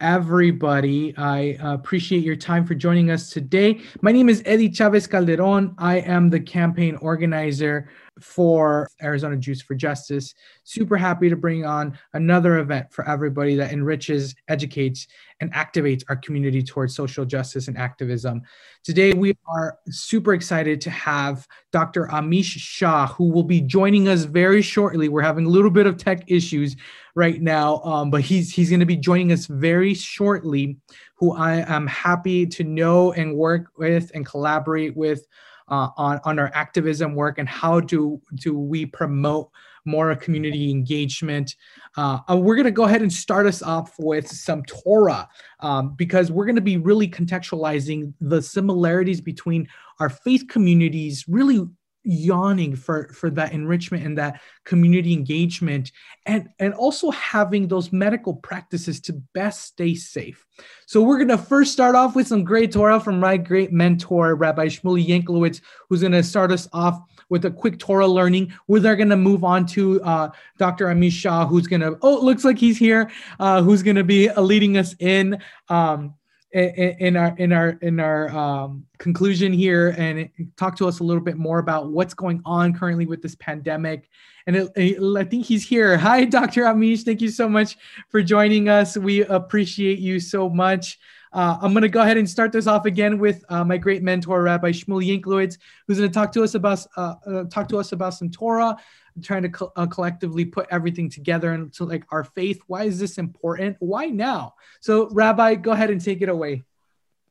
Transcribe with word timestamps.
everybody. 0.00 1.16
I 1.16 1.56
uh, 1.62 1.74
appreciate 1.74 2.22
your 2.22 2.36
time 2.36 2.66
for 2.66 2.74
joining 2.74 3.10
us 3.10 3.30
today. 3.30 3.80
My 4.02 4.12
name 4.12 4.28
is 4.28 4.42
Eddie 4.44 4.70
Chavez 4.70 5.06
Calderon. 5.06 5.74
I 5.78 5.98
am 6.00 6.28
the 6.30 6.40
campaign 6.40 6.96
organizer 6.96 7.88
for 8.20 8.88
Arizona 9.02 9.36
Jews 9.36 9.60
for 9.60 9.74
Justice. 9.74 10.34
Super 10.64 10.96
happy 10.96 11.28
to 11.28 11.36
bring 11.36 11.64
on 11.64 11.98
another 12.14 12.58
event 12.58 12.92
for 12.92 13.06
everybody 13.08 13.56
that 13.56 13.72
enriches, 13.72 14.34
educates, 14.48 15.06
and 15.40 15.52
activates 15.52 16.02
our 16.08 16.16
community 16.16 16.62
towards 16.62 16.94
social 16.94 17.24
justice 17.24 17.68
and 17.68 17.76
activism. 17.76 18.42
Today, 18.84 19.12
we 19.12 19.36
are 19.46 19.78
super 19.90 20.32
excited 20.32 20.80
to 20.82 20.90
have 20.90 21.46
Dr. 21.72 22.06
Amish 22.06 22.56
Shah, 22.56 23.08
who 23.08 23.30
will 23.30 23.42
be 23.42 23.60
joining 23.60 24.08
us 24.08 24.24
very 24.24 24.62
shortly. 24.62 25.08
We're 25.08 25.22
having 25.22 25.44
a 25.44 25.50
little 25.50 25.70
bit 25.70 25.86
of 25.86 25.98
tech 25.98 26.24
issues 26.26 26.76
right 27.14 27.40
now, 27.40 27.80
um, 27.82 28.10
but 28.10 28.22
he's 28.22 28.52
he's 28.52 28.70
going 28.70 28.80
to 28.80 28.86
be 28.86 28.96
joining 28.96 29.32
us 29.32 29.46
very 29.46 29.92
shortly. 29.92 30.78
Who 31.16 31.32
I 31.32 31.64
am 31.74 31.86
happy 31.86 32.46
to 32.46 32.64
know 32.64 33.12
and 33.12 33.36
work 33.36 33.72
with 33.76 34.10
and 34.14 34.24
collaborate 34.24 34.96
with 34.96 35.26
uh, 35.68 35.88
on 35.96 36.20
on 36.24 36.38
our 36.38 36.50
activism 36.54 37.14
work 37.14 37.38
and 37.38 37.48
how 37.48 37.80
do 37.80 38.20
do 38.34 38.58
we 38.58 38.86
promote 38.86 39.50
more 39.86 40.14
community 40.16 40.70
engagement. 40.70 41.54
Uh, 41.96 42.18
uh 42.28 42.36
we're 42.36 42.56
going 42.56 42.64
to 42.64 42.70
go 42.70 42.84
ahead 42.84 43.02
and 43.02 43.12
start 43.12 43.46
us 43.46 43.62
off 43.62 43.94
with 43.98 44.28
some 44.28 44.62
Torah 44.64 45.28
um, 45.60 45.94
because 45.94 46.30
we're 46.30 46.44
going 46.44 46.56
to 46.56 46.60
be 46.62 46.76
really 46.76 47.08
contextualizing 47.08 48.12
the 48.20 48.42
similarities 48.42 49.20
between 49.20 49.66
our 50.00 50.08
faith 50.08 50.44
communities, 50.48 51.24
really 51.28 51.66
yawning 52.06 52.76
for 52.76 53.08
for 53.08 53.30
that 53.30 53.52
enrichment 53.52 54.06
and 54.06 54.16
that 54.16 54.40
community 54.64 55.12
engagement 55.12 55.90
and 56.24 56.48
and 56.60 56.72
also 56.74 57.10
having 57.10 57.66
those 57.66 57.92
medical 57.92 58.32
practices 58.32 59.00
to 59.00 59.12
best 59.34 59.64
stay 59.64 59.94
safe. 59.94 60.46
So 60.86 61.02
we're 61.02 61.16
going 61.16 61.28
to 61.28 61.38
first 61.38 61.72
start 61.72 61.96
off 61.96 62.14
with 62.14 62.28
some 62.28 62.44
great 62.44 62.70
torah 62.70 63.00
from 63.00 63.18
my 63.18 63.36
great 63.36 63.72
mentor 63.72 64.36
rabbi 64.36 64.66
shmuley 64.66 65.06
yanklowitz 65.06 65.60
who's 65.88 66.00
going 66.00 66.12
to 66.12 66.22
start 66.22 66.52
us 66.52 66.68
off 66.72 66.98
with 67.28 67.44
a 67.44 67.50
quick 67.50 67.78
torah 67.78 68.06
learning. 68.06 68.52
We're 68.68 68.80
then 68.80 68.96
going 68.96 69.08
to 69.08 69.16
move 69.16 69.42
on 69.42 69.66
to 69.66 70.00
uh, 70.02 70.30
dr 70.58 70.86
amish 70.86 71.12
shah 71.12 71.46
who's 71.46 71.66
going 71.66 71.80
to 71.80 71.98
oh 72.02 72.20
looks 72.20 72.44
like 72.44 72.58
he's 72.58 72.78
here 72.78 73.10
uh, 73.40 73.62
who's 73.62 73.82
going 73.82 73.96
to 73.96 74.04
be 74.04 74.30
leading 74.32 74.78
us 74.78 74.94
in 75.00 75.40
um, 75.68 76.14
in 76.52 77.16
our 77.16 77.34
in 77.38 77.52
our 77.52 77.70
in 77.82 78.00
our 78.00 78.28
um, 78.30 78.86
conclusion 78.98 79.52
here 79.52 79.94
and 79.98 80.28
talk 80.56 80.76
to 80.76 80.86
us 80.86 81.00
a 81.00 81.04
little 81.04 81.22
bit 81.22 81.36
more 81.36 81.58
about 81.58 81.90
what's 81.90 82.14
going 82.14 82.40
on 82.44 82.72
currently 82.72 83.06
with 83.06 83.20
this 83.20 83.34
pandemic. 83.34 84.08
And 84.46 84.56
it, 84.56 84.70
it, 84.76 85.16
i 85.16 85.24
think 85.24 85.44
he's 85.44 85.66
here. 85.66 85.96
Hi 85.96 86.24
dr 86.36 86.60
amish. 86.62 87.04
Thank 87.04 87.20
you 87.20 87.30
so 87.30 87.48
much 87.48 87.76
for 88.08 88.22
joining 88.22 88.68
us. 88.68 88.96
We 88.96 89.24
appreciate 89.24 89.98
you 89.98 90.20
so 90.20 90.48
much. 90.48 90.98
Uh, 91.32 91.58
i'm 91.60 91.72
going 91.72 91.82
to 91.82 91.88
go 91.88 92.00
ahead 92.00 92.16
and 92.16 92.30
start 92.30 92.52
this 92.52 92.68
off 92.68 92.86
again 92.86 93.18
with 93.18 93.44
uh, 93.50 93.64
my 93.64 93.76
great 93.76 94.02
mentor 94.02 94.42
rabbi 94.42 94.70
shmuel 94.70 95.04
yanklowitz 95.04 95.58
who's 95.86 95.98
going 95.98 96.08
to 96.08 96.14
talk 96.14 96.32
to 96.32 96.42
us 96.42 96.54
about 96.54 96.78
uh, 96.96 97.14
uh, 97.26 97.44
talk 97.50 97.68
to 97.68 97.76
us 97.76 97.90
about 97.90 98.14
some 98.14 98.30
torah 98.30 98.74
trying 99.22 99.42
to 99.42 99.48
co- 99.48 99.72
uh, 99.76 99.86
collectively 99.86 100.44
put 100.44 100.66
everything 100.70 101.10
together 101.10 101.52
and 101.52 101.72
to 101.74 101.84
like 101.84 102.04
our 102.10 102.24
faith. 102.24 102.60
Why 102.66 102.84
is 102.84 102.98
this 102.98 103.18
important? 103.18 103.76
Why 103.80 104.06
now? 104.06 104.54
So, 104.80 105.08
Rabbi, 105.10 105.56
go 105.56 105.72
ahead 105.72 105.90
and 105.90 106.00
take 106.00 106.22
it 106.22 106.28
away. 106.28 106.64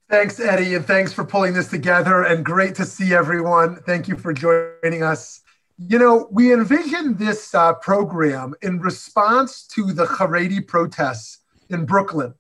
Thanks, 0.10 0.40
Eddie, 0.40 0.76
and 0.76 0.86
thanks 0.86 1.12
for 1.12 1.26
pulling 1.26 1.54
this 1.54 1.68
together. 1.68 2.24
And 2.24 2.46
great 2.46 2.76
to 2.76 2.86
see 2.86 3.14
everyone. 3.14 3.78
Thank 3.78 4.08
you 4.08 4.16
for 4.16 4.34
joining 4.34 5.02
us. 5.02 5.42
You 5.78 5.98
know, 6.00 6.28
we 6.32 6.54
envisioned 6.54 7.18
this 7.18 7.54
uh, 7.54 7.74
program 7.74 8.54
in 8.62 8.80
response 8.80 9.66
to 9.68 9.92
the 9.92 10.06
Haredi 10.06 10.66
protests 10.66 11.40
in 11.70 11.86
Brooklyn 11.86 12.36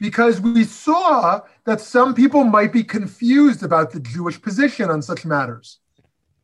because 0.00 0.40
we 0.40 0.64
saw 0.64 1.40
that 1.64 1.80
some 1.80 2.14
people 2.14 2.44
might 2.44 2.72
be 2.72 2.82
confused 2.82 3.62
about 3.62 3.90
the 3.90 4.00
Jewish 4.00 4.40
position 4.40 4.90
on 4.90 5.02
such 5.02 5.24
matters 5.24 5.80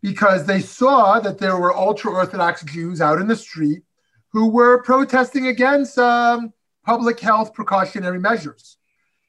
because 0.05 0.45
they 0.45 0.61
saw 0.61 1.19
that 1.19 1.39
there 1.39 1.57
were 1.57 1.75
ultra 1.75 2.13
Orthodox 2.13 2.63
Jews 2.65 3.01
out 3.01 3.23
in 3.23 3.27
the 3.27 3.35
street 3.35 3.85
who 4.33 4.51
were 4.51 4.83
protesting 4.83 5.47
against 5.47 5.97
um, 5.97 6.53
public 6.85 7.19
health 7.19 7.55
precautionary 7.55 8.21
measures. 8.21 8.77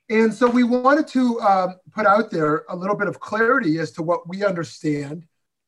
And 0.09 0.33
so 0.33 0.49
we 0.49 0.65
wanted 0.65 1.07
to 1.07 1.39
um, 1.39 1.75
put 1.93 2.05
out 2.05 2.29
there 2.29 2.65
a 2.67 2.75
little 2.75 2.97
bit 2.97 3.07
of 3.07 3.21
clarity 3.21 3.77
as 3.79 3.91
to 3.91 4.03
what 4.03 4.27
we 4.27 4.43
understand 4.43 5.25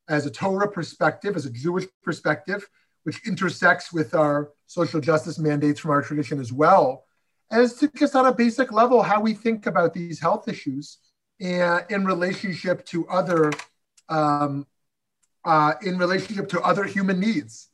as 0.10 0.26
a 0.26 0.30
Torah 0.30 0.70
perspective, 0.70 1.38
as 1.38 1.46
a 1.46 1.52
Jewish 1.52 1.86
perspective, 2.04 2.68
which 3.04 3.26
intersects 3.26 3.94
with 3.94 4.14
our 4.14 4.52
social 4.66 5.00
justice 5.00 5.40
mandates 5.40 5.80
from 5.80 5.92
our 5.92 6.02
tradition 6.02 6.38
as 6.38 6.52
well, 6.52 7.06
as 7.50 7.76
to 7.76 7.90
just 7.96 8.14
on 8.14 8.26
a 8.26 8.34
basic 8.34 8.74
level 8.74 9.02
how 9.02 9.22
we 9.22 9.34
think 9.34 9.68
about 9.68 9.94
these 9.94 10.20
health 10.20 10.50
issues 10.50 10.98
and 11.40 11.86
in 11.90 12.04
relationship 12.04 12.86
to 12.88 13.08
other 13.08 13.54
um, 14.10 14.68
uh, 15.48 15.74
in 15.82 15.98
relationship 15.98 16.50
to 16.50 16.62
other 16.62 16.84
human 16.84 17.20
needs. 17.20 17.70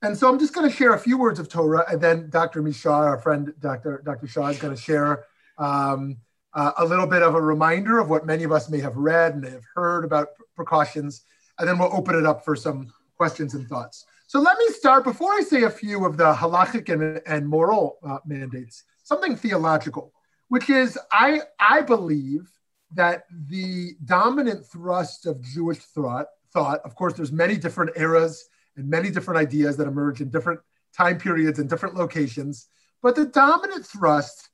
And 0.00 0.16
so 0.16 0.28
I'm 0.30 0.38
just 0.38 0.54
going 0.54 0.70
to 0.70 0.74
share 0.74 0.94
a 0.94 0.98
few 0.98 1.18
words 1.18 1.40
of 1.40 1.48
Torah, 1.48 1.84
and 1.90 2.00
then 2.00 2.30
Dr. 2.30 2.62
Mishar, 2.62 3.04
our 3.04 3.18
friend 3.18 3.52
Dr. 3.58 4.00
Dr. 4.04 4.28
Shah, 4.28 4.46
is 4.46 4.58
going 4.58 4.74
to 4.74 4.80
share 4.80 5.24
um, 5.58 6.18
uh, 6.54 6.72
a 6.78 6.84
little 6.84 7.06
bit 7.06 7.22
of 7.22 7.34
a 7.34 7.40
reminder 7.40 7.98
of 7.98 8.08
what 8.08 8.26
many 8.26 8.44
of 8.44 8.52
us 8.52 8.70
may 8.70 8.78
have 8.78 8.96
read 8.96 9.34
and 9.34 9.44
have 9.44 9.64
heard 9.74 10.04
about 10.04 10.28
precautions, 10.54 11.22
and 11.58 11.68
then 11.68 11.78
we'll 11.78 11.92
open 11.92 12.14
it 12.14 12.24
up 12.24 12.44
for 12.44 12.54
some 12.54 12.92
questions 13.16 13.54
and 13.54 13.66
thoughts. 13.68 14.06
So 14.28 14.38
let 14.38 14.56
me 14.58 14.68
start, 14.68 15.02
before 15.02 15.32
I 15.32 15.40
say 15.40 15.64
a 15.64 15.70
few 15.70 16.04
of 16.04 16.16
the 16.16 16.32
halachic 16.32 16.92
and, 16.92 17.20
and 17.26 17.48
moral 17.48 17.98
uh, 18.06 18.18
mandates, 18.24 18.84
something 19.02 19.34
theological, 19.34 20.12
which 20.48 20.70
is 20.70 20.96
I, 21.10 21.40
I 21.58 21.80
believe 21.80 22.48
that 22.94 23.24
the 23.48 23.94
dominant 24.04 24.64
thrust 24.64 25.26
of 25.26 25.42
Jewish 25.42 25.78
thought 25.78 26.26
thought. 26.56 26.80
Of 26.84 26.94
course, 26.94 27.12
there's 27.12 27.32
many 27.44 27.56
different 27.58 27.90
eras 27.96 28.48
and 28.76 28.88
many 28.88 29.10
different 29.10 29.38
ideas 29.38 29.76
that 29.76 29.86
emerge 29.86 30.22
in 30.22 30.30
different 30.30 30.60
time 30.96 31.18
periods 31.18 31.58
and 31.58 31.68
different 31.68 31.96
locations. 31.96 32.66
But 33.02 33.14
the 33.14 33.26
dominant 33.26 33.84
thrust 33.84 34.48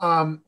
um, 0.00 0.42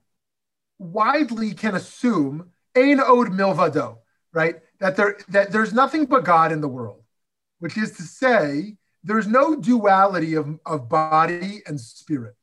widely 0.79 1.55
can 1.55 1.77
assume 1.77 2.51
ein 2.75 2.99
od 2.99 3.29
milvado, 3.29 3.99
right? 4.33 4.57
That 4.81 4.97
there 4.97 5.17
that 5.29 5.53
there's 5.53 5.73
nothing 5.73 6.07
but 6.07 6.25
God 6.25 6.51
in 6.51 6.61
the 6.61 6.75
world, 6.79 7.03
which 7.61 7.79
is 7.79 7.93
to 7.99 8.03
say, 8.03 8.77
there's 9.05 9.29
no 9.29 9.55
duality 9.55 10.35
of, 10.35 10.59
of 10.67 10.89
body 10.89 11.63
and 11.69 11.81
spirit. 11.81 12.35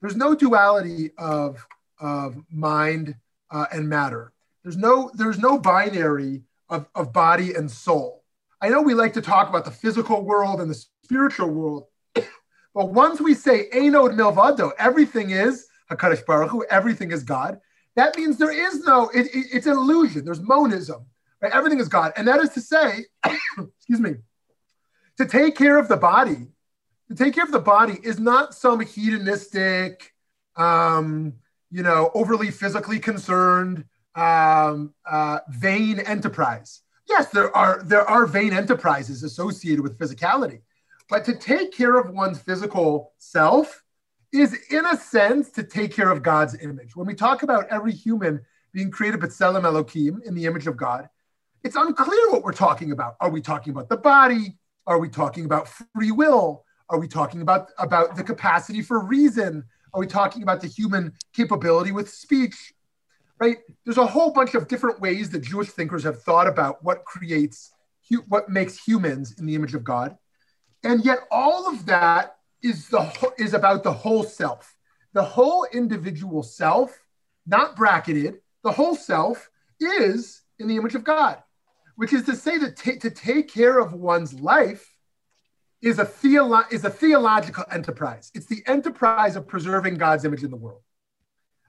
There's 0.00 0.16
no 0.16 0.34
duality 0.34 1.10
of, 1.18 1.66
of 1.98 2.36
mind 2.50 3.16
uh, 3.50 3.66
and 3.72 3.88
matter. 3.88 4.32
There's 4.62 4.76
no 4.76 5.10
there's 5.14 5.38
no 5.38 5.58
binary 5.58 6.42
of, 6.68 6.86
of 6.94 7.12
body 7.12 7.54
and 7.54 7.70
soul. 7.70 8.24
I 8.60 8.68
know 8.68 8.80
we 8.80 8.94
like 8.94 9.12
to 9.14 9.22
talk 9.22 9.48
about 9.48 9.64
the 9.64 9.70
physical 9.70 10.22
world 10.22 10.60
and 10.60 10.70
the 10.70 10.84
spiritual 11.02 11.48
world, 11.48 11.86
but 12.74 12.92
once 12.92 13.20
we 13.20 13.34
say 13.34 13.68
Ein 13.72 13.94
od 13.94 14.12
milvado, 14.12 14.72
everything 14.78 15.30
is 15.30 15.66
Hakadosh 15.90 16.24
Baruch 16.26 16.50
Hu, 16.50 16.64
everything 16.70 17.12
is 17.12 17.22
God. 17.22 17.60
That 17.96 18.16
means 18.16 18.38
there 18.38 18.50
is 18.50 18.80
no, 18.84 19.08
it, 19.10 19.26
it, 19.26 19.46
it's 19.52 19.66
an 19.66 19.74
illusion. 19.74 20.24
There's 20.24 20.40
monism, 20.40 21.06
right? 21.40 21.52
Everything 21.52 21.78
is 21.78 21.88
God, 21.88 22.12
and 22.16 22.26
that 22.26 22.40
is 22.40 22.50
to 22.50 22.60
say, 22.60 23.04
excuse 23.24 24.00
me, 24.00 24.14
to 25.18 25.26
take 25.26 25.56
care 25.56 25.78
of 25.78 25.88
the 25.88 25.96
body, 25.96 26.48
to 27.08 27.14
take 27.14 27.34
care 27.34 27.44
of 27.44 27.52
the 27.52 27.60
body 27.60 27.98
is 28.02 28.18
not 28.18 28.54
some 28.54 28.80
hedonistic, 28.80 30.12
um, 30.56 31.34
you 31.70 31.82
know, 31.82 32.10
overly 32.14 32.50
physically 32.50 32.98
concerned 32.98 33.84
um, 34.14 34.94
uh, 35.10 35.40
vain 35.48 35.98
enterprise. 36.00 36.80
Yes, 37.08 37.28
there 37.30 37.54
are 37.56 37.82
there 37.82 38.08
are 38.08 38.26
vain 38.26 38.52
enterprises 38.52 39.22
associated 39.22 39.82
with 39.82 39.98
physicality, 39.98 40.60
but 41.08 41.24
to 41.26 41.34
take 41.36 41.72
care 41.72 41.98
of 41.98 42.10
one's 42.10 42.38
physical 42.38 43.12
self 43.18 43.82
is, 44.32 44.54
in 44.70 44.84
a 44.86 44.96
sense, 44.96 45.50
to 45.50 45.62
take 45.62 45.92
care 45.92 46.10
of 46.10 46.22
God's 46.22 46.60
image. 46.60 46.96
When 46.96 47.06
we 47.06 47.14
talk 47.14 47.42
about 47.42 47.68
every 47.70 47.92
human 47.92 48.40
being 48.72 48.90
created 48.90 49.20
but 49.20 49.30
b'tselem 49.30 49.64
Elohim 49.64 50.20
in 50.26 50.34
the 50.34 50.46
image 50.46 50.66
of 50.66 50.76
God, 50.76 51.08
it's 51.62 51.76
unclear 51.76 52.30
what 52.30 52.42
we're 52.42 52.52
talking 52.52 52.92
about. 52.92 53.16
Are 53.20 53.30
we 53.30 53.40
talking 53.40 53.72
about 53.72 53.88
the 53.88 53.96
body? 53.96 54.58
Are 54.86 54.98
we 54.98 55.08
talking 55.08 55.44
about 55.46 55.68
free 55.68 56.10
will? 56.10 56.64
Are 56.90 56.98
we 56.98 57.08
talking 57.08 57.40
about, 57.40 57.70
about 57.78 58.16
the 58.16 58.22
capacity 58.22 58.82
for 58.82 58.98
reason? 58.98 59.64
Are 59.94 60.00
we 60.00 60.06
talking 60.06 60.42
about 60.42 60.60
the 60.60 60.66
human 60.66 61.12
capability 61.32 61.92
with 61.92 62.10
speech? 62.10 62.73
Right? 63.38 63.58
There's 63.84 63.98
a 63.98 64.06
whole 64.06 64.32
bunch 64.32 64.54
of 64.54 64.68
different 64.68 65.00
ways 65.00 65.30
that 65.30 65.40
Jewish 65.40 65.68
thinkers 65.68 66.04
have 66.04 66.22
thought 66.22 66.46
about 66.46 66.82
what 66.84 67.04
creates, 67.04 67.72
what 68.28 68.48
makes 68.48 68.78
humans 68.78 69.34
in 69.38 69.46
the 69.46 69.54
image 69.54 69.74
of 69.74 69.84
God. 69.84 70.16
And 70.82 71.04
yet 71.04 71.20
all 71.30 71.68
of 71.68 71.86
that 71.86 72.36
is, 72.62 72.88
the, 72.88 73.32
is 73.38 73.54
about 73.54 73.82
the 73.82 73.92
whole 73.92 74.22
self. 74.22 74.74
The 75.12 75.22
whole 75.22 75.66
individual 75.72 76.42
self, 76.42 76.98
not 77.46 77.76
bracketed, 77.76 78.40
the 78.62 78.72
whole 78.72 78.94
self 78.94 79.50
is 79.80 80.42
in 80.58 80.68
the 80.68 80.76
image 80.76 80.94
of 80.94 81.04
God, 81.04 81.42
which 81.96 82.12
is 82.12 82.24
to 82.24 82.36
say 82.36 82.58
that 82.58 82.76
t- 82.76 82.98
to 82.98 83.10
take 83.10 83.52
care 83.52 83.78
of 83.78 83.92
one's 83.92 84.34
life 84.34 84.90
is 85.82 85.98
a, 85.98 86.04
theolo- 86.04 86.70
is 86.72 86.84
a 86.84 86.90
theological 86.90 87.64
enterprise. 87.70 88.30
It's 88.34 88.46
the 88.46 88.62
enterprise 88.66 89.36
of 89.36 89.46
preserving 89.46 89.96
God's 89.96 90.24
image 90.24 90.42
in 90.42 90.50
the 90.50 90.56
world. 90.56 90.80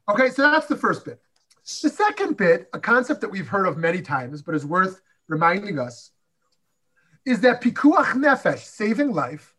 Okay, 0.10 0.30
so 0.30 0.44
that's 0.44 0.68
the 0.68 0.78
first 0.78 1.04
bit. 1.04 1.20
The 1.66 1.90
second 1.90 2.38
bit, 2.38 2.70
a 2.74 2.80
concept 2.80 3.22
that 3.22 3.30
we've 3.30 3.48
heard 3.48 3.66
of 3.66 3.76
many 3.76 4.02
times, 4.02 4.44
but 4.44 4.54
is 4.54 4.66
worth 4.66 5.02
reminding 5.28 5.80
us, 5.80 6.12
is 7.26 7.42
that 7.42 7.62
pikuach 7.62 8.14
nefesh, 8.14 8.60
saving 8.60 9.12
life, 9.12 9.56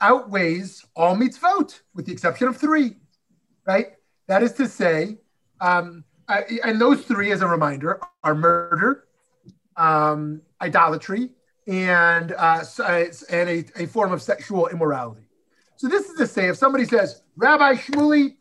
outweighs 0.00 0.84
all 0.94 1.16
mitzvot, 1.16 1.80
with 1.94 2.04
the 2.04 2.12
exception 2.12 2.48
of 2.48 2.58
three, 2.58 2.96
right? 3.66 3.94
That 4.28 4.42
is 4.42 4.52
to 4.54 4.68
say, 4.68 5.16
um, 5.60 6.04
and 6.28 6.78
those 6.78 7.02
three, 7.06 7.32
as 7.32 7.40
a 7.40 7.46
reminder, 7.46 7.98
are 8.22 8.34
murder, 8.34 9.04
um, 9.76 10.42
idolatry, 10.60 11.30
and 11.66 12.32
uh, 12.32 12.62
and 13.30 13.48
a, 13.48 13.64
a 13.76 13.86
form 13.86 14.12
of 14.12 14.20
sexual 14.20 14.68
immorality. 14.68 15.28
So 15.76 15.88
this 15.88 16.10
is 16.10 16.16
to 16.18 16.26
say, 16.26 16.48
if 16.48 16.56
somebody 16.56 16.84
says, 16.84 17.22
Rabbi 17.36 17.74
Shmuley, 17.74 18.36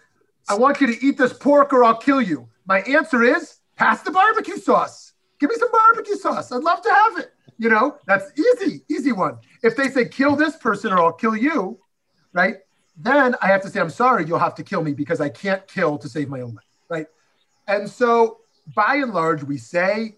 I 0.48 0.56
want 0.56 0.80
you 0.82 0.88
to 0.88 1.06
eat 1.06 1.18
this 1.18 1.34
pork 1.34 1.74
or 1.74 1.84
I'll 1.84 1.98
kill 1.98 2.22
you. 2.22 2.48
My 2.66 2.82
answer 2.82 3.24
is, 3.24 3.60
pass 3.76 4.02
the 4.02 4.12
barbecue 4.12 4.58
sauce. 4.58 5.14
Give 5.40 5.50
me 5.50 5.56
some 5.58 5.72
barbecue 5.72 6.16
sauce. 6.16 6.52
I'd 6.52 6.64
love 6.64 6.82
to 6.82 6.90
have 6.90 7.18
it. 7.20 7.32
You 7.58 7.70
know, 7.70 7.98
that's 8.06 8.32
easy, 8.38 8.84
easy 8.90 9.12
one. 9.12 9.38
If 9.64 9.76
they 9.76 9.90
say, 9.90 10.06
kill 10.06 10.36
this 10.36 10.58
person 10.58 10.92
or 10.92 11.00
I'll 11.00 11.14
kill 11.14 11.36
you, 11.36 11.80
right? 12.34 12.58
Then 12.98 13.36
I 13.42 13.48
have 13.48 13.62
to 13.62 13.70
say, 13.70 13.80
I'm 13.80 13.90
sorry, 13.90 14.26
you'll 14.26 14.40
have 14.40 14.56
to 14.56 14.64
kill 14.64 14.84
me 14.84 14.94
because 14.94 15.22
I 15.22 15.30
can't 15.30 15.66
kill 15.68 15.98
to 15.98 16.10
save 16.10 16.30
my 16.30 16.42
own 16.42 16.56
life, 16.56 16.66
right? 16.90 17.08
And 17.68 17.90
so 17.90 18.40
by 18.76 18.96
and 18.96 19.14
large, 19.14 19.44
we 19.44 19.58
say, 19.58 20.18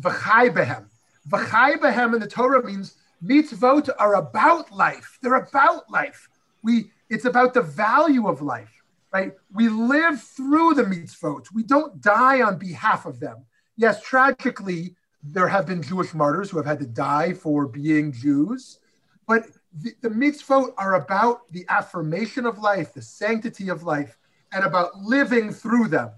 v'chai 0.00 0.52
behem. 0.52 0.86
V'chai 1.28 1.74
behem 1.76 2.14
in 2.14 2.20
the 2.20 2.26
Torah 2.26 2.64
means 2.64 2.96
mitzvot 3.24 3.88
are 3.98 4.14
about 4.16 4.70
life. 4.72 5.18
They're 5.22 5.34
about 5.34 5.90
life. 5.90 6.28
We, 6.62 6.90
it's 7.10 7.24
about 7.24 7.54
the 7.54 7.62
value 7.62 8.28
of 8.28 8.42
life, 8.42 8.81
right? 9.12 9.32
We 9.52 9.68
live 9.68 10.22
through 10.22 10.74
the 10.74 10.84
mitzvot. 10.84 11.46
We 11.52 11.62
don't 11.62 12.00
die 12.00 12.42
on 12.42 12.58
behalf 12.58 13.04
of 13.06 13.20
them. 13.20 13.44
Yes, 13.76 14.02
tragically, 14.02 14.96
there 15.22 15.48
have 15.48 15.66
been 15.66 15.82
Jewish 15.82 16.14
martyrs 16.14 16.50
who 16.50 16.56
have 16.56 16.66
had 16.66 16.80
to 16.80 16.86
die 16.86 17.32
for 17.32 17.66
being 17.66 18.12
Jews, 18.12 18.78
but 19.28 19.46
the, 19.74 19.92
the 20.00 20.08
mitzvot 20.08 20.72
are 20.76 20.94
about 20.94 21.50
the 21.52 21.64
affirmation 21.68 22.44
of 22.44 22.58
life, 22.58 22.92
the 22.92 23.02
sanctity 23.02 23.68
of 23.68 23.82
life, 23.82 24.18
and 24.52 24.64
about 24.64 24.96
living 24.98 25.52
through 25.52 25.88
them 25.88 26.10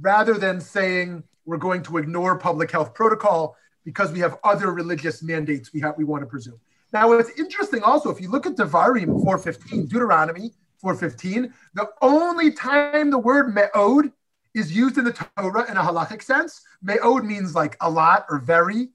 rather 0.00 0.34
than 0.34 0.60
saying 0.60 1.22
we're 1.44 1.56
going 1.56 1.82
to 1.82 1.98
ignore 1.98 2.38
public 2.38 2.70
health 2.70 2.94
protocol 2.94 3.56
because 3.84 4.12
we 4.12 4.20
have 4.20 4.38
other 4.44 4.72
religious 4.72 5.22
mandates 5.22 5.72
we 5.72 5.80
have 5.80 5.96
we 5.96 6.04
want 6.04 6.22
to 6.22 6.26
presume. 6.26 6.60
Now, 6.92 7.12
it's 7.12 7.30
interesting 7.38 7.82
also 7.82 8.10
if 8.10 8.20
you 8.20 8.30
look 8.30 8.46
at 8.46 8.56
Devarim 8.56 9.22
415, 9.22 9.86
Deuteronomy 9.86 10.52
415, 10.80 11.52
the 11.74 11.88
only 12.02 12.52
time 12.52 13.10
the 13.10 13.18
word 13.18 13.54
me'od 13.54 14.10
is 14.54 14.74
used 14.74 14.98
in 14.98 15.04
the 15.04 15.12
Torah 15.12 15.70
in 15.70 15.76
a 15.76 15.82
halachic 15.82 16.22
sense, 16.22 16.62
me'od 16.82 17.24
means 17.24 17.54
like 17.54 17.76
a 17.80 17.90
lot 17.90 18.26
or 18.30 18.38
very, 18.38 18.88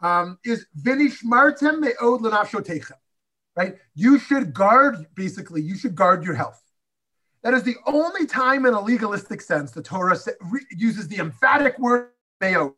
um, 0.00 0.38
is 0.44 0.66
vinishmartem 0.80 1.80
me'od 1.80 2.20
lenafshotechem, 2.20 2.92
right? 3.56 3.76
You 3.94 4.18
should 4.18 4.52
guard, 4.52 5.06
basically, 5.14 5.62
you 5.62 5.76
should 5.76 5.94
guard 5.94 6.24
your 6.24 6.34
health. 6.34 6.62
That 7.42 7.54
is 7.54 7.62
the 7.62 7.76
only 7.86 8.26
time 8.26 8.66
in 8.66 8.74
a 8.74 8.80
legalistic 8.80 9.40
sense 9.40 9.70
the 9.70 9.82
Torah 9.82 10.18
uses 10.70 11.08
the 11.08 11.18
emphatic 11.18 11.78
word 11.78 12.10
me'od, 12.40 12.72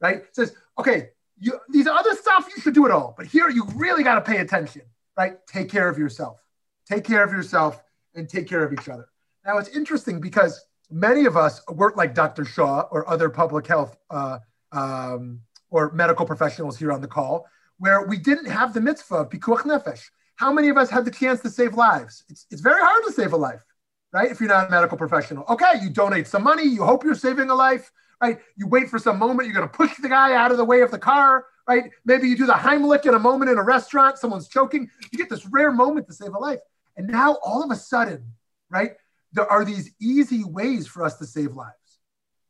right? 0.00 0.16
It 0.16 0.36
says, 0.36 0.54
okay, 0.78 1.10
you, 1.40 1.58
these 1.68 1.86
other 1.86 2.14
stuff, 2.14 2.48
you 2.54 2.62
should 2.62 2.74
do 2.74 2.86
it 2.86 2.92
all. 2.92 3.14
But 3.16 3.26
here, 3.26 3.48
you 3.48 3.66
really 3.74 4.04
got 4.04 4.14
to 4.14 4.20
pay 4.20 4.38
attention, 4.38 4.82
right? 5.16 5.44
Take 5.46 5.68
care 5.68 5.88
of 5.88 5.98
yourself. 5.98 6.40
Take 6.86 7.04
care 7.04 7.24
of 7.24 7.32
yourself 7.32 7.82
and 8.14 8.28
take 8.28 8.48
care 8.48 8.64
of 8.64 8.72
each 8.72 8.88
other. 8.88 9.08
Now, 9.44 9.58
it's 9.58 9.68
interesting 9.70 10.20
because 10.20 10.64
many 10.90 11.26
of 11.26 11.36
us 11.36 11.60
work 11.68 11.96
like 11.96 12.14
Dr. 12.14 12.44
Shah 12.44 12.82
or 12.90 13.08
other 13.08 13.28
public 13.28 13.66
health 13.66 13.96
uh, 14.10 14.38
um, 14.72 15.40
or 15.70 15.92
medical 15.92 16.24
professionals 16.24 16.78
here 16.78 16.92
on 16.92 17.00
the 17.00 17.08
call, 17.08 17.46
where 17.78 18.06
we 18.06 18.16
didn't 18.16 18.46
have 18.46 18.72
the 18.72 18.80
mitzvah 18.80 19.16
of 19.16 19.30
pikuach 19.30 19.62
nefesh. 19.62 20.02
How 20.36 20.52
many 20.52 20.68
of 20.68 20.76
us 20.76 20.90
had 20.90 21.04
the 21.04 21.10
chance 21.10 21.40
to 21.40 21.50
save 21.50 21.74
lives? 21.74 22.24
It's, 22.28 22.46
it's 22.50 22.60
very 22.60 22.80
hard 22.80 23.04
to 23.06 23.12
save 23.12 23.32
a 23.32 23.36
life, 23.36 23.64
right? 24.12 24.30
If 24.30 24.40
you're 24.40 24.48
not 24.48 24.68
a 24.68 24.70
medical 24.70 24.98
professional. 24.98 25.44
Okay, 25.48 25.80
you 25.82 25.90
donate 25.90 26.26
some 26.26 26.42
money, 26.42 26.64
you 26.64 26.84
hope 26.84 27.04
you're 27.04 27.14
saving 27.14 27.50
a 27.50 27.54
life, 27.54 27.90
right? 28.20 28.38
You 28.56 28.66
wait 28.66 28.88
for 28.88 28.98
some 28.98 29.18
moment, 29.18 29.46
you're 29.46 29.54
going 29.54 29.68
to 29.68 29.76
push 29.76 29.96
the 29.98 30.08
guy 30.08 30.34
out 30.34 30.50
of 30.50 30.56
the 30.56 30.64
way 30.64 30.80
of 30.80 30.90
the 30.90 30.98
car, 30.98 31.44
right? 31.68 31.90
Maybe 32.04 32.28
you 32.28 32.36
do 32.36 32.46
the 32.46 32.52
Heimlich 32.52 33.06
in 33.06 33.14
a 33.14 33.18
moment 33.18 33.50
in 33.50 33.58
a 33.58 33.62
restaurant, 33.62 34.18
someone's 34.18 34.48
choking. 34.48 34.90
You 35.12 35.18
get 35.18 35.30
this 35.30 35.46
rare 35.46 35.72
moment 35.72 36.06
to 36.08 36.12
save 36.12 36.34
a 36.34 36.38
life. 36.38 36.60
And 36.96 37.08
now 37.08 37.38
all 37.42 37.62
of 37.62 37.70
a 37.70 37.76
sudden, 37.76 38.24
right, 38.70 38.92
there 39.32 39.50
are 39.50 39.64
these 39.64 39.90
easy 40.00 40.44
ways 40.44 40.86
for 40.86 41.04
us 41.04 41.18
to 41.18 41.26
save 41.26 41.54
lives, 41.54 41.98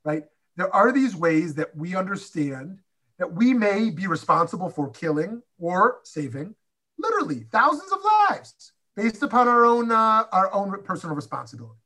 right? 0.05 0.25
There 0.57 0.75
are 0.75 0.93
these 0.93 1.17
ways 1.17 1.55
that 1.55 1.75
we 1.77 1.97
understand 1.97 2.79
that 3.19 3.33
we 3.33 3.55
may 3.55 3.91
be 3.91 4.07
responsible 4.07 4.69
for 4.69 4.91
killing 4.91 5.43
or 5.59 6.01
saving 6.05 6.55
literally 6.99 7.47
thousands 7.51 7.91
of 7.93 7.99
lives 8.31 8.73
based 8.97 9.23
upon 9.23 9.49
our 9.49 9.65
own 9.65 9.91
uh, 9.91 10.25
our 10.33 10.53
own 10.53 10.83
personal 10.83 11.17
responsibility. 11.17 11.81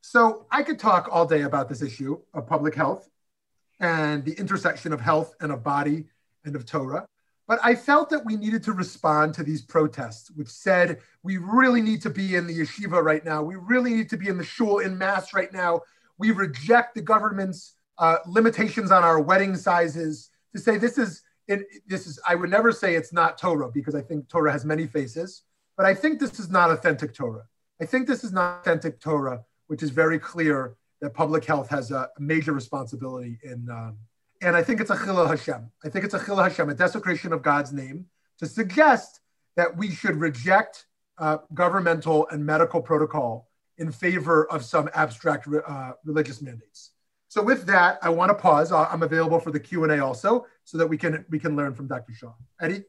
So 0.00 0.46
I 0.50 0.62
could 0.62 0.78
talk 0.78 1.08
all 1.10 1.26
day 1.26 1.42
about 1.42 1.68
this 1.68 1.80
issue 1.80 2.20
of 2.34 2.46
public 2.46 2.74
health 2.74 3.08
and 3.80 4.24
the 4.24 4.32
intersection 4.32 4.92
of 4.92 5.00
health 5.00 5.34
and 5.40 5.50
of 5.50 5.62
body 5.62 6.04
and 6.44 6.54
of 6.56 6.66
Torah. 6.66 7.06
But 7.46 7.60
I 7.62 7.74
felt 7.74 8.08
that 8.10 8.24
we 8.24 8.36
needed 8.36 8.62
to 8.64 8.72
respond 8.72 9.34
to 9.34 9.42
these 9.42 9.60
protests, 9.60 10.30
which 10.30 10.48
said 10.48 11.00
we 11.22 11.36
really 11.36 11.82
need 11.82 12.00
to 12.02 12.10
be 12.10 12.36
in 12.36 12.46
the 12.46 12.58
yeshiva 12.58 13.02
right 13.02 13.24
now. 13.24 13.42
We 13.42 13.56
really 13.56 13.94
need 13.94 14.08
to 14.10 14.16
be 14.16 14.28
in 14.28 14.38
the 14.38 14.44
shul 14.44 14.78
in 14.78 14.96
mass 14.96 15.34
right 15.34 15.52
now. 15.52 15.80
We 16.16 16.30
reject 16.30 16.94
the 16.94 17.02
government's 17.02 17.74
uh, 17.98 18.16
limitations 18.26 18.90
on 18.90 19.04
our 19.04 19.20
wedding 19.20 19.56
sizes. 19.56 20.30
To 20.54 20.60
say 20.60 20.78
this 20.78 20.96
is 20.96 21.22
this 21.86 22.06
is 22.06 22.18
I 22.26 22.34
would 22.34 22.48
never 22.48 22.72
say 22.72 22.94
it's 22.94 23.12
not 23.12 23.36
Torah 23.36 23.70
because 23.70 23.94
I 23.94 24.00
think 24.00 24.28
Torah 24.28 24.50
has 24.50 24.64
many 24.64 24.86
faces, 24.86 25.42
but 25.76 25.84
I 25.84 25.94
think 25.94 26.20
this 26.20 26.40
is 26.40 26.48
not 26.48 26.70
authentic 26.70 27.14
Torah. 27.14 27.44
I 27.80 27.84
think 27.84 28.06
this 28.06 28.24
is 28.24 28.32
not 28.32 28.60
authentic 28.60 29.00
Torah 29.00 29.44
which 29.66 29.82
is 29.82 29.90
very 29.90 30.18
clear 30.18 30.76
that 31.00 31.14
public 31.14 31.44
health 31.44 31.68
has 31.68 31.90
a 31.90 32.08
major 32.18 32.52
responsibility 32.52 33.38
in. 33.42 33.68
Um, 33.70 33.98
and 34.42 34.56
I 34.56 34.62
think 34.62 34.80
it's 34.80 34.90
a 34.90 34.96
chilul 34.96 35.28
Hashem. 35.28 35.70
I 35.84 35.88
think 35.88 36.04
it's 36.04 36.14
a 36.14 36.18
chilul 36.18 36.42
Hashem, 36.42 36.68
a 36.68 36.74
desecration 36.74 37.32
of 37.32 37.42
God's 37.42 37.72
name, 37.72 38.06
to 38.38 38.46
suggest 38.46 39.20
that 39.56 39.76
we 39.76 39.90
should 39.90 40.16
reject 40.16 40.86
uh, 41.18 41.38
governmental 41.52 42.26
and 42.28 42.44
medical 42.44 42.82
protocol 42.82 43.48
in 43.78 43.90
favor 43.90 44.50
of 44.50 44.64
some 44.64 44.88
abstract 44.94 45.48
uh, 45.48 45.92
religious 46.04 46.42
mandates. 46.42 46.90
So 47.28 47.42
with 47.42 47.66
that, 47.66 47.98
I 48.02 48.10
want 48.10 48.30
to 48.30 48.34
pause. 48.34 48.70
I'm 48.70 49.02
available 49.02 49.40
for 49.40 49.50
the 49.50 49.58
Q 49.58 49.82
and 49.84 49.92
A 49.92 50.04
also, 50.04 50.46
so 50.64 50.78
that 50.78 50.86
we 50.86 50.96
can 50.96 51.24
we 51.30 51.38
can 51.38 51.56
learn 51.56 51.74
from 51.74 51.88
Dr. 51.88 52.14
Shah. 52.14 52.32
Eddie. 52.60 52.84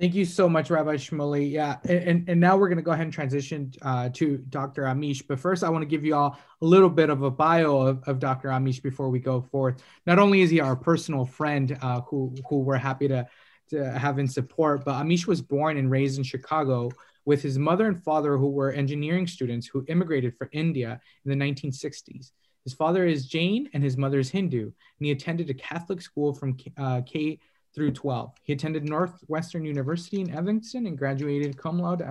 Thank 0.00 0.14
you 0.14 0.24
so 0.24 0.48
much, 0.48 0.70
Rabbi 0.70 0.94
Shmuley. 0.94 1.50
Yeah, 1.50 1.78
and, 1.82 2.28
and 2.28 2.40
now 2.40 2.56
we're 2.56 2.68
going 2.68 2.78
to 2.78 2.84
go 2.84 2.92
ahead 2.92 3.06
and 3.06 3.12
transition 3.12 3.72
uh, 3.82 4.10
to 4.10 4.38
Dr. 4.48 4.84
Amish. 4.84 5.24
But 5.26 5.40
first, 5.40 5.64
I 5.64 5.70
want 5.70 5.82
to 5.82 5.88
give 5.88 6.04
you 6.04 6.14
all 6.14 6.38
a 6.62 6.64
little 6.64 6.88
bit 6.88 7.10
of 7.10 7.22
a 7.22 7.30
bio 7.32 7.78
of, 7.78 8.04
of 8.06 8.20
Dr. 8.20 8.48
Amish 8.50 8.80
before 8.80 9.08
we 9.08 9.18
go 9.18 9.40
forth. 9.40 9.82
Not 10.06 10.20
only 10.20 10.42
is 10.42 10.50
he 10.50 10.60
our 10.60 10.76
personal 10.76 11.26
friend 11.26 11.76
uh, 11.82 12.02
who, 12.02 12.32
who 12.48 12.60
we're 12.60 12.76
happy 12.76 13.08
to, 13.08 13.26
to 13.70 13.90
have 13.98 14.20
in 14.20 14.28
support, 14.28 14.84
but 14.84 15.02
Amish 15.02 15.26
was 15.26 15.42
born 15.42 15.76
and 15.76 15.90
raised 15.90 16.16
in 16.16 16.22
Chicago 16.22 16.90
with 17.24 17.42
his 17.42 17.58
mother 17.58 17.88
and 17.88 18.00
father, 18.04 18.36
who 18.36 18.50
were 18.50 18.70
engineering 18.70 19.26
students 19.26 19.66
who 19.66 19.84
immigrated 19.88 20.36
from 20.36 20.48
India 20.52 21.00
in 21.24 21.36
the 21.36 21.44
1960s. 21.44 22.30
His 22.62 22.72
father 22.72 23.04
is 23.04 23.26
Jain 23.26 23.68
and 23.72 23.82
his 23.82 23.96
mother 23.96 24.20
is 24.20 24.30
Hindu, 24.30 24.62
and 24.62 24.72
he 25.00 25.10
attended 25.10 25.50
a 25.50 25.54
Catholic 25.54 26.00
school 26.00 26.32
from 26.34 26.56
uh, 26.76 27.00
K 27.04 27.40
through 27.78 27.92
12. 27.92 28.32
He 28.42 28.52
attended 28.52 28.88
Northwestern 28.88 29.64
University 29.64 30.20
in 30.20 30.34
Evanston 30.34 30.86
and 30.86 30.98
graduated 30.98 31.56
cum 31.56 31.78
laude 31.78 32.02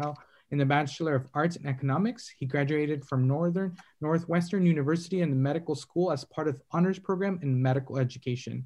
in 0.52 0.58
the 0.58 0.66
Bachelor 0.66 1.14
of 1.16 1.28
Arts 1.34 1.58
in 1.58 1.68
Economics. 1.68 2.34
He 2.40 2.46
graduated 2.46 3.04
from 3.04 3.28
Northern 3.28 3.76
Northwestern 4.00 4.66
University 4.66 5.20
in 5.20 5.30
the 5.30 5.36
medical 5.36 5.76
school 5.76 6.10
as 6.10 6.24
part 6.24 6.48
of 6.48 6.62
honors 6.72 7.00
program 7.00 7.38
in 7.42 7.62
medical 7.62 7.98
education. 7.98 8.66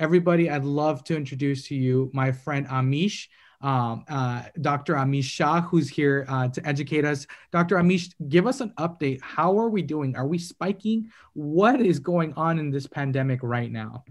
Everybody, 0.00 0.50
I'd 0.50 0.64
love 0.64 1.04
to 1.04 1.16
introduce 1.16 1.68
to 1.68 1.76
you 1.76 2.10
my 2.12 2.32
friend 2.32 2.66
Amish. 2.66 3.28
Um, 3.60 4.04
uh, 4.08 4.42
Dr. 4.60 4.94
Amish 4.94 5.22
Shah, 5.22 5.60
who's 5.60 5.88
here 5.88 6.26
uh, 6.28 6.48
to 6.48 6.66
educate 6.66 7.04
us. 7.04 7.28
Dr. 7.52 7.76
Amish, 7.76 8.12
give 8.28 8.48
us 8.48 8.60
an 8.60 8.72
update. 8.80 9.20
How 9.22 9.56
are 9.56 9.68
we 9.68 9.82
doing? 9.82 10.16
Are 10.16 10.26
we 10.26 10.38
spiking? 10.38 11.08
What 11.34 11.80
is 11.80 12.00
going 12.00 12.34
on 12.34 12.58
in 12.58 12.72
this 12.72 12.88
pandemic 12.88 13.38
right 13.44 13.70
now? 13.70 14.02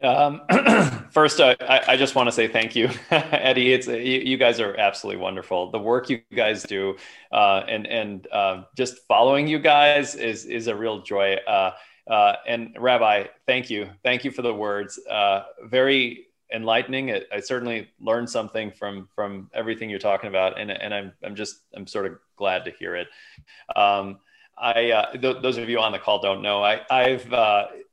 Um, 0.00 0.42
first, 1.10 1.40
uh, 1.40 1.56
I, 1.60 1.82
I, 1.88 1.96
just 1.96 2.14
want 2.14 2.28
to 2.28 2.32
say 2.32 2.46
thank 2.46 2.76
you, 2.76 2.88
Eddie. 3.10 3.72
It's 3.72 3.88
you, 3.88 3.94
you, 3.94 4.36
guys 4.36 4.60
are 4.60 4.76
absolutely 4.76 5.20
wonderful. 5.20 5.72
The 5.72 5.78
work 5.80 6.08
you 6.08 6.20
guys 6.34 6.62
do, 6.62 6.96
uh, 7.32 7.64
and 7.68 7.86
and 7.86 8.26
uh, 8.30 8.62
just 8.76 8.98
following 9.08 9.48
you 9.48 9.58
guys 9.58 10.14
is 10.14 10.44
is 10.44 10.68
a 10.68 10.76
real 10.76 11.02
joy. 11.02 11.34
Uh, 11.46 11.72
uh, 12.08 12.36
and 12.46 12.76
Rabbi, 12.78 13.24
thank 13.46 13.70
you, 13.70 13.90
thank 14.04 14.24
you 14.24 14.30
for 14.30 14.42
the 14.42 14.54
words. 14.54 15.00
Uh, 15.10 15.44
very 15.64 16.26
enlightening. 16.54 17.10
I, 17.10 17.22
I, 17.32 17.40
certainly 17.40 17.90
learned 18.00 18.30
something 18.30 18.70
from 18.70 19.08
from 19.16 19.50
everything 19.52 19.90
you're 19.90 19.98
talking 19.98 20.28
about, 20.28 20.60
and 20.60 20.70
and 20.70 20.94
I'm 20.94 21.12
I'm 21.24 21.34
just 21.34 21.62
I'm 21.74 21.88
sort 21.88 22.06
of 22.06 22.18
glad 22.36 22.64
to 22.66 22.70
hear 22.70 22.94
it. 22.94 23.08
Um, 23.74 24.20
I 24.56 25.06
th- 25.20 25.42
those 25.42 25.56
of 25.56 25.68
you 25.68 25.80
on 25.80 25.90
the 25.90 25.98
call 25.98 26.20
don't 26.20 26.42
know. 26.42 26.62
I 26.62 26.82
I've 26.88 27.28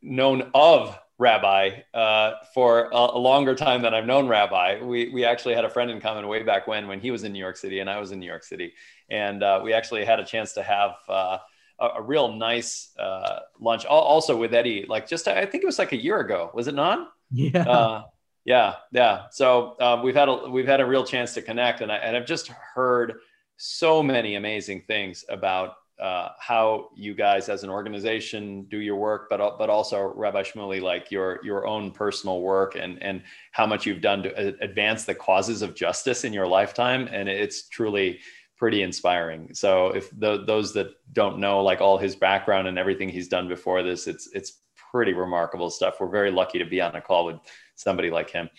known 0.03 0.51
of 0.53 0.99
Rabbi 1.17 1.81
uh, 1.93 2.33
for 2.53 2.89
a, 2.91 2.95
a, 2.95 3.17
longer 3.17 3.55
time 3.55 3.81
than 3.81 3.93
I've 3.93 4.05
known 4.05 4.27
Rabbi. 4.27 4.81
We 4.83 5.09
we 5.09 5.23
actually 5.23 5.55
had 5.55 5.63
a 5.63 5.69
friend 5.69 5.89
in 5.89 6.01
common 6.01 6.27
way 6.27 6.43
back 6.43 6.67
when 6.67 6.87
when 6.87 6.99
he 6.99 7.11
was 7.11 7.23
in 7.23 7.31
New 7.31 7.39
York 7.39 7.57
City 7.57 7.79
and 7.79 7.89
I 7.89 7.99
was 7.99 8.11
in 8.11 8.19
New 8.19 8.25
York 8.25 8.43
City, 8.43 8.73
and 9.09 9.41
uh, 9.41 9.61
we 9.63 9.73
actually 9.73 10.05
had 10.05 10.19
a 10.19 10.25
chance 10.25 10.53
to 10.53 10.63
have. 10.63 10.95
Uh, 11.07 11.37
a, 11.77 11.87
a, 11.97 12.01
real 12.01 12.31
nice 12.31 12.97
uh, 12.97 13.39
lunch, 13.59 13.83
also 13.83 14.37
with 14.37 14.53
Eddie. 14.53 14.85
Like 14.87 15.09
just, 15.09 15.27
I 15.27 15.45
think 15.45 15.61
it 15.61 15.65
was 15.65 15.77
like 15.77 15.91
a 15.91 16.01
year 16.01 16.21
ago, 16.21 16.49
was 16.53 16.69
it 16.69 16.73
not? 16.73 17.09
Yeah. 17.31 18.03
yeah, 18.45 18.75
yeah. 18.93 19.23
So 19.29 19.75
we've 20.01 20.15
had 20.15 20.29
a 20.29 20.49
we've 20.49 20.65
had 20.65 20.79
a 20.79 20.85
real 20.85 21.03
chance 21.03 21.33
to 21.33 21.41
connect, 21.41 21.81
and 21.81 21.91
I 21.91 21.97
and 21.97 22.15
I've 22.15 22.25
just 22.25 22.47
heard 22.47 23.15
so 23.57 24.01
many 24.01 24.35
amazing 24.35 24.83
things 24.87 25.25
about 25.27 25.75
uh, 25.99 26.29
how 26.39 26.89
you 26.95 27.13
guys 27.13 27.47
as 27.47 27.63
an 27.63 27.69
organization 27.69 28.63
do 28.69 28.79
your 28.79 28.97
work, 28.97 29.27
but 29.29 29.57
but 29.57 29.69
also 29.69 30.13
Rabbi 30.15 30.43
Shmuley, 30.43 30.81
like 30.81 31.09
your 31.11 31.39
your 31.43 31.65
own 31.65 31.91
personal 31.91 32.41
work 32.41 32.75
and 32.75 33.01
and 33.01 33.23
how 33.51 33.65
much 33.65 33.85
you've 33.85 34.01
done 34.01 34.23
to 34.23 34.61
advance 34.61 35.05
the 35.05 35.15
causes 35.15 35.61
of 35.61 35.73
justice 35.73 36.25
in 36.25 36.33
your 36.33 36.47
lifetime, 36.47 37.07
and 37.11 37.29
it's 37.29 37.69
truly 37.69 38.19
pretty 38.57 38.81
inspiring. 38.81 39.53
So 39.53 39.89
if 39.89 40.09
the, 40.17 40.43
those 40.45 40.73
that 40.73 40.87
don't 41.13 41.39
know 41.39 41.61
like 41.61 41.81
all 41.81 41.97
his 41.97 42.15
background 42.15 42.67
and 42.67 42.77
everything 42.77 43.09
he's 43.09 43.27
done 43.27 43.47
before 43.47 43.83
this, 43.83 44.07
it's 44.07 44.29
it's 44.33 44.59
pretty 44.91 45.13
remarkable 45.13 45.69
stuff. 45.69 45.95
We're 45.99 46.07
very 46.07 46.31
lucky 46.31 46.59
to 46.59 46.65
be 46.65 46.81
on 46.81 46.95
a 46.95 47.01
call 47.01 47.25
with 47.25 47.37
somebody 47.75 48.09
like 48.09 48.29
him. 48.29 48.49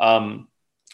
Um, 0.00 0.48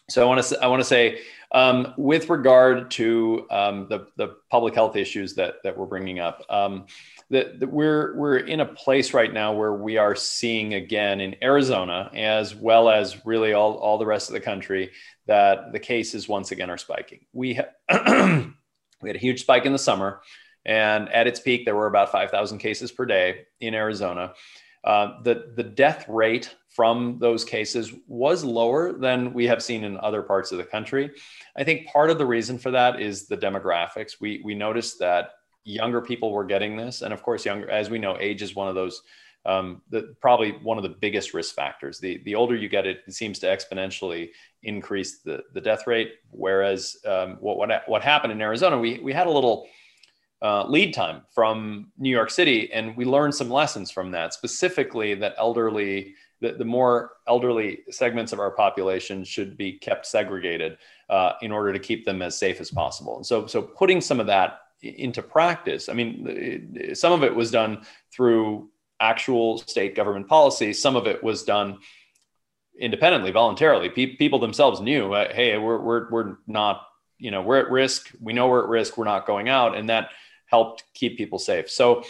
so 0.09 0.23
I 0.23 0.25
want 0.25 0.43
to 0.45 0.63
I 0.63 0.67
want 0.67 0.81
to 0.81 0.89
say 0.89 1.21
um, 1.53 1.95
with 1.97 2.29
regard 2.29 2.91
to 2.93 3.47
um, 3.51 3.87
the, 3.89 4.09
the 4.17 4.37
public 4.51 4.75
health 4.75 4.97
issues 4.97 5.35
that, 5.35 5.55
that 5.65 5.77
we're 5.77 5.87
bringing 5.87 6.19
up, 6.19 6.43
um, 6.51 6.87
that, 7.31 7.61
that 7.61 7.73
we're, 7.73 8.17
we're 8.17 8.39
in 8.39 8.61
a 8.61 8.67
place 8.67 9.15
right 9.15 9.33
now 9.33 9.53
where 9.53 9.73
we 9.73 9.97
are 9.97 10.15
seeing 10.15 10.75
again 10.75 11.21
in 11.21 11.37
Arizona, 11.43 12.11
as 12.15 12.55
well 12.55 12.89
as 12.89 13.25
really 13.25 13.53
all, 13.53 13.75
all 13.75 13.99
the 13.99 14.07
rest 14.07 14.29
of 14.29 14.35
the 14.35 14.41
country, 14.41 14.91
that 15.27 15.73
the 15.73 15.79
cases 15.79 16.29
once 16.29 16.51
again 16.51 16.71
are 16.71 16.79
spiking. 16.79 17.21
We, 17.33 17.55
ha- 17.55 17.71
we 19.03 19.09
had 19.09 19.17
a 19.17 19.21
huge 19.21 19.43
spike 19.43 19.67
in 19.67 19.73
the 19.73 19.79
summer, 19.79 20.21
and 20.65 21.09
at 21.11 21.27
its 21.27 21.41
peak, 21.41 21.65
there 21.65 21.77
were 21.77 21.87
about 21.87 22.11
5,000 22.11 22.59
cases 22.59 22.91
per 22.91 23.07
day 23.07 23.47
in 23.61 23.75
Arizona. 23.75 24.35
Uh, 24.83 25.23
the, 25.23 25.53
the 25.57 25.65
death 25.65 26.07
rate 26.09 26.55
from 26.77 27.19
those 27.19 27.43
cases 27.43 27.95
was 28.07 28.45
lower 28.45 28.93
than 28.93 29.33
we 29.33 29.47
have 29.47 29.63
seen 29.63 29.83
in 29.83 29.97
other 29.99 30.23
parts 30.23 30.53
of 30.53 30.59
the 30.59 30.65
country. 30.65 31.11
I 31.57 31.65
think 31.65 31.87
part 31.87 32.11
of 32.11 32.19
the 32.19 32.27
reason 32.27 32.59
for 32.59 32.71
that 32.71 33.01
is 33.01 33.27
the 33.27 33.39
demographics. 33.39 34.21
We, 34.21 34.43
we 34.45 34.55
noticed 34.55 34.99
that 34.99 35.31
younger 35.65 36.03
people 36.03 36.31
were 36.33 36.45
getting 36.45 36.77
this. 36.77 37.01
And 37.03 37.15
of 37.15 37.23
course, 37.23 37.47
younger, 37.47 37.71
as 37.71 37.89
we 37.89 37.99
know, 37.99 38.19
age 38.21 38.43
is 38.43 38.55
one 38.55 38.69
of 38.69 38.75
those, 38.75 39.03
um, 39.47 39.81
the, 39.89 40.15
probably 40.21 40.51
one 40.63 40.77
of 40.77 40.83
the 40.83 40.97
biggest 41.01 41.33
risk 41.33 41.55
factors. 41.55 41.99
The, 41.99 42.21
the 42.27 42.35
older 42.35 42.55
you 42.55 42.69
get, 42.69 42.87
it, 42.87 42.99
it 43.07 43.15
seems 43.15 43.39
to 43.39 43.47
exponentially 43.47 44.29
increase 44.63 45.21
the, 45.21 45.43
the 45.55 45.61
death 45.63 45.87
rate. 45.87 46.13
Whereas 46.31 46.99
um, 47.07 47.39
what, 47.41 47.57
what, 47.57 47.71
what 47.87 48.03
happened 48.03 48.33
in 48.33 48.43
Arizona, 48.43 48.79
we, 48.79 48.99
we 48.99 49.15
had 49.15 49.27
a 49.27 49.31
little, 49.31 49.67
uh, 50.43 50.67
lead 50.69 50.93
time 50.93 51.23
from 51.35 51.91
New 51.97 52.11
York 52.11 52.31
City. 52.31 52.71
And 52.71 52.95
we 52.99 53.07
learned 53.07 53.35
some 53.35 53.49
lessons 53.51 53.91
from 53.91 54.11
that, 54.11 54.35
specifically 54.35 55.15
that 55.15 55.35
elderly, 55.39 56.15
the, 56.41 56.53
the 56.53 56.65
more 56.65 57.13
elderly 57.27 57.81
segments 57.91 58.33
of 58.33 58.41
our 58.41 58.51
population 58.51 59.25
should 59.25 59.57
be 59.57 59.73
kept 59.73 60.07
segregated 60.07 60.79
uh, 61.09 61.33
in 61.43 61.53
order 61.53 61.73
to 61.73 61.79
keep 61.79 62.05
them 62.05 62.23
as 62.23 62.39
safe 62.39 62.61
as 62.61 62.71
possible. 62.71 63.17
And 63.17 63.27
so, 63.27 63.47
so 63.47 63.63
putting 63.63 64.01
some 64.01 64.21
of 64.21 64.27
that 64.27 64.61
into 64.83 65.23
practice, 65.23 65.89
I 65.89 65.95
mean, 65.95 66.95
some 66.95 67.13
of 67.13 67.25
it 67.25 67.35
was 67.35 67.51
done 67.51 67.85
through 68.13 68.71
actual 69.01 69.59
state 69.59 69.95
government 69.95 70.29
policy, 70.29 70.73
some 70.73 70.97
of 70.97 71.07
it 71.07 71.23
was 71.23 71.43
done 71.43 71.79
independently, 72.79 73.31
voluntarily. 73.31 73.89
Pe- 73.89 74.17
people 74.17 74.39
themselves 74.39 74.81
knew, 74.81 75.13
uh, 75.13 75.33
hey, 75.33 75.57
we're, 75.57 75.79
we're, 75.79 76.11
we're 76.11 76.37
not, 76.47 76.83
you 77.19 77.31
know, 77.31 77.41
we're 77.41 77.59
at 77.59 77.71
risk. 77.71 78.13
We 78.21 78.35
know 78.35 78.49
we're 78.49 78.63
at 78.63 78.69
risk. 78.69 78.99
We're 78.99 79.05
not 79.05 79.27
going 79.27 79.49
out. 79.49 79.77
And 79.77 79.89
that 79.89 80.11
helped 80.47 80.85
keep 80.93 81.17
people 81.17 81.39
safe. 81.39 81.71
So 81.71 82.05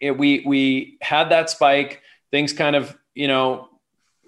it, 0.00 0.16
we 0.16 0.44
we 0.46 0.98
had 1.00 1.30
that 1.30 1.50
spike. 1.50 2.02
Things 2.30 2.52
kind 2.52 2.76
of 2.76 2.96
you 3.16 3.26
know 3.26 3.68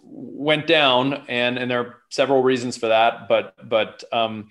went 0.03 0.67
down, 0.67 1.25
and 1.29 1.59
and 1.59 1.71
there 1.71 1.81
are 1.81 1.97
several 2.09 2.43
reasons 2.43 2.77
for 2.77 2.89
that. 2.89 3.29
But 3.29 3.55
but 3.69 4.03
um, 4.11 4.49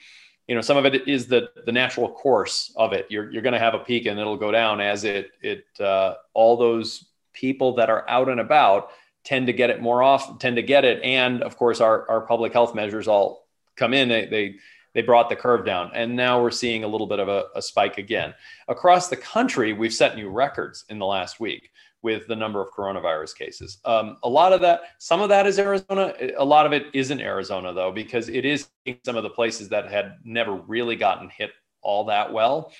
you 0.48 0.56
know 0.56 0.62
some 0.62 0.77
of 0.77 0.86
it 0.86 1.08
is 1.08 1.27
the 1.27 1.50
the 1.65 1.72
natural 1.74 2.10
course 2.10 2.72
of 2.77 2.94
it. 2.94 3.08
You're 3.10 3.29
you're 3.32 3.41
going 3.41 3.53
to 3.53 3.60
have 3.60 3.74
a 3.74 3.79
peak, 3.79 4.06
and 4.06 4.20
it'll 4.20 4.38
go 4.38 4.51
down 4.51 4.79
as 4.79 5.03
it 5.03 5.32
it 5.41 5.65
uh, 5.79 6.13
all 6.34 6.56
those 6.56 7.06
people 7.34 7.75
that 7.75 7.89
are 7.89 8.10
out 8.10 8.29
and 8.29 8.39
about 8.39 8.89
tend 9.24 9.48
to 9.48 9.53
get 9.53 9.70
it 9.70 9.82
more 9.82 10.01
often 10.01 10.38
tend 10.38 10.56
to 10.56 10.63
get 10.63 10.86
it 10.86 11.03
and 11.03 11.44
of 11.44 11.58
course 11.58 11.82
our, 11.82 12.10
our 12.10 12.22
public 12.22 12.51
health 12.53 12.74
measures 12.74 13.08
all 13.08 13.46
come 13.75 13.94
in 13.94 14.08
they, 14.10 14.25
they 14.25 14.56
they 14.97 15.03
brought 15.03 15.29
the 15.29 15.35
curve 15.35 15.63
down. 15.63 15.91
And 15.93 16.15
now 16.15 16.41
we're 16.41 16.49
seeing 16.49 16.83
a 16.83 16.87
little 16.87 17.05
bit 17.05 17.19
of 17.19 17.27
a, 17.27 17.45
a 17.53 17.61
spike 17.61 17.99
again. 17.99 18.33
Across 18.67 19.09
the 19.09 19.15
country, 19.15 19.71
we've 19.71 19.93
set 19.93 20.15
new 20.15 20.27
records 20.27 20.85
in 20.89 20.97
the 20.97 21.05
last 21.05 21.39
week 21.39 21.69
with 22.01 22.25
the 22.25 22.35
number 22.35 22.63
of 22.63 22.71
coronavirus 22.71 23.35
cases. 23.35 23.77
Um, 23.85 24.17
a 24.23 24.29
lot 24.29 24.53
of 24.53 24.61
that, 24.61 24.81
some 24.97 25.21
of 25.21 25.29
that 25.29 25.45
is 25.45 25.59
Arizona. 25.59 26.15
A 26.39 26.43
lot 26.43 26.65
of 26.65 26.73
it 26.73 26.87
isn't 26.93 27.21
Arizona, 27.21 27.71
though, 27.73 27.91
because 27.91 28.27
it 28.27 28.43
is 28.43 28.69
some 29.05 29.15
of 29.15 29.21
the 29.21 29.29
places 29.29 29.69
that 29.69 29.87
had 29.87 30.15
never 30.23 30.55
really 30.55 30.95
gotten 30.95 31.29
hit 31.29 31.51
all 31.83 32.05
that 32.05 32.33
well. 32.33 32.73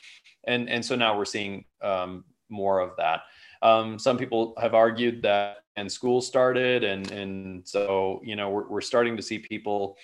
And, 0.46 0.68
and 0.72 0.84
so 0.84 0.96
now 0.96 1.16
we're 1.16 1.26
seeing 1.26 1.66
um, 1.84 2.26
more 2.50 2.80
of 2.80 2.94
that. 2.98 3.22
Um, 3.62 4.00
some 4.00 4.18
people 4.18 4.56
have 4.60 4.74
argued 4.74 5.22
that 5.22 5.58
and 5.76 5.92
school 5.92 6.22
started 6.22 6.84
and 6.84 7.12
and 7.12 7.68
so 7.68 8.20
you 8.24 8.36
know 8.36 8.50
we're, 8.50 8.68
we're 8.68 8.82
starting 8.82 9.16
to 9.16 9.22
see 9.22 9.38
people 9.38 9.96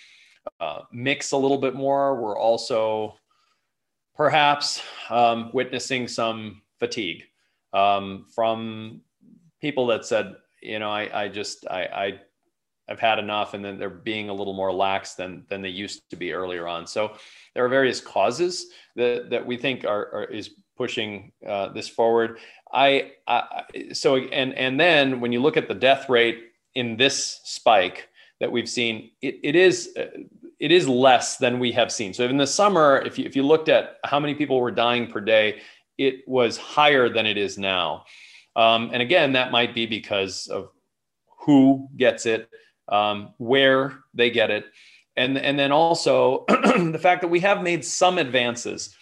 uh, 0.59 0.81
mix 0.91 1.31
a 1.31 1.37
little 1.37 1.57
bit 1.57 1.75
more. 1.75 2.21
We're 2.21 2.37
also 2.37 3.17
perhaps 4.15 4.81
um, 5.09 5.49
witnessing 5.53 6.07
some 6.07 6.61
fatigue 6.79 7.23
um, 7.73 8.25
from 8.33 9.01
people 9.61 9.87
that 9.87 10.05
said, 10.05 10.35
you 10.61 10.79
know, 10.79 10.91
I, 10.91 11.23
I 11.23 11.27
just, 11.27 11.65
I, 11.67 11.83
I, 11.83 12.19
I've 12.89 12.99
had 12.99 13.17
enough, 13.17 13.53
and 13.53 13.63
then 13.63 13.79
they're 13.79 13.89
being 13.89 14.29
a 14.29 14.33
little 14.33 14.53
more 14.53 14.73
lax 14.73 15.15
than 15.15 15.45
than 15.47 15.61
they 15.61 15.69
used 15.69 16.09
to 16.09 16.17
be 16.17 16.33
earlier 16.33 16.67
on. 16.67 16.85
So 16.85 17.13
there 17.53 17.63
are 17.63 17.69
various 17.69 18.01
causes 18.01 18.67
that 18.97 19.29
that 19.29 19.45
we 19.45 19.55
think 19.55 19.85
are, 19.85 20.13
are 20.13 20.23
is 20.25 20.49
pushing 20.75 21.31
uh, 21.47 21.69
this 21.69 21.87
forward. 21.87 22.39
I, 22.73 23.13
I 23.25 23.63
so 23.93 24.17
and 24.17 24.53
and 24.55 24.77
then 24.77 25.21
when 25.21 25.31
you 25.31 25.41
look 25.41 25.55
at 25.55 25.69
the 25.69 25.73
death 25.73 26.09
rate 26.09 26.51
in 26.75 26.97
this 26.97 27.39
spike, 27.45 28.09
that 28.39 28.51
we've 28.51 28.69
seen, 28.69 29.11
it, 29.21 29.39
it 29.43 29.55
is 29.55 29.95
it 30.63 30.71
is 30.71 30.87
less 30.87 31.37
than 31.37 31.59
we 31.59 31.73
have 31.73 31.91
seen. 31.91 32.13
So 32.13 32.23
in 32.23 32.37
the 32.37 32.47
summer, 32.47 33.01
if 33.05 33.19
you, 33.19 33.25
if 33.25 33.35
you 33.35 33.43
looked 33.43 33.67
at 33.67 33.97
how 34.05 34.19
many 34.19 34.33
people 34.33 34.61
were 34.61 34.71
dying 34.71 35.07
per 35.07 35.19
day, 35.19 35.61
it 35.97 36.25
was 36.25 36.57
higher 36.57 37.09
than 37.09 37.25
it 37.25 37.37
is 37.37 37.57
now. 37.57 38.05
Um, 38.55 38.89
and 38.93 39.01
again, 39.01 39.33
that 39.33 39.51
might 39.51 39.75
be 39.75 39.85
because 39.85 40.47
of 40.47 40.69
who 41.45 41.89
gets 41.97 42.25
it, 42.25 42.49
um, 42.87 43.33
where 43.37 43.99
they 44.13 44.29
get 44.29 44.51
it, 44.51 44.65
and 45.17 45.37
and 45.37 45.57
then 45.57 45.71
also 45.71 46.45
the 46.47 46.99
fact 47.01 47.21
that 47.21 47.27
we 47.27 47.39
have 47.41 47.61
made 47.61 47.83
some 47.83 48.17
advances 48.17 48.95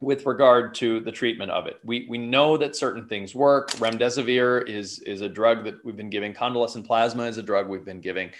with 0.00 0.24
regard 0.24 0.74
to 0.74 1.00
the 1.00 1.12
treatment 1.12 1.50
of 1.50 1.66
it. 1.66 1.78
We, 1.84 2.06
we 2.08 2.16
know 2.16 2.56
that 2.56 2.74
certain 2.74 3.06
things 3.06 3.34
work. 3.34 3.70
Remdesivir 3.72 4.66
is, 4.66 5.00
is 5.00 5.20
a 5.20 5.28
drug 5.28 5.62
that 5.64 5.84
we've 5.84 5.96
been 5.96 6.08
giving. 6.08 6.32
Convalescent 6.32 6.86
plasma 6.86 7.24
is 7.24 7.36
a 7.36 7.42
drug 7.42 7.68
we've 7.68 7.84
been 7.84 8.00
giving. 8.00 8.30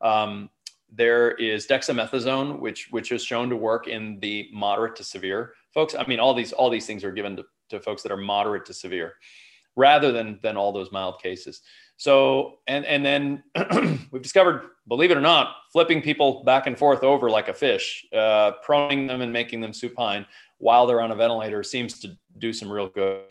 Um, 0.00 0.48
there 0.90 1.32
is 1.32 1.66
dexamethasone, 1.66 2.58
which, 2.58 2.88
which 2.90 3.12
is 3.12 3.22
shown 3.22 3.50
to 3.50 3.56
work 3.56 3.86
in 3.86 4.18
the 4.20 4.48
moderate 4.52 4.96
to 4.96 5.04
severe 5.04 5.52
folks. 5.72 5.94
I 5.94 6.06
mean, 6.06 6.20
all 6.20 6.32
these, 6.32 6.52
all 6.52 6.70
these 6.70 6.86
things 6.86 7.04
are 7.04 7.12
given 7.12 7.36
to, 7.36 7.44
to 7.68 7.80
folks 7.80 8.02
that 8.02 8.10
are 8.10 8.16
moderate 8.16 8.64
to 8.66 8.74
severe 8.74 9.14
rather 9.76 10.12
than, 10.12 10.40
than 10.42 10.56
all 10.56 10.72
those 10.72 10.90
mild 10.90 11.20
cases. 11.22 11.60
So, 11.96 12.60
and, 12.66 12.86
and 12.86 13.04
then 13.04 13.42
we've 14.10 14.22
discovered, 14.22 14.70
believe 14.88 15.10
it 15.10 15.18
or 15.18 15.20
not, 15.20 15.56
flipping 15.70 16.00
people 16.00 16.42
back 16.44 16.66
and 16.66 16.76
forth 16.76 17.04
over 17.04 17.28
like 17.28 17.48
a 17.48 17.54
fish, 17.54 18.06
uh, 18.14 18.52
proning 18.66 19.06
them 19.06 19.20
and 19.20 19.30
making 19.30 19.60
them 19.60 19.74
supine 19.74 20.24
while 20.60 20.86
they're 20.86 21.00
on 21.00 21.10
a 21.10 21.16
ventilator 21.16 21.62
seems 21.62 21.98
to 22.00 22.16
do 22.38 22.52
some 22.52 22.70
real 22.70 22.88
good. 22.88 23.24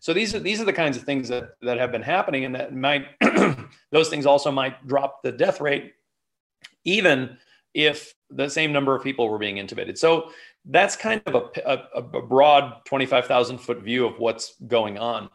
So 0.00 0.12
these 0.12 0.34
are 0.34 0.38
these 0.40 0.60
are 0.60 0.64
the 0.64 0.72
kinds 0.72 0.96
of 0.96 1.02
things 1.02 1.28
that 1.28 1.50
that 1.62 1.78
have 1.78 1.92
been 1.92 2.02
happening, 2.02 2.44
and 2.44 2.54
that 2.54 2.74
might 2.74 3.06
those 3.90 4.08
things 4.08 4.26
also 4.26 4.50
might 4.50 4.86
drop 4.86 5.22
the 5.22 5.32
death 5.32 5.60
rate, 5.60 5.92
even 6.84 7.36
if 7.74 8.14
the 8.30 8.48
same 8.48 8.72
number 8.72 8.94
of 8.94 9.02
people 9.02 9.28
were 9.28 9.38
being 9.38 9.56
intubated. 9.56 9.98
So 9.98 10.30
that's 10.64 10.96
kind 10.96 11.22
of 11.26 11.34
a, 11.34 11.60
a, 11.94 12.00
a 12.18 12.22
broad 12.22 12.84
25,000 12.86 13.58
foot 13.58 13.82
view 13.82 14.06
of 14.06 14.18
what's 14.18 14.54
going 14.66 14.98
on. 14.98 15.28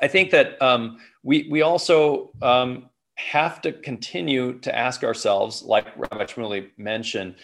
I 0.00 0.08
think 0.08 0.30
that 0.30 0.60
um, 0.60 0.98
we 1.22 1.46
we 1.50 1.62
also 1.62 2.30
um, 2.42 2.90
have 3.16 3.60
to 3.62 3.72
continue 3.72 4.58
to 4.60 4.76
ask 4.76 5.04
ourselves, 5.04 5.62
like 5.62 5.86
Rabbi 5.96 6.24
Shmuley 6.24 6.70
mentioned, 6.76 7.36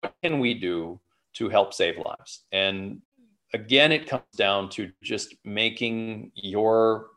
what 0.00 0.14
can 0.22 0.38
we 0.38 0.54
do 0.54 1.00
to 1.34 1.48
help 1.48 1.72
save 1.72 1.96
lives. 1.98 2.44
And 2.52 3.02
again, 3.54 3.92
it 3.92 4.06
comes 4.06 4.24
down 4.36 4.68
to 4.70 4.90
just 5.02 5.34
making 5.44 6.32
your 6.34 7.08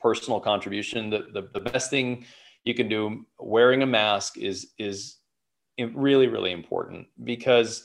personal 0.00 0.40
contribution. 0.40 1.10
The, 1.10 1.26
the, 1.32 1.48
the 1.52 1.60
best 1.60 1.90
thing 1.90 2.24
you 2.64 2.74
can 2.74 2.88
do, 2.88 3.26
wearing 3.38 3.82
a 3.82 3.86
mask 3.86 4.38
is, 4.38 4.72
is 4.78 5.16
really, 5.78 6.26
really 6.26 6.52
important 6.52 7.06
because 7.24 7.84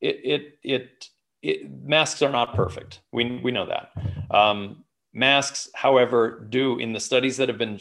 it, 0.00 0.20
it, 0.24 0.58
it, 0.62 1.08
it 1.42 1.70
masks 1.84 2.22
are 2.22 2.30
not 2.30 2.54
perfect. 2.54 3.00
We, 3.12 3.40
we 3.42 3.52
know 3.52 3.66
that. 3.66 3.90
Um, 4.30 4.84
masks, 5.12 5.68
however, 5.74 6.46
do 6.50 6.78
in 6.78 6.92
the 6.92 7.00
studies 7.00 7.36
that 7.38 7.48
have 7.48 7.58
been 7.58 7.80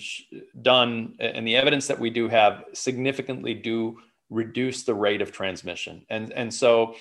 done 0.62 1.16
and 1.20 1.46
the 1.46 1.56
evidence 1.56 1.88
that 1.88 2.00
we 2.00 2.10
do 2.10 2.28
have 2.30 2.64
significantly 2.74 3.54
do 3.54 4.00
reduce 4.30 4.84
the 4.84 4.94
rate 4.94 5.22
of 5.22 5.32
transmission. 5.32 6.06
And, 6.10 6.32
and 6.34 6.54
so 6.54 6.96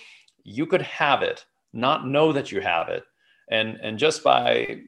you 0.44 0.66
could 0.66 0.82
have 0.82 1.22
it, 1.22 1.44
not 1.72 2.06
know 2.06 2.32
that 2.32 2.52
you 2.52 2.60
have 2.60 2.88
it. 2.88 3.04
And, 3.50 3.78
and 3.82 3.98
just 3.98 4.22
by 4.22 4.82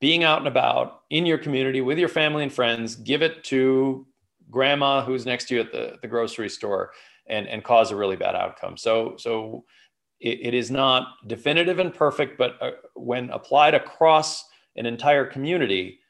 being 0.00 0.24
out 0.24 0.38
and 0.38 0.48
about 0.48 1.02
in 1.10 1.24
your 1.24 1.38
community 1.38 1.80
with 1.80 1.98
your 1.98 2.08
family 2.08 2.42
and 2.42 2.52
friends, 2.52 2.96
give 2.96 3.22
it 3.22 3.44
to 3.44 4.06
grandma 4.50 5.04
who's 5.04 5.26
next 5.26 5.48
to 5.48 5.54
you 5.54 5.60
at 5.60 5.72
the, 5.72 5.96
the 6.02 6.08
grocery 6.08 6.48
store 6.48 6.92
and, 7.28 7.46
and 7.48 7.64
cause 7.64 7.90
a 7.90 7.96
really 7.96 8.16
bad 8.16 8.34
outcome. 8.34 8.76
So, 8.76 9.16
so 9.18 9.64
it, 10.20 10.40
it 10.42 10.54
is 10.54 10.70
not 10.70 11.08
definitive 11.26 11.78
and 11.78 11.92
perfect, 11.92 12.38
but 12.38 12.56
uh, 12.60 12.70
when 12.94 13.30
applied 13.30 13.74
across 13.74 14.44
an 14.76 14.86
entire 14.86 15.24
community, 15.24 16.00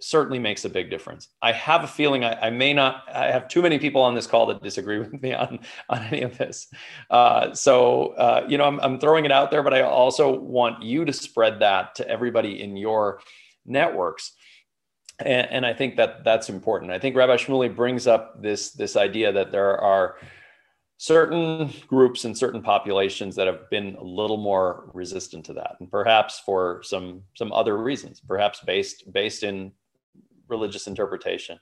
certainly 0.00 0.38
makes 0.38 0.64
a 0.64 0.68
big 0.68 0.90
difference. 0.90 1.28
I 1.42 1.52
have 1.52 1.84
a 1.84 1.88
feeling 1.88 2.24
I, 2.24 2.46
I, 2.46 2.50
may 2.50 2.72
not, 2.72 3.04
I 3.12 3.26
have 3.26 3.48
too 3.48 3.62
many 3.62 3.78
people 3.78 4.00
on 4.00 4.14
this 4.14 4.26
call 4.26 4.46
that 4.46 4.62
disagree 4.62 4.98
with 5.00 5.20
me 5.20 5.34
on, 5.34 5.60
on 5.88 6.02
any 6.04 6.22
of 6.22 6.38
this. 6.38 6.68
Uh, 7.10 7.52
so, 7.54 8.08
uh, 8.14 8.46
you 8.48 8.58
know, 8.58 8.64
I'm, 8.64 8.80
I'm 8.80 9.00
throwing 9.00 9.24
it 9.24 9.32
out 9.32 9.50
there, 9.50 9.62
but 9.62 9.74
I 9.74 9.82
also 9.82 10.38
want 10.38 10.82
you 10.82 11.04
to 11.04 11.12
spread 11.12 11.60
that 11.60 11.94
to 11.96 12.08
everybody 12.08 12.62
in 12.62 12.76
your 12.76 13.20
networks. 13.66 14.32
And, 15.18 15.48
and 15.50 15.66
I 15.66 15.74
think 15.74 15.96
that 15.96 16.24
that's 16.24 16.48
important. 16.48 16.92
I 16.92 16.98
think 16.98 17.16
Rabbi 17.16 17.36
Shmuley 17.36 17.74
brings 17.74 18.06
up 18.06 18.40
this, 18.40 18.72
this 18.72 18.96
idea 18.96 19.32
that 19.32 19.50
there 19.50 19.78
are 19.78 20.16
certain 20.98 21.72
groups 21.86 22.24
and 22.24 22.36
certain 22.36 22.60
populations 22.60 23.36
that 23.36 23.46
have 23.46 23.70
been 23.70 23.94
a 23.96 24.02
little 24.02 24.36
more 24.36 24.90
resistant 24.94 25.44
to 25.44 25.52
that 25.52 25.76
and 25.78 25.88
perhaps 25.88 26.40
for 26.40 26.82
some 26.82 27.22
some 27.36 27.52
other 27.52 27.78
reasons 27.78 28.20
perhaps 28.20 28.60
based 28.66 29.04
based 29.12 29.44
in 29.44 29.70
religious 30.48 30.86
interpretation. 30.86 31.58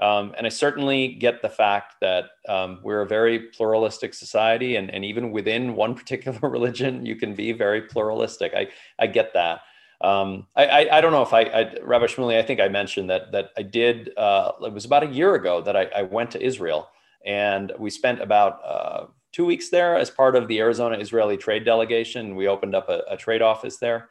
Um, 0.00 0.32
and 0.36 0.46
I 0.46 0.50
certainly 0.50 1.08
get 1.08 1.42
the 1.42 1.48
fact 1.48 1.96
that 2.00 2.26
um, 2.48 2.78
we're 2.82 3.02
a 3.02 3.06
very 3.06 3.40
pluralistic 3.40 4.14
society, 4.14 4.76
and, 4.76 4.90
and 4.90 5.04
even 5.04 5.32
within 5.32 5.74
one 5.74 5.94
particular 6.00 6.38
religion, 6.48 7.04
you 7.04 7.16
can 7.16 7.34
be 7.34 7.52
very 7.52 7.82
pluralistic. 7.82 8.52
I, 8.54 8.68
I 8.98 9.06
get 9.08 9.34
that. 9.34 9.60
Um, 10.00 10.46
I, 10.54 10.66
I, 10.66 10.98
I, 10.98 11.00
don't 11.00 11.10
know 11.10 11.22
if 11.22 11.32
I, 11.32 11.42
I, 11.42 11.74
Rabbi 11.82 12.06
Shmuley, 12.06 12.38
I 12.38 12.42
think 12.42 12.60
I 12.60 12.68
mentioned 12.68 13.10
that 13.10 13.32
that 13.32 13.50
I 13.56 13.62
did. 13.62 14.16
Uh, 14.16 14.52
it 14.62 14.72
was 14.72 14.84
about 14.84 15.02
a 15.02 15.08
year 15.08 15.34
ago 15.34 15.60
that 15.62 15.76
I, 15.76 15.86
I 15.86 16.02
went 16.02 16.30
to 16.32 16.40
Israel, 16.40 16.88
and 17.26 17.72
we 17.80 17.90
spent 17.90 18.20
about 18.20 18.60
uh, 18.64 19.06
two 19.32 19.44
weeks 19.44 19.70
there 19.70 19.96
as 19.96 20.08
part 20.08 20.36
of 20.36 20.46
the 20.46 20.60
Arizona 20.60 20.98
Israeli 20.98 21.36
trade 21.36 21.64
delegation. 21.64 22.36
We 22.36 22.46
opened 22.46 22.76
up 22.76 22.88
a, 22.88 23.02
a 23.10 23.16
trade 23.16 23.42
office 23.42 23.78
there, 23.78 24.08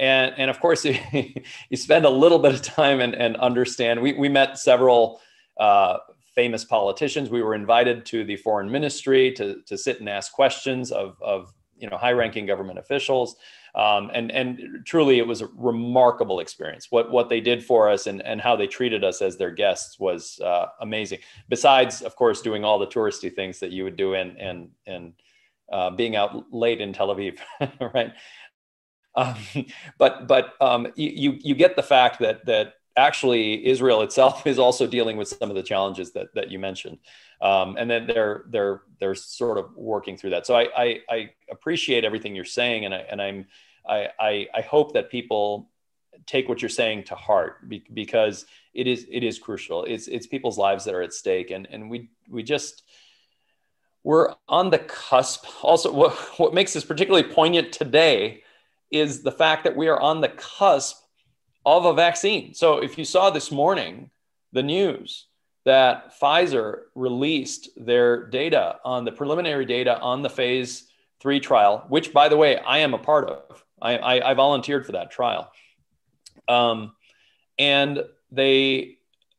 and 0.00 0.34
and 0.38 0.50
of 0.50 0.58
course 0.58 0.84
you 1.12 1.76
spend 1.76 2.04
a 2.04 2.10
little 2.10 2.38
bit 2.38 2.54
of 2.54 2.62
time 2.62 3.00
and, 3.00 3.14
and 3.14 3.36
understand. 3.36 4.00
We, 4.00 4.14
we 4.14 4.28
met 4.28 4.58
several 4.58 5.20
uh, 5.58 5.98
famous 6.34 6.64
politicians. 6.64 7.30
We 7.30 7.42
were 7.42 7.54
invited 7.54 8.06
to 8.06 8.24
the 8.24 8.36
foreign 8.36 8.70
ministry 8.70 9.30
to, 9.32 9.60
to 9.66 9.76
sit 9.76 10.00
and 10.00 10.08
ask 10.08 10.32
questions 10.32 10.90
of, 10.90 11.16
of 11.20 11.52
you 11.76 11.88
know 11.88 11.98
high 11.98 12.12
ranking 12.12 12.46
government 12.46 12.78
officials. 12.78 13.36
Um, 13.74 14.10
and 14.14 14.32
and 14.32 14.84
truly 14.84 15.18
it 15.18 15.26
was 15.26 15.42
a 15.42 15.48
remarkable 15.54 16.40
experience. 16.40 16.88
What 16.90 17.12
what 17.12 17.28
they 17.28 17.40
did 17.40 17.62
for 17.62 17.88
us 17.88 18.06
and 18.06 18.22
and 18.22 18.40
how 18.40 18.56
they 18.56 18.66
treated 18.66 19.04
us 19.04 19.20
as 19.20 19.36
their 19.36 19.50
guests 19.50 20.00
was 20.00 20.40
uh, 20.40 20.66
amazing. 20.80 21.20
Besides 21.48 22.00
of 22.02 22.16
course 22.16 22.40
doing 22.40 22.64
all 22.64 22.78
the 22.78 22.86
touristy 22.86 23.32
things 23.32 23.60
that 23.60 23.70
you 23.70 23.84
would 23.84 23.96
do 23.96 24.14
and 24.14 24.36
and 24.38 24.70
and 24.86 25.12
uh, 25.70 25.90
being 25.90 26.16
out 26.16 26.52
late 26.52 26.80
in 26.80 26.92
Tel 26.92 27.14
Aviv, 27.14 27.38
right? 27.94 28.12
Um, 29.20 29.34
but 29.98 30.26
but 30.26 30.54
um, 30.60 30.88
you 30.96 31.38
you 31.40 31.54
get 31.54 31.76
the 31.76 31.82
fact 31.82 32.20
that 32.20 32.46
that 32.46 32.74
actually 32.96 33.66
Israel 33.66 34.02
itself 34.02 34.46
is 34.52 34.58
also 34.58 34.86
dealing 34.86 35.16
with 35.16 35.28
some 35.28 35.50
of 35.50 35.56
the 35.56 35.62
challenges 35.62 36.12
that 36.12 36.34
that 36.34 36.50
you 36.50 36.58
mentioned, 36.58 36.98
um, 37.40 37.76
and 37.78 37.90
then 37.90 38.06
they're 38.06 38.44
they're 38.48 38.82
they're 38.98 39.14
sort 39.14 39.58
of 39.58 39.76
working 39.76 40.16
through 40.16 40.30
that. 40.30 40.46
So 40.46 40.56
I 40.56 40.68
I, 40.76 40.98
I 41.08 41.30
appreciate 41.50 42.04
everything 42.04 42.34
you're 42.34 42.44
saying, 42.44 42.84
and 42.84 42.94
I 42.94 42.98
and 42.98 43.22
I'm 43.22 43.46
I, 43.88 44.08
I, 44.18 44.46
I 44.54 44.60
hope 44.60 44.94
that 44.94 45.10
people 45.10 45.70
take 46.26 46.48
what 46.48 46.60
you're 46.60 46.68
saying 46.68 47.04
to 47.04 47.14
heart 47.14 47.68
because 47.92 48.46
it 48.74 48.86
is 48.86 49.06
it 49.10 49.24
is 49.24 49.38
crucial. 49.38 49.84
It's 49.84 50.06
it's 50.08 50.26
people's 50.26 50.58
lives 50.58 50.84
that 50.84 50.94
are 50.94 51.02
at 51.02 51.12
stake, 51.12 51.50
and 51.50 51.66
and 51.70 51.90
we 51.90 52.10
we 52.28 52.42
just 52.42 52.82
we're 54.02 54.34
on 54.48 54.70
the 54.70 54.78
cusp. 54.78 55.44
Also, 55.62 55.92
what 56.00 56.12
what 56.38 56.54
makes 56.54 56.72
this 56.72 56.84
particularly 56.84 57.28
poignant 57.28 57.72
today 57.72 58.42
is 58.90 59.22
the 59.22 59.32
fact 59.32 59.64
that 59.64 59.76
we 59.76 59.88
are 59.88 60.00
on 60.00 60.20
the 60.20 60.28
cusp 60.28 60.96
of 61.64 61.84
a 61.84 61.94
vaccine. 61.94 62.54
So 62.54 62.78
if 62.78 62.98
you 62.98 63.04
saw 63.04 63.30
this 63.30 63.50
morning 63.50 64.10
the 64.52 64.62
news 64.62 65.26
that 65.64 66.12
Pfizer 66.20 66.82
released 66.94 67.68
their 67.76 68.26
data 68.26 68.76
on 68.84 69.04
the 69.04 69.12
preliminary 69.12 69.66
data 69.66 69.98
on 70.00 70.22
the 70.22 70.30
phase 70.30 70.88
three 71.20 71.38
trial, 71.38 71.84
which 71.88 72.12
by 72.12 72.28
the 72.28 72.36
way, 72.36 72.58
I 72.58 72.78
am 72.78 72.94
a 72.94 72.98
part 72.98 73.28
of. 73.28 73.64
I, 73.80 73.96
I, 73.98 74.30
I 74.30 74.34
volunteered 74.34 74.86
for 74.86 74.92
that 74.92 75.10
trial. 75.10 75.50
Um, 76.48 76.92
and 77.58 78.04
they 78.32 78.96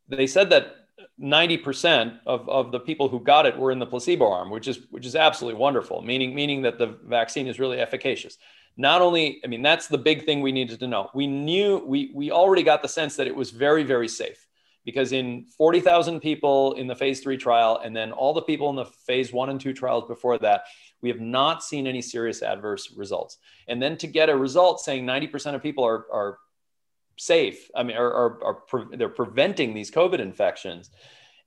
they 0.07 0.27
said 0.27 0.49
that 0.49 0.75
90% 1.19 2.19
of, 2.25 2.49
of 2.49 2.71
the 2.71 2.79
people 2.79 3.07
who 3.07 3.19
got 3.19 3.45
it 3.45 3.57
were 3.57 3.71
in 3.71 3.79
the 3.79 3.85
placebo 3.85 4.29
arm, 4.29 4.49
which 4.49 4.67
is 4.67 4.79
which 4.91 5.05
is 5.05 5.15
absolutely 5.15 5.59
wonderful, 5.59 6.01
meaning 6.01 6.35
meaning 6.35 6.61
that 6.61 6.77
the 6.77 6.97
vaccine 7.05 7.47
is 7.47 7.59
really 7.59 7.79
efficacious 7.79 8.37
not 8.77 9.01
only 9.01 9.41
i 9.43 9.47
mean 9.47 9.61
that's 9.61 9.87
the 9.87 9.97
big 9.97 10.25
thing 10.25 10.41
we 10.41 10.51
needed 10.51 10.79
to 10.79 10.87
know. 10.87 11.09
We 11.13 11.27
knew 11.27 11.83
we 11.85 12.11
we 12.13 12.31
already 12.31 12.63
got 12.63 12.81
the 12.81 12.87
sense 12.87 13.15
that 13.17 13.27
it 13.27 13.35
was 13.35 13.51
very 13.51 13.83
very 13.83 14.07
safe 14.07 14.47
because 14.83 15.11
in 15.11 15.45
40,000 15.57 16.21
people 16.21 16.73
in 16.73 16.87
the 16.87 16.95
phase 16.95 17.19
3 17.19 17.37
trial 17.37 17.79
and 17.83 17.95
then 17.95 18.11
all 18.11 18.33
the 18.33 18.41
people 18.41 18.69
in 18.71 18.75
the 18.75 18.85
phase 18.85 19.31
1 19.31 19.49
and 19.51 19.61
2 19.61 19.73
trials 19.73 20.05
before 20.07 20.39
that 20.39 20.63
we 21.01 21.09
have 21.09 21.19
not 21.19 21.63
seen 21.63 21.85
any 21.85 22.01
serious 22.01 22.41
adverse 22.41 22.91
results. 22.95 23.37
And 23.67 23.81
then 23.81 23.97
to 23.97 24.07
get 24.07 24.29
a 24.29 24.35
result 24.35 24.81
saying 24.81 25.05
90% 25.05 25.55
of 25.55 25.61
people 25.61 25.83
are 25.83 26.05
are 26.11 26.37
safe 27.17 27.69
i 27.75 27.83
mean 27.83 27.97
are, 27.97 28.11
are, 28.11 28.43
are 28.43 28.53
pre- 28.53 28.97
they're 28.97 29.09
preventing 29.09 29.73
these 29.73 29.91
covid 29.91 30.19
infections 30.19 30.89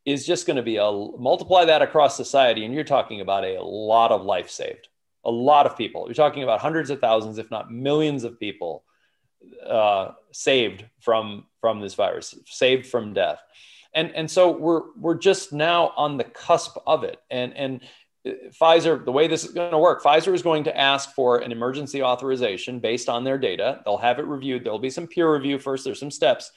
is 0.05 0.25
just 0.25 0.47
going 0.47 0.57
to 0.57 0.63
be 0.63 0.77
a 0.77 0.85
multiply 0.85 1.65
that 1.65 1.83
across 1.83 2.17
society 2.17 2.65
and 2.65 2.73
you're 2.75 2.85
talking 2.85 3.21
about 3.21 3.45
a 3.45 3.61
lot 3.61 4.13
of 4.13 4.23
life 4.23 4.51
saved 4.51 4.89
a 5.25 5.31
lot 5.31 5.67
of 5.67 5.77
people. 5.77 6.07
You're 6.07 6.15
talking 6.15 6.43
about 6.43 6.61
hundreds 6.61 6.91
of 6.91 7.01
thousands, 7.01 7.39
if 7.39 7.51
not 7.51 7.71
millions 7.71 8.25
of 8.25 8.39
people 8.39 8.85
uh, 9.67 10.13
saved 10.33 10.85
from 11.01 11.47
from 11.61 11.81
this 11.81 11.95
virus, 11.95 12.35
saved 12.47 12.87
from 12.87 13.15
death. 13.15 13.41
And, 13.95 14.11
and 14.15 14.31
so 14.31 14.51
we're 14.51 14.83
we're 14.97 15.17
just 15.17 15.53
now 15.53 15.93
on 15.97 16.17
the 16.17 16.25
cusp 16.25 16.77
of 16.87 17.05
it. 17.05 17.19
And 17.31 17.57
and 17.57 17.81
uh, 18.27 18.31
Pfizer, 18.61 19.05
the 19.05 19.13
way 19.13 19.29
this 19.29 19.45
is 19.45 19.53
going 19.53 19.71
to 19.71 19.79
work, 19.79 20.03
Pfizer 20.03 20.35
is 20.35 20.43
going 20.43 20.65
to 20.65 20.77
ask 20.77 21.15
for 21.15 21.39
an 21.39 21.53
emergency 21.53 22.03
authorization 22.03 22.81
based 22.81 23.09
on 23.09 23.25
their 23.25 23.39
data. 23.39 23.81
They'll 23.85 23.97
have 23.99 24.19
it 24.19 24.27
reviewed. 24.27 24.65
There'll 24.65 24.79
be 24.79 24.91
some 24.91 25.07
peer 25.07 25.33
review 25.33 25.59
first. 25.59 25.85
There's 25.85 26.01
some 26.01 26.11
steps 26.11 26.51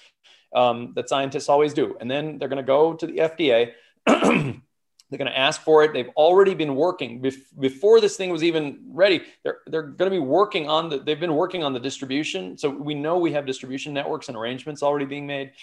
um, 0.55 0.93
that 0.95 1.09
scientists 1.09 1.49
always 1.49 1.73
do, 1.73 1.95
and 1.99 2.09
then 2.09 2.37
they're 2.37 2.49
going 2.49 2.57
to 2.57 2.63
go 2.63 2.93
to 2.93 3.05
the 3.05 3.17
FDA. 3.17 3.73
They're 5.09 5.17
going 5.17 5.31
to 5.31 5.37
ask 5.37 5.61
for 5.61 5.83
it. 5.83 5.93
They've 5.93 6.09
already 6.17 6.53
been 6.53 6.75
working 6.75 7.21
before 7.59 8.01
this 8.01 8.17
thing 8.17 8.29
was 8.29 8.43
even 8.43 8.79
ready. 8.89 9.23
They're, 9.43 9.59
they're 9.67 9.83
going 9.83 10.11
to 10.11 10.15
be 10.15 10.19
working 10.19 10.67
on 10.67 10.89
the, 10.89 10.99
they've 10.99 11.19
been 11.19 11.35
working 11.35 11.63
on 11.63 11.73
the 11.73 11.79
distribution. 11.79 12.57
So 12.57 12.69
we 12.69 12.93
know 12.93 13.17
we 13.17 13.31
have 13.31 13.45
distribution 13.45 13.93
networks 13.93 14.27
and 14.27 14.35
arrangements 14.37 14.83
already 14.83 15.05
being 15.05 15.25
made. 15.25 15.53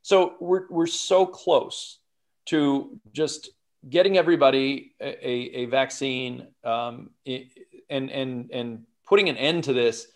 So 0.00 0.34
we're, 0.40 0.66
we're 0.70 0.86
so 0.86 1.26
close 1.26 1.98
to 2.46 2.98
just 3.12 3.50
getting 3.88 4.16
everybody 4.16 4.94
a, 5.00 5.26
a 5.26 5.66
vaccine 5.66 6.46
um, 6.64 7.10
and, 7.26 8.10
and, 8.10 8.50
and 8.50 8.86
putting 9.06 9.28
an 9.28 9.36
end 9.36 9.64
to 9.64 9.74
this. 9.74 10.06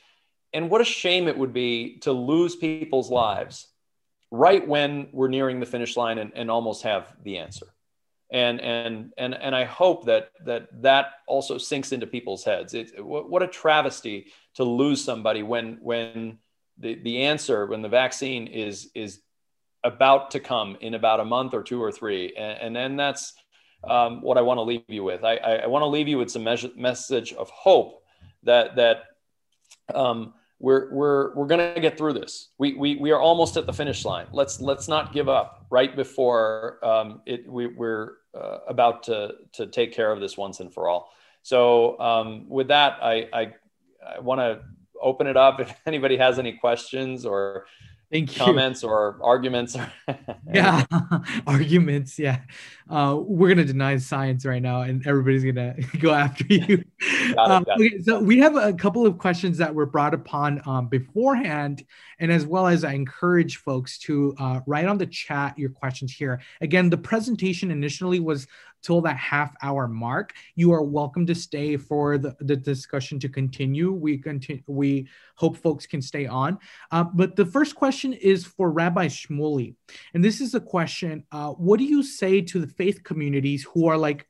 And 0.53 0.71
what 0.71 0.81
a 0.81 0.85
shame 0.85 1.29
it 1.29 1.37
would 1.37 1.53
be 1.53 1.99
to 1.99 2.13
lose 2.13 2.57
people's 2.57 3.11
lives 3.11 3.69
right 4.31 4.67
when 4.67 5.09
we're 5.13 5.29
nearing 5.29 5.61
the 5.61 5.67
finish 5.67 5.97
line 5.97 6.19
and, 6.19 6.33
and 6.35 6.51
almost 6.51 6.85
have 6.85 7.13
the 7.23 7.39
answer 7.39 7.67
and 8.33 8.61
and 8.61 9.13
and 9.19 9.35
and 9.35 9.55
I 9.55 9.65
hope 9.65 10.07
that 10.07 10.31
that 10.45 10.69
that 10.83 11.07
also 11.27 11.59
sinks 11.59 11.93
into 11.93 12.07
people's 12.07 12.45
heads. 12.45 12.75
It's 12.75 12.93
what 12.97 13.43
a 13.43 13.49
travesty 13.49 14.33
to 14.55 14.65
lose 14.65 15.03
somebody 15.03 15.43
when 15.43 15.79
when 15.81 16.39
the 16.79 16.95
the 17.03 17.23
answer 17.25 17.67
when 17.67 17.83
the 17.83 17.89
vaccine 17.89 18.47
is 18.47 18.91
is 18.95 19.21
about 19.83 20.31
to 20.33 20.41
come 20.41 20.77
in 20.81 20.95
about 20.95 21.21
a 21.21 21.25
month 21.25 21.55
or 21.55 21.63
two 21.63 21.83
or 21.83 21.91
three, 21.91 22.35
and, 22.37 22.59
and 22.61 22.77
then 22.77 22.97
that's 22.97 23.35
um, 23.89 24.21
what 24.21 24.37
I 24.39 24.43
want 24.43 24.59
to 24.59 24.63
leave 24.63 24.83
you 24.89 25.03
with. 25.03 25.25
I, 25.25 25.37
I, 25.37 25.55
I 25.57 25.67
want 25.67 25.83
to 25.83 25.87
leave 25.87 26.07
you 26.07 26.19
with 26.19 26.31
some 26.31 26.45
measure, 26.45 26.71
message 26.77 27.33
of 27.33 27.49
hope 27.51 28.03
that 28.43 28.77
that 28.77 29.05
um, 29.95 30.35
we're 30.61 30.93
we're 30.93 31.35
we're 31.35 31.47
going 31.47 31.75
to 31.75 31.81
get 31.81 31.97
through 31.97 32.13
this. 32.13 32.51
We, 32.59 32.75
we 32.75 32.97
we 32.97 33.11
are 33.11 33.21
almost 33.21 33.57
at 33.57 33.67
the 33.67 33.73
finish 33.73 34.05
line. 34.05 34.27
Let's 34.31 34.61
let's 34.61 34.87
not 34.87 35.13
give 35.13 35.29
up 35.29 35.67
right 35.71 35.97
before 35.97 36.79
um, 36.85 37.23
it. 37.27 37.51
We, 37.51 37.67
we're 37.67 38.13
uh, 38.35 38.59
about 38.69 39.03
to 39.05 39.33
to 39.55 39.67
take 39.67 39.93
care 39.93 40.13
of 40.13 40.21
this 40.21 40.37
once 40.37 40.61
and 40.61 40.73
for 40.73 40.89
all. 40.89 41.11
So 41.43 41.99
um, 41.99 42.49
with 42.49 42.69
that, 42.69 42.99
I 43.03 43.27
I, 43.33 43.55
I 44.07 44.21
want 44.21 44.41
to 44.41 44.61
open 45.01 45.27
it 45.27 45.37
up 45.37 45.61
if 45.61 45.75
anybody 45.87 46.19
has 46.19 46.39
any 46.39 46.53
questions 46.53 47.25
or 47.25 47.65
Thank 48.11 48.37
you. 48.37 48.45
comments 48.45 48.83
or 48.83 49.19
arguments. 49.23 49.77
yeah, 50.53 50.85
arguments. 51.47 52.19
Yeah, 52.19 52.41
uh, 52.89 53.17
we're 53.21 53.51
gonna 53.51 53.65
deny 53.65 53.97
science 53.99 54.45
right 54.45 54.61
now, 54.61 54.83
and 54.83 55.07
everybody's 55.07 55.45
gonna 55.45 55.77
go 56.01 56.13
after 56.13 56.45
you. 56.49 56.83
um, 57.39 57.65
okay, 57.69 58.01
so 58.01 58.19
we 58.19 58.39
have 58.41 58.57
a 58.57 58.73
couple 58.73 59.07
of 59.07 59.17
questions 59.17 59.59
that 59.59 59.73
were 59.73 59.87
brought 59.87 60.13
upon 60.13 60.61
um, 60.67 60.89
beforehand, 60.89 61.85
and 62.19 62.33
as 62.33 62.45
well 62.45 62.67
as 62.67 62.83
I 62.83 62.95
encourage 62.95 63.59
folks 63.59 63.97
to 64.01 64.35
uh, 64.41 64.61
write 64.67 64.87
on 64.87 64.99
the 64.99 65.07
chat 65.07 65.57
your 65.57 65.71
questions 65.71 66.13
here. 66.13 66.41
Again, 66.61 66.91
the 66.91 66.99
presentation 66.99 67.71
initially 67.71 68.19
was 68.19 68.49
till 68.83 69.01
that 69.03 69.17
half 69.17 69.55
hour 69.63 69.89
mark. 69.89 70.35
You 70.57 70.73
are 70.73 70.83
welcome 70.83 71.27
to 71.27 71.35
stay 71.35 71.77
for 71.77 72.19
the, 72.19 72.37
the 72.41 72.57
discussion 72.57 73.19
to 73.21 73.29
continue. 73.29 73.93
We 73.93 74.19
continue. 74.19 74.63
We 74.67 75.09
hope 75.37 75.57
folks 75.57 75.87
can 75.87 76.03
stay 76.03 76.27
on. 76.27 76.59
Uh, 76.91 77.05
but 77.05 77.37
the 77.37 77.47
first 77.47 77.75
question 77.75 78.13
is 78.13 78.45
for 78.45 78.71
Rabbi 78.71 79.07
Shmuley, 79.07 79.75
and 80.15 80.25
this 80.25 80.41
is 80.41 80.55
a 80.55 80.61
question: 80.61 81.25
uh, 81.33 81.51
What 81.51 81.79
do 81.79 81.85
you 81.85 82.03
say 82.03 82.41
to 82.43 82.61
the 82.61 82.67
faith 82.67 83.03
communities 83.05 83.67
who 83.73 83.87
are 83.87 83.99
like? 83.99 84.27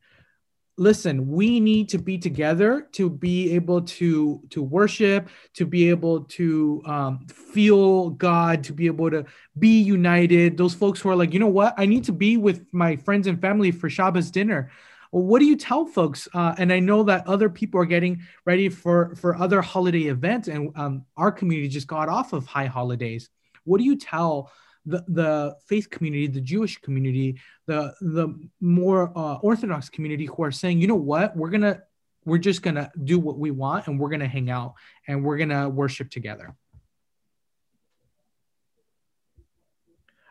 Listen 0.80 1.28
we 1.28 1.60
need 1.60 1.88
to 1.88 1.98
be 1.98 2.16
together 2.16 2.88
to 2.90 3.08
be 3.08 3.52
able 3.54 3.82
to 3.82 4.40
to 4.50 4.62
worship 4.62 5.28
to 5.54 5.66
be 5.66 5.90
able 5.90 6.22
to 6.24 6.82
um, 6.86 7.26
feel 7.28 8.10
god 8.10 8.64
to 8.64 8.72
be 8.72 8.86
able 8.86 9.10
to 9.10 9.24
be 9.58 9.80
united. 9.80 10.56
Those 10.56 10.74
folks 10.74 11.00
who 11.00 11.10
are 11.10 11.16
like 11.16 11.32
you 11.32 11.38
know 11.38 11.46
what? 11.46 11.74
I 11.76 11.86
need 11.86 12.04
to 12.04 12.12
be 12.12 12.36
with 12.36 12.66
my 12.72 12.96
friends 12.96 13.26
and 13.26 13.40
family 13.40 13.70
for 13.70 13.88
shabbos 13.88 14.30
dinner. 14.30 14.70
Well, 15.12 15.24
what 15.24 15.40
do 15.40 15.44
you 15.44 15.56
tell 15.56 15.86
folks? 15.86 16.28
Uh, 16.32 16.54
and 16.58 16.72
i 16.72 16.78
know 16.78 17.02
that 17.04 17.26
other 17.26 17.48
people 17.48 17.80
are 17.80 17.86
getting 17.86 18.22
ready 18.44 18.68
for 18.68 19.14
for 19.16 19.36
other 19.36 19.60
holiday 19.60 20.04
events 20.04 20.48
and 20.48 20.72
um, 20.76 21.04
our 21.16 21.32
community 21.32 21.68
just 21.68 21.86
got 21.86 22.08
off 22.08 22.32
of 22.32 22.46
high 22.46 22.66
holidays. 22.66 23.28
What 23.64 23.78
do 23.78 23.84
you 23.84 23.96
tell 23.96 24.50
the, 24.86 25.04
the 25.08 25.56
faith 25.66 25.90
community, 25.90 26.26
the 26.26 26.40
Jewish 26.40 26.78
community, 26.78 27.38
the 27.66 27.94
the 28.00 28.28
more 28.60 29.12
uh, 29.16 29.36
Orthodox 29.36 29.88
community 29.88 30.26
who 30.26 30.42
are 30.42 30.50
saying, 30.50 30.80
you 30.80 30.86
know 30.86 30.94
what, 30.94 31.36
we're 31.36 31.50
gonna 31.50 31.82
we're 32.24 32.38
just 32.38 32.62
gonna 32.62 32.90
do 33.04 33.18
what 33.18 33.38
we 33.38 33.50
want 33.50 33.86
and 33.86 33.98
we're 33.98 34.10
gonna 34.10 34.28
hang 34.28 34.50
out 34.50 34.74
and 35.06 35.24
we're 35.24 35.38
gonna 35.38 35.68
worship 35.68 36.10
together. 36.10 36.54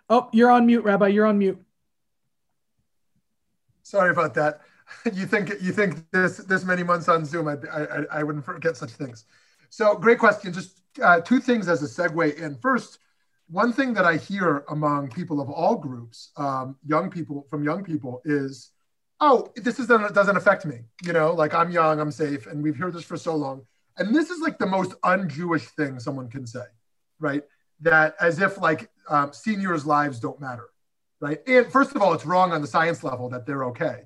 Oh, 0.09 0.29
you're 0.33 0.49
on 0.49 0.65
mute, 0.65 0.83
Rabbi. 0.83 1.07
You're 1.09 1.27
on 1.27 1.37
mute. 1.37 1.63
Sorry 3.83 4.11
about 4.11 4.33
that. 4.35 4.61
You 5.13 5.27
think 5.27 5.49
you 5.61 5.71
think 5.71 6.03
this 6.11 6.37
this 6.37 6.65
many 6.65 6.81
months 6.81 7.07
on 7.09 7.23
Zoom, 7.23 7.47
I 7.47 7.57
I, 7.71 8.05
I 8.11 8.23
wouldn't 8.23 8.43
forget 8.43 8.75
such 8.75 8.89
things. 8.89 9.25
So 9.69 9.95
great 9.95 10.17
question. 10.17 10.51
Just 10.51 10.81
uh, 10.99 11.21
two 11.21 11.39
things 11.39 11.67
as 11.67 11.83
a 11.83 11.85
segue 11.85 12.39
in. 12.39 12.55
First, 12.55 12.97
one 13.49 13.73
thing 13.73 13.93
that 13.95 14.05
I 14.05 14.17
hear 14.17 14.63
among 14.69 15.09
people 15.09 15.41
of 15.41 15.49
all 15.49 15.75
groups, 15.75 16.31
um, 16.37 16.77
young 16.85 17.09
people 17.09 17.47
from 17.49 17.63
young 17.63 17.83
people, 17.83 18.21
is, 18.23 18.71
"Oh, 19.19 19.51
this 19.55 19.79
is 19.79 19.87
doesn't 19.87 20.37
affect 20.37 20.65
me." 20.65 20.81
You 21.03 21.13
know, 21.13 21.33
like 21.33 21.53
I'm 21.53 21.71
young, 21.71 21.99
I'm 21.99 22.11
safe, 22.11 22.45
and 22.47 22.61
we've 22.63 22.77
heard 22.77 22.93
this 22.93 23.03
for 23.03 23.17
so 23.17 23.35
long. 23.35 23.65
And 23.97 24.15
this 24.15 24.29
is 24.29 24.39
like 24.39 24.57
the 24.59 24.65
most 24.65 24.93
un-Jewish 25.03 25.67
thing 25.69 25.99
someone 25.99 26.29
can 26.29 26.47
say, 26.47 26.65
right? 27.19 27.43
That 27.81 28.15
as 28.21 28.39
if 28.39 28.57
like 28.57 28.89
um, 29.09 29.33
seniors' 29.33 29.85
lives 29.85 30.19
don't 30.19 30.39
matter, 30.39 30.69
right? 31.19 31.39
And 31.47 31.71
first 31.71 31.95
of 31.95 32.01
all, 32.01 32.13
it's 32.13 32.25
wrong 32.25 32.51
on 32.53 32.61
the 32.61 32.67
science 32.67 33.03
level 33.03 33.29
that 33.29 33.45
they're 33.45 33.65
okay, 33.65 34.03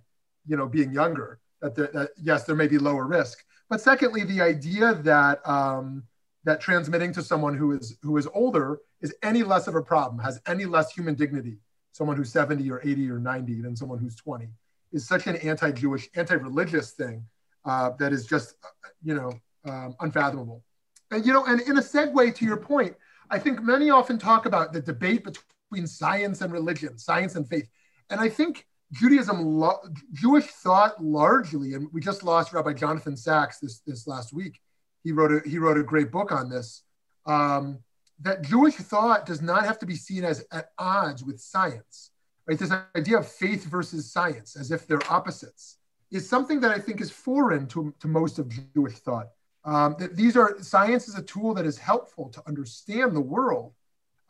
you 0.47 0.57
know, 0.57 0.67
being 0.67 0.91
younger. 0.91 1.39
That, 1.61 1.75
that 1.75 2.09
yes, 2.17 2.43
there 2.45 2.55
may 2.55 2.67
be 2.67 2.77
lower 2.77 3.05
risk, 3.05 3.43
but 3.69 3.81
secondly, 3.81 4.23
the 4.23 4.41
idea 4.41 4.93
that 4.93 5.47
um, 5.47 6.03
that 6.43 6.59
transmitting 6.59 7.13
to 7.13 7.23
someone 7.23 7.55
who 7.55 7.71
is 7.71 7.97
who 8.01 8.17
is 8.17 8.27
older 8.33 8.79
is 9.01 9.15
any 9.23 9.43
less 9.43 9.67
of 9.67 9.75
a 9.75 9.81
problem, 9.81 10.19
has 10.19 10.41
any 10.47 10.65
less 10.65 10.91
human 10.91 11.15
dignity, 11.15 11.57
someone 11.91 12.17
who's 12.17 12.31
70 12.31 12.69
or 12.69 12.81
80 12.83 13.09
or 13.09 13.19
90 13.19 13.61
than 13.61 13.75
someone 13.75 13.99
who's 13.99 14.15
20, 14.15 14.49
is 14.91 15.07
such 15.07 15.27
an 15.27 15.35
anti-Jewish, 15.37 16.09
anti-religious 16.15 16.91
thing 16.91 17.25
uh, 17.65 17.91
that 17.99 18.11
is 18.11 18.25
just, 18.25 18.55
you 19.03 19.15
know, 19.15 19.31
um, 19.65 19.95
unfathomable. 20.01 20.63
And 21.11 21.25
you 21.25 21.33
know, 21.33 21.45
and 21.45 21.61
in 21.61 21.77
a 21.77 21.81
segue 21.81 22.35
to 22.35 22.45
your 22.45 22.57
point, 22.57 22.95
I 23.29 23.39
think 23.39 23.61
many 23.61 23.89
often 23.89 24.17
talk 24.17 24.45
about 24.45 24.73
the 24.73 24.81
debate 24.81 25.23
between 25.23 25.87
science 25.87 26.41
and 26.41 26.51
religion, 26.51 26.97
science 26.97 27.35
and 27.35 27.47
faith, 27.47 27.69
and 28.09 28.19
I 28.19 28.29
think 28.29 28.67
Judaism, 28.91 29.41
lo- 29.41 29.81
Jewish 30.11 30.45
thought 30.45 31.03
largely, 31.03 31.73
and 31.73 31.87
we 31.91 32.01
just 32.01 32.23
lost 32.23 32.53
Rabbi 32.53 32.73
Jonathan 32.73 33.15
Sacks 33.15 33.59
this 33.59 33.79
this 33.79 34.07
last 34.07 34.33
week 34.33 34.59
he 35.03 35.11
wrote 35.11 35.45
a 35.45 35.49
he 35.49 35.57
wrote 35.57 35.77
a 35.77 35.83
great 35.83 36.11
book 36.11 36.31
on 36.31 36.49
this. 36.49 36.83
Um, 37.25 37.79
that 38.21 38.41
Jewish 38.41 38.75
thought 38.75 39.25
does 39.25 39.41
not 39.41 39.65
have 39.65 39.79
to 39.79 39.85
be 39.85 39.95
seen 39.95 40.23
as 40.23 40.45
at 40.51 40.69
odds 40.77 41.23
with 41.23 41.39
science. 41.39 42.11
Right? 42.47 42.57
This 42.57 42.71
idea 42.95 43.17
of 43.17 43.27
faith 43.27 43.65
versus 43.65 44.11
science, 44.11 44.55
as 44.55 44.71
if 44.71 44.87
they're 44.87 45.11
opposites, 45.11 45.77
is 46.11 46.27
something 46.27 46.59
that 46.61 46.71
I 46.71 46.79
think 46.79 47.01
is 47.01 47.09
foreign 47.09 47.67
to, 47.67 47.93
to 47.99 48.07
most 48.07 48.39
of 48.39 48.51
Jewish 48.73 48.93
thought. 48.93 49.27
Um, 49.65 49.95
that 49.99 50.15
these 50.15 50.35
are 50.35 50.57
science 50.61 51.07
is 51.07 51.15
a 51.15 51.23
tool 51.23 51.53
that 51.53 51.65
is 51.65 51.77
helpful 51.77 52.29
to 52.29 52.43
understand 52.47 53.15
the 53.15 53.21
world. 53.21 53.73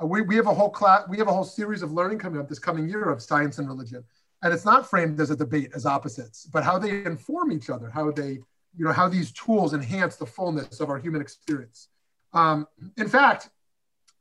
Uh, 0.01 0.05
we, 0.05 0.21
we 0.21 0.35
have 0.35 0.47
a 0.47 0.53
whole 0.53 0.69
class, 0.69 1.07
we 1.09 1.17
have 1.17 1.27
a 1.27 1.33
whole 1.33 1.43
series 1.43 1.81
of 1.81 1.91
learning 1.91 2.19
coming 2.19 2.39
up 2.39 2.47
this 2.47 2.59
coming 2.59 2.87
year 2.87 3.09
of 3.09 3.21
science 3.21 3.57
and 3.57 3.67
religion, 3.67 4.03
and 4.43 4.53
it's 4.53 4.65
not 4.65 4.87
framed 4.87 5.19
as 5.19 5.31
a 5.31 5.35
debate 5.35 5.71
as 5.73 5.85
opposites, 5.85 6.45
but 6.45 6.63
how 6.63 6.77
they 6.77 7.03
inform 7.03 7.51
each 7.51 7.69
other, 7.69 7.89
how 7.89 8.11
they 8.11 8.39
you 8.77 8.85
know, 8.85 8.91
how 8.91 9.07
these 9.07 9.31
tools 9.31 9.73
enhance 9.73 10.15
the 10.15 10.25
fullness 10.25 10.79
of 10.79 10.89
our 10.89 10.97
human 10.97 11.21
experience. 11.21 11.89
Um, 12.33 12.67
in 12.97 13.07
fact, 13.07 13.49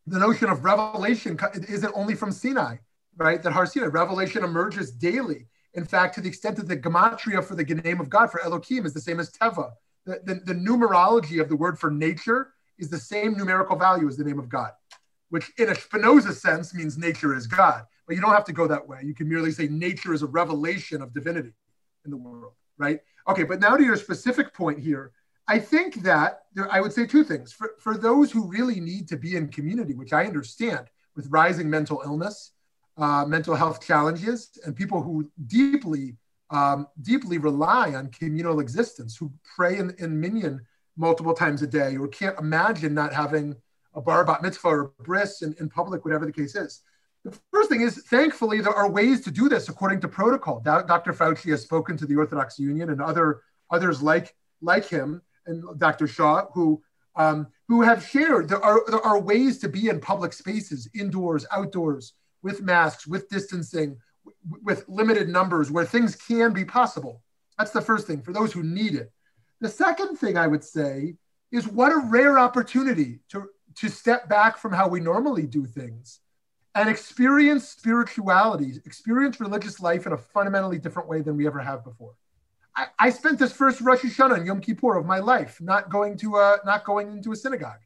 the 0.06 0.18
notion 0.18 0.48
of 0.48 0.64
revelation 0.64 1.38
isn't 1.68 1.92
only 1.94 2.14
from 2.14 2.32
Sinai, 2.32 2.76
right? 3.16 3.42
That 3.42 3.52
Har 3.52 3.66
Sinai, 3.66 3.86
revelation 3.86 4.44
emerges 4.44 4.90
daily. 4.90 5.46
In 5.74 5.84
fact, 5.84 6.14
to 6.16 6.20
the 6.20 6.28
extent 6.28 6.56
that 6.56 6.68
the 6.68 6.76
gematria 6.76 7.42
for 7.42 7.54
the 7.54 7.64
name 7.64 8.00
of 8.00 8.10
God, 8.10 8.30
for 8.30 8.42
Elohim, 8.42 8.84
is 8.84 8.92
the 8.92 9.00
same 9.00 9.20
as 9.20 9.30
Teva. 9.30 9.72
The, 10.04 10.20
the, 10.24 10.34
the 10.34 10.54
numerology 10.54 11.40
of 11.40 11.48
the 11.48 11.56
word 11.56 11.78
for 11.78 11.90
nature 11.90 12.52
is 12.78 12.90
the 12.90 12.98
same 12.98 13.36
numerical 13.36 13.76
value 13.76 14.08
as 14.08 14.16
the 14.16 14.24
name 14.24 14.38
of 14.38 14.48
God, 14.48 14.72
which 15.30 15.50
in 15.58 15.68
a 15.68 15.74
Spinoza 15.74 16.32
sense 16.32 16.74
means 16.74 16.98
nature 16.98 17.34
is 17.34 17.46
God. 17.46 17.84
But 18.06 18.16
you 18.16 18.20
don't 18.20 18.32
have 18.32 18.44
to 18.46 18.52
go 18.52 18.66
that 18.66 18.86
way. 18.86 19.00
You 19.04 19.14
can 19.14 19.28
merely 19.28 19.52
say 19.52 19.68
nature 19.68 20.12
is 20.12 20.22
a 20.22 20.26
revelation 20.26 21.00
of 21.00 21.14
divinity 21.14 21.52
in 22.04 22.10
the 22.10 22.16
world, 22.16 22.52
right? 22.76 23.00
Okay, 23.28 23.44
but 23.44 23.60
now 23.60 23.76
to 23.76 23.84
your 23.84 23.96
specific 23.96 24.52
point 24.52 24.78
here. 24.78 25.12
I 25.48 25.58
think 25.58 26.02
that 26.02 26.42
there, 26.54 26.70
I 26.70 26.80
would 26.80 26.92
say 26.92 27.06
two 27.06 27.24
things. 27.24 27.52
For, 27.52 27.74
for 27.78 27.96
those 27.96 28.30
who 28.30 28.46
really 28.46 28.80
need 28.80 29.08
to 29.08 29.16
be 29.16 29.36
in 29.36 29.48
community, 29.48 29.94
which 29.94 30.12
I 30.12 30.24
understand 30.26 30.86
with 31.16 31.26
rising 31.28 31.68
mental 31.68 32.02
illness, 32.04 32.52
uh, 32.96 33.24
mental 33.26 33.54
health 33.54 33.84
challenges, 33.84 34.50
and 34.64 34.76
people 34.76 35.02
who 35.02 35.30
deeply, 35.46 36.16
um, 36.50 36.86
deeply 37.02 37.38
rely 37.38 37.94
on 37.94 38.08
communal 38.08 38.60
existence, 38.60 39.16
who 39.16 39.32
pray 39.56 39.78
in, 39.78 39.94
in 39.98 40.18
minyan 40.18 40.60
multiple 40.96 41.34
times 41.34 41.62
a 41.62 41.66
day, 41.66 41.96
or 41.96 42.06
can't 42.08 42.38
imagine 42.38 42.94
not 42.94 43.12
having 43.12 43.56
a 43.94 44.00
bar 44.00 44.24
bat 44.24 44.42
mitzvah 44.42 44.68
or 44.68 44.92
bris 45.00 45.42
in, 45.42 45.54
in 45.58 45.68
public, 45.68 46.04
whatever 46.04 46.24
the 46.24 46.32
case 46.32 46.54
is. 46.54 46.82
The 47.24 47.38
first 47.52 47.68
thing 47.68 47.82
is, 47.82 48.02
thankfully, 48.04 48.60
there 48.60 48.74
are 48.74 48.90
ways 48.90 49.20
to 49.22 49.30
do 49.30 49.48
this 49.48 49.68
according 49.68 50.00
to 50.00 50.08
protocol. 50.08 50.60
Dr. 50.60 51.12
Fauci 51.12 51.50
has 51.50 51.62
spoken 51.62 51.96
to 51.96 52.06
the 52.06 52.16
Orthodox 52.16 52.58
Union 52.58 52.90
and 52.90 53.00
other 53.00 53.42
others 53.70 54.02
like 54.02 54.34
like 54.60 54.86
him 54.86 55.22
and 55.46 55.64
Dr. 55.78 56.06
Shah, 56.06 56.46
who 56.52 56.82
um, 57.14 57.46
who 57.68 57.82
have 57.82 58.04
shared 58.04 58.48
there 58.48 58.64
are 58.64 58.82
there 58.88 59.04
are 59.04 59.20
ways 59.20 59.58
to 59.58 59.68
be 59.68 59.88
in 59.88 60.00
public 60.00 60.32
spaces, 60.32 60.88
indoors, 60.94 61.46
outdoors, 61.52 62.14
with 62.42 62.62
masks, 62.62 63.06
with 63.06 63.28
distancing, 63.28 63.98
w- 64.24 64.62
with 64.64 64.84
limited 64.88 65.28
numbers, 65.28 65.70
where 65.70 65.84
things 65.84 66.16
can 66.16 66.52
be 66.52 66.64
possible. 66.64 67.22
That's 67.56 67.70
the 67.70 67.80
first 67.80 68.06
thing 68.06 68.22
for 68.22 68.32
those 68.32 68.52
who 68.52 68.64
need 68.64 68.94
it. 68.94 69.12
The 69.60 69.68
second 69.68 70.16
thing 70.16 70.36
I 70.36 70.48
would 70.48 70.64
say 70.64 71.14
is 71.52 71.68
what 71.68 71.92
a 71.92 71.98
rare 71.98 72.38
opportunity 72.38 73.20
to 73.28 73.48
to 73.76 73.88
step 73.88 74.28
back 74.28 74.58
from 74.58 74.72
how 74.72 74.88
we 74.88 74.98
normally 74.98 75.46
do 75.46 75.64
things 75.64 76.18
and 76.74 76.88
experience 76.88 77.68
spirituality, 77.68 78.80
experience 78.86 79.40
religious 79.40 79.80
life 79.80 80.06
in 80.06 80.12
a 80.12 80.16
fundamentally 80.16 80.78
different 80.78 81.08
way 81.08 81.20
than 81.20 81.36
we 81.36 81.46
ever 81.46 81.60
have 81.60 81.84
before. 81.84 82.14
I, 82.74 82.86
I 82.98 83.10
spent 83.10 83.38
this 83.38 83.52
first 83.52 83.80
Rosh 83.80 84.00
Hashanah 84.00 84.38
and 84.38 84.46
Yom 84.46 84.60
Kippur 84.60 84.96
of 84.96 85.04
my 85.04 85.18
life 85.18 85.60
not 85.60 85.90
going 85.90 86.16
to 86.18 86.36
a, 86.36 86.58
not 86.64 86.84
going 86.84 87.12
into 87.12 87.32
a 87.32 87.36
synagogue, 87.36 87.80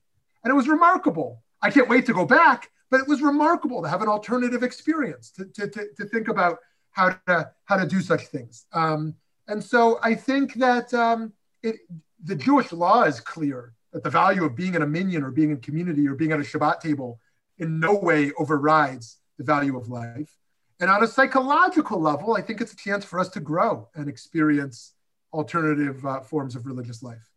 and 0.45 0.53
it 0.53 0.55
was 0.55 0.69
remarkable. 0.69 1.43
I 1.61 1.71
can't 1.71 1.89
wait 1.89 2.07
to 2.07 2.13
go 2.13 2.25
back, 2.25 2.71
but 2.91 3.01
it 3.01 3.09
was 3.09 3.21
remarkable 3.23 3.83
to 3.83 3.89
have 3.89 4.03
an 4.03 4.09
alternative 4.09 4.63
experience 4.63 5.31
to, 5.33 5.47
to, 5.47 5.69
to, 5.69 5.87
to 5.97 6.05
think 6.07 6.29
about 6.29 6.59
how 6.93 7.11
to 7.27 7.51
how 7.65 7.77
to 7.77 7.87
do 7.87 8.01
such 8.01 8.29
things. 8.29 8.67
Um, 8.73 9.15
and 9.49 9.63
so 9.63 9.99
I 10.03 10.15
think 10.15 10.55
that 10.55 10.95
um, 10.95 11.33
it, 11.63 11.77
the 12.23 12.37
Jewish 12.37 12.73
law 12.73 13.03
is 13.03 13.21
clear 13.21 13.75
that 13.93 14.03
the 14.05 14.11
value 14.11 14.45
of 14.45 14.55
being 14.55 14.75
in 14.75 14.83
a 14.83 14.87
minyan 14.87 15.23
or 15.23 15.31
being 15.31 15.51
in 15.51 15.59
community 15.59 16.07
or 16.07 16.15
being 16.15 16.33
at 16.33 16.39
a 16.39 16.43
Shabbat 16.43 16.81
table 16.81 17.19
in 17.59 17.81
no 17.81 17.95
way 17.95 18.33
overrides 18.39 19.19
the 19.39 19.45
value 19.45 19.77
of 19.77 19.89
life. 19.89 20.37
And 20.81 20.91
on 20.91 21.03
a 21.03 21.07
psychological 21.07 22.01
level, 22.01 22.37
I 22.37 22.43
think 22.43 22.61
it's 22.61 22.73
a 22.73 22.77
chance 22.77 23.05
for 23.05 23.19
us 23.19 23.29
to 23.31 23.41
grow 23.41 23.89
and 23.95 24.09
experience 24.09 24.93
alternative 25.33 26.05
uh, 26.05 26.21
forms 26.21 26.55
of 26.55 26.67
religious 26.67 27.03
life. 27.03 27.31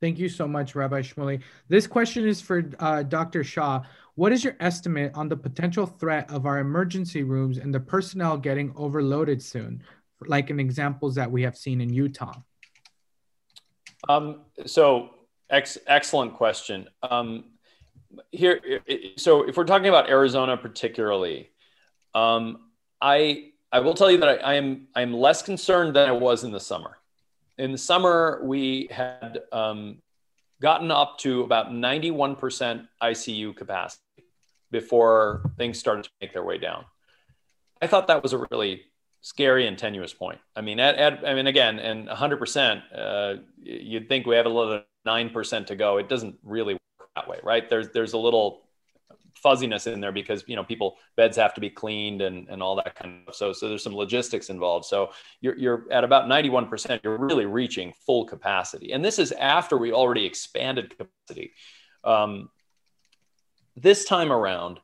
Thank 0.00 0.18
you 0.18 0.28
so 0.28 0.46
much, 0.46 0.74
Rabbi 0.74 1.00
Shmuley. 1.00 1.42
This 1.68 1.86
question 1.86 2.28
is 2.28 2.40
for 2.40 2.70
uh, 2.78 3.02
Dr. 3.02 3.42
Shah. 3.42 3.82
What 4.14 4.32
is 4.32 4.44
your 4.44 4.56
estimate 4.60 5.12
on 5.14 5.28
the 5.28 5.36
potential 5.36 5.86
threat 5.86 6.30
of 6.30 6.44
our 6.44 6.58
emergency 6.58 7.22
rooms 7.22 7.58
and 7.58 7.74
the 7.74 7.80
personnel 7.80 8.36
getting 8.36 8.72
overloaded 8.76 9.42
soon, 9.42 9.82
like 10.26 10.50
in 10.50 10.60
examples 10.60 11.14
that 11.14 11.30
we 11.30 11.42
have 11.42 11.56
seen 11.56 11.80
in 11.80 11.92
Utah? 11.92 12.34
Um, 14.08 14.42
so, 14.66 15.10
ex- 15.50 15.78
excellent 15.86 16.34
question. 16.34 16.88
Um, 17.02 17.44
here, 18.32 18.60
so 19.16 19.48
if 19.48 19.56
we're 19.56 19.64
talking 19.64 19.88
about 19.88 20.08
Arizona 20.08 20.56
particularly, 20.56 21.50
um, 22.14 22.60
I 23.00 23.52
I 23.72 23.80
will 23.80 23.94
tell 23.94 24.10
you 24.10 24.18
that 24.18 24.28
I, 24.28 24.34
I 24.36 24.54
am 24.54 24.88
I 24.94 25.02
am 25.02 25.12
less 25.12 25.42
concerned 25.42 25.96
than 25.96 26.08
I 26.08 26.12
was 26.12 26.44
in 26.44 26.52
the 26.52 26.60
summer 26.60 26.96
in 27.58 27.72
the 27.72 27.78
summer, 27.78 28.40
we 28.42 28.88
had 28.90 29.40
um, 29.52 29.98
gotten 30.60 30.90
up 30.90 31.18
to 31.18 31.42
about 31.42 31.70
91% 31.70 32.86
ICU 33.02 33.56
capacity 33.56 34.02
before 34.70 35.50
things 35.56 35.78
started 35.78 36.04
to 36.04 36.10
make 36.20 36.32
their 36.32 36.44
way 36.44 36.58
down. 36.58 36.84
I 37.80 37.86
thought 37.86 38.08
that 38.08 38.22
was 38.22 38.32
a 38.32 38.46
really 38.50 38.82
scary 39.20 39.66
and 39.66 39.78
tenuous 39.78 40.12
point. 40.12 40.38
I 40.54 40.60
mean, 40.60 40.80
at, 40.80 40.96
at 40.96 41.26
I 41.26 41.34
mean, 41.34 41.46
again, 41.46 41.78
and 41.78 42.08
100%, 42.08 42.82
uh, 42.94 43.40
you'd 43.62 44.08
think 44.08 44.26
we 44.26 44.36
have 44.36 44.46
a 44.46 44.50
little 44.50 44.82
9% 45.06 45.66
to 45.66 45.76
go. 45.76 45.98
It 45.98 46.08
doesn't 46.08 46.36
really 46.42 46.74
work 46.74 46.80
that 47.16 47.28
way, 47.28 47.38
right? 47.42 47.68
There's, 47.68 47.88
there's 47.88 48.12
a 48.12 48.18
little 48.18 48.66
fuzziness 49.34 49.86
in 49.86 50.00
there 50.00 50.12
because 50.12 50.44
you 50.46 50.56
know 50.56 50.64
people 50.64 50.96
beds 51.16 51.36
have 51.36 51.54
to 51.54 51.60
be 51.60 51.70
cleaned 51.70 52.22
and, 52.22 52.48
and 52.48 52.62
all 52.62 52.76
that 52.76 52.94
kind 52.94 53.22
of 53.28 53.34
stuff. 53.34 53.54
So 53.54 53.60
so 53.60 53.68
there's 53.68 53.82
some 53.82 53.94
logistics 53.94 54.50
involved. 54.50 54.86
So 54.86 55.10
you're 55.40 55.56
you're 55.56 55.86
at 55.90 56.04
about 56.04 56.28
91%, 56.28 57.00
you're 57.04 57.18
really 57.18 57.46
reaching 57.46 57.92
full 58.04 58.24
capacity. 58.24 58.92
And 58.92 59.04
this 59.04 59.18
is 59.18 59.32
after 59.32 59.76
we 59.76 59.92
already 59.92 60.24
expanded 60.24 60.96
capacity. 60.96 61.52
Um, 62.04 62.50
this 63.76 64.06
time 64.06 64.32
around, 64.32 64.80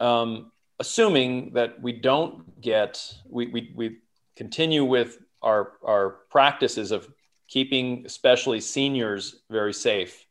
um, 0.00 0.52
assuming 0.78 1.52
that 1.52 1.80
we 1.80 1.92
don't 1.92 2.60
get 2.60 3.14
we, 3.28 3.46
we, 3.48 3.72
we 3.74 3.98
continue 4.36 4.84
with 4.84 5.18
our 5.42 5.72
our 5.84 6.10
practices 6.30 6.92
of 6.92 7.08
keeping 7.46 8.04
especially 8.06 8.60
seniors 8.60 9.42
very 9.50 9.74
safe. 9.74 10.26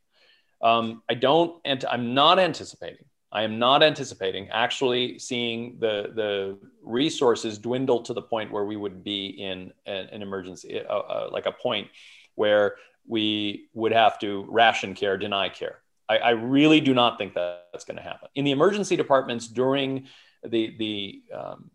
Um, 0.62 1.02
I 1.08 1.14
don't, 1.14 1.60
and 1.64 1.84
I'm 1.84 2.14
not 2.14 2.38
anticipating 2.38 3.04
I 3.32 3.44
am 3.44 3.58
not 3.58 3.82
anticipating 3.82 4.50
actually 4.50 5.18
seeing 5.18 5.78
the 5.80 6.12
the 6.14 6.58
resources 6.82 7.58
dwindle 7.58 8.02
to 8.02 8.12
the 8.12 8.20
point 8.20 8.52
where 8.52 8.66
we 8.66 8.76
would 8.76 9.02
be 9.02 9.26
in 9.26 9.72
an, 9.86 10.08
an 10.12 10.20
emergency, 10.20 10.80
uh, 10.80 10.92
uh, 10.92 11.28
like 11.32 11.46
a 11.46 11.52
point 11.52 11.88
where 12.34 12.76
we 13.06 13.68
would 13.72 13.92
have 13.92 14.18
to 14.18 14.46
ration 14.48 14.94
care, 14.94 15.16
deny 15.16 15.48
care. 15.48 15.78
I, 16.08 16.18
I 16.18 16.30
really 16.30 16.80
do 16.80 16.92
not 16.92 17.16
think 17.16 17.34
that 17.34 17.68
that's 17.72 17.86
going 17.86 17.96
to 17.96 18.02
happen. 18.02 18.28
In 18.34 18.44
the 18.44 18.50
emergency 18.50 18.96
departments 18.96 19.48
during 19.48 20.08
the 20.44 20.76
the 20.78 21.22
um, 21.34 21.70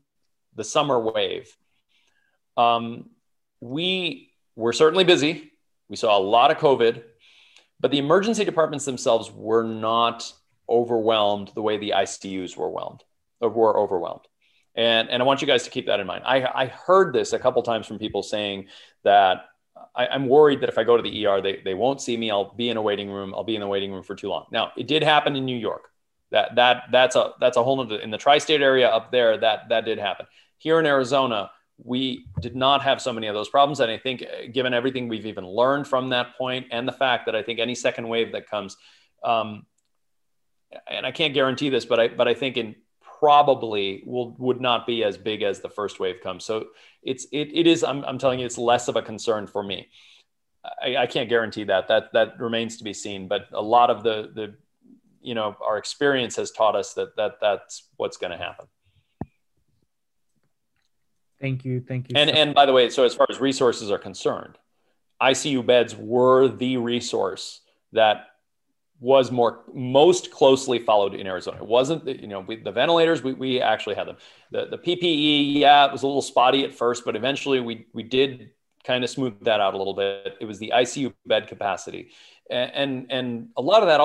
the 0.56 0.64
summer 0.64 1.00
wave, 1.00 1.50
um, 2.56 3.10
we 3.62 4.32
were 4.56 4.74
certainly 4.74 5.06
busy. 5.06 5.52
We 5.90 5.96
saw 5.96 6.16
a 6.16 6.22
lot 6.22 6.52
of 6.52 6.58
COVID, 6.58 7.02
but 7.80 7.92
the 7.92 7.98
emergency 7.98 8.44
departments 8.44 8.86
themselves 8.86 9.32
were 9.32 9.64
not 9.64 10.32
overwhelmed 10.70 11.52
the 11.56 11.62
way 11.62 11.78
the 11.78 11.92
ICUs 11.92 12.58
were 12.58 12.66
overwhelmed 12.66 13.04
or 13.40 13.50
were 13.50 13.80
overwhelmed. 13.80 14.26
And, 14.76 15.10
and 15.10 15.22
I 15.22 15.26
want 15.26 15.42
you 15.42 15.48
guys 15.48 15.64
to 15.64 15.70
keep 15.70 15.88
that 15.88 16.00
in 16.00 16.08
mind. 16.08 16.24
I, 16.26 16.44
I 16.44 16.66
heard 16.68 17.14
this 17.14 17.34
a 17.34 17.40
couple 17.40 17.62
times 17.64 17.88
from 17.88 17.98
people 17.98 18.22
saying 18.22 18.68
that 19.04 19.46
I, 19.96 20.16
am 20.16 20.28
worried 20.28 20.62
that 20.62 20.70
if 20.70 20.78
I 20.78 20.84
go 20.84 20.98
to 20.98 21.04
the 21.04 21.26
ER, 21.26 21.42
they, 21.42 21.62
they 21.64 21.74
won't 21.74 22.02
see 22.02 22.16
me. 22.16 22.30
I'll 22.30 22.54
be 22.54 22.70
in 22.70 22.78
a 22.78 22.82
waiting 22.82 23.10
room. 23.10 23.34
I'll 23.34 23.44
be 23.44 23.56
in 23.56 23.62
the 23.62 23.68
waiting 23.68 23.92
room 23.92 24.04
for 24.04 24.16
too 24.16 24.30
long. 24.30 24.46
Now, 24.52 24.72
it 24.78 24.88
did 24.88 25.04
happen 25.04 25.36
in 25.36 25.46
New 25.46 25.58
York. 25.58 25.90
That 26.30 26.56
that 26.56 26.84
that's 26.92 27.16
a 27.16 27.32
that's 27.40 27.56
a 27.56 27.64
whole 27.64 27.78
nother 27.78 28.00
in 28.00 28.12
the 28.12 28.18
tri-state 28.18 28.62
area 28.62 28.90
up 28.90 29.14
there. 29.14 29.38
That 29.38 29.70
that 29.70 29.86
did 29.86 29.98
happen. 29.98 30.26
Here 30.58 30.78
in 30.78 30.86
Arizona, 30.86 31.52
we 31.84 32.26
did 32.42 32.56
not 32.56 32.82
have 32.82 33.02
so 33.02 33.14
many 33.14 33.28
of 33.28 33.36
those 33.36 33.50
problems. 33.50 33.80
And 33.80 33.92
I 33.92 33.98
think, 33.98 34.24
uh, 34.24 34.48
given 34.52 34.74
everything 34.74 35.08
we've 35.08 35.26
even 35.26 35.48
learned 35.48 35.88
from 35.88 36.10
that 36.10 36.38
point, 36.38 36.68
and 36.72 36.88
the 36.88 36.92
fact 36.92 37.26
that 37.28 37.36
I 37.36 37.44
think 37.44 37.60
any 37.60 37.76
second 37.76 38.08
wave 38.08 38.32
that 38.32 38.50
comes, 38.50 38.78
um, 39.24 39.66
and 40.90 41.06
I 41.06 41.12
can't 41.12 41.34
guarantee 41.34 41.70
this, 41.70 41.86
but 41.86 42.00
I 42.00 42.08
but 42.10 42.28
I 42.28 42.34
think 42.34 42.58
in 42.58 42.76
probably 43.20 44.04
will 44.06 44.36
would 44.38 44.62
not 44.62 44.86
be 44.86 45.04
as 45.04 45.18
big 45.18 45.42
as 45.42 45.60
the 45.60 45.70
first 45.70 46.00
wave 46.00 46.22
comes. 46.22 46.46
So 46.46 46.68
it's 47.02 47.26
it, 47.32 47.50
it 47.54 47.68
is 47.68 47.84
I'm, 47.84 48.04
I'm 48.06 48.18
telling 48.18 48.40
you 48.40 48.46
it's 48.46 48.58
less 48.58 48.88
of 48.88 48.96
a 48.96 49.02
concern 49.02 49.48
for 49.48 49.64
me. 49.64 49.90
I, 50.82 50.98
I 50.98 51.08
can't 51.08 51.30
guarantee 51.30 51.64
that 51.66 51.88
that 51.88 52.14
that 52.14 52.40
remains 52.40 52.78
to 52.78 52.84
be 52.84 52.94
seen. 52.94 53.28
But 53.28 53.48
a 53.54 53.62
lot 53.62 53.90
of 53.90 54.04
the 54.04 54.32
the 54.34 54.56
you 55.22 55.36
know 55.36 55.56
our 55.66 55.78
experience 55.78 56.36
has 56.36 56.52
taught 56.52 56.76
us 56.76 56.94
that 56.94 57.16
that 57.18 57.40
that's 57.42 57.88
what's 57.98 58.18
going 58.18 58.32
to 58.32 58.38
happen. 58.38 58.68
Thank 61.40 61.66
you, 61.66 61.82
thank 61.82 62.10
you. 62.10 62.16
And 62.16 62.30
and 62.30 62.54
by 62.56 62.66
the 62.66 62.74
way, 62.74 62.90
so 62.90 63.04
as 63.04 63.14
far 63.14 63.28
as 63.30 63.40
resources 63.40 63.92
are 63.92 64.00
concerned, 64.00 64.58
ICU 65.22 65.66
beds 65.66 65.96
were 65.96 66.48
the 66.48 66.78
resource 66.78 67.62
that 67.94 68.28
was 69.00 69.32
more 69.32 69.60
most 69.74 70.32
closely 70.32 70.80
followed 70.80 71.14
in 71.14 71.28
Arizona. 71.28 71.58
It 71.58 71.68
wasn't 71.68 72.06
the, 72.06 72.20
you 72.20 72.28
know 72.28 72.40
we, 72.40 72.56
the 72.56 72.72
ventilators 72.72 73.22
we, 73.22 73.34
we 73.34 73.62
actually 73.62 73.96
had 73.96 74.08
them. 74.08 74.18
The 74.52 74.66
the 74.66 74.78
PPE 74.78 75.56
yeah 75.56 75.86
it 75.86 75.92
was 75.92 76.04
a 76.04 76.08
little 76.08 76.22
spotty 76.22 76.64
at 76.64 76.74
first, 76.74 77.06
but 77.06 77.16
eventually 77.16 77.60
we 77.60 77.86
we 77.94 78.04
did 78.04 78.52
kind 78.84 79.04
of 79.04 79.10
smooth 79.10 79.44
that 79.44 79.60
out 79.60 79.76
a 79.76 79.78
little 79.78 79.94
bit. 79.94 80.38
It 80.42 80.46
was 80.46 80.58
the 80.58 80.74
ICU 80.76 81.14
bed 81.26 81.48
capacity, 81.48 82.12
and 82.50 82.72
and, 82.74 83.12
and 83.12 83.50
a 83.56 83.62
lot 83.62 83.84
of 83.84 83.90
that 83.90 84.00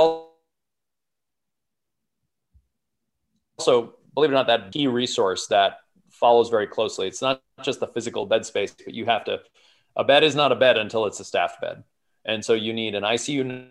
also 3.59 3.95
believe 4.15 4.31
it 4.31 4.35
or 4.35 4.37
not 4.37 4.49
that 4.49 4.73
key 4.73 4.87
resource 4.89 5.47
that 5.47 5.79
follows 6.23 6.49
very 6.49 6.69
closely. 6.69 7.07
It's 7.09 7.21
not 7.21 7.43
just 7.63 7.81
the 7.81 7.87
physical 7.87 8.25
bed 8.25 8.47
space, 8.47 8.73
but 8.73 8.95
you 8.95 9.05
have 9.07 9.25
to 9.25 9.41
a 9.97 10.05
bed 10.05 10.23
is 10.25 10.35
not 10.35 10.53
a 10.53 10.57
bed 10.57 10.79
until 10.79 11.05
it's 11.05 11.21
a 11.21 11.25
staff 11.25 11.61
bed, 11.61 11.85
and 12.25 12.43
so 12.43 12.55
you 12.55 12.73
need 12.73 12.95
an 12.95 13.03
ICU 13.03 13.69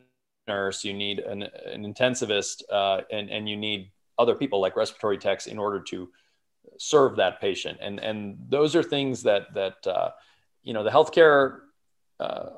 nurse, 0.47 0.83
you 0.83 0.93
need 0.93 1.19
an, 1.19 1.43
an 1.43 1.83
intensivist, 1.83 2.63
uh, 2.71 3.01
and, 3.11 3.29
and 3.29 3.49
you 3.49 3.57
need 3.57 3.91
other 4.19 4.35
people 4.35 4.59
like 4.61 4.75
respiratory 4.75 5.17
techs 5.17 5.47
in 5.47 5.57
order 5.57 5.79
to 5.79 6.09
serve 6.77 7.15
that 7.15 7.39
patient. 7.41 7.77
And, 7.81 7.99
and 7.99 8.37
those 8.49 8.75
are 8.75 8.83
things 8.83 9.23
that, 9.23 9.53
that 9.53 9.87
uh, 9.87 10.11
you 10.63 10.73
know, 10.73 10.83
the 10.83 10.89
healthcare 10.89 11.59
uh, 12.19 12.49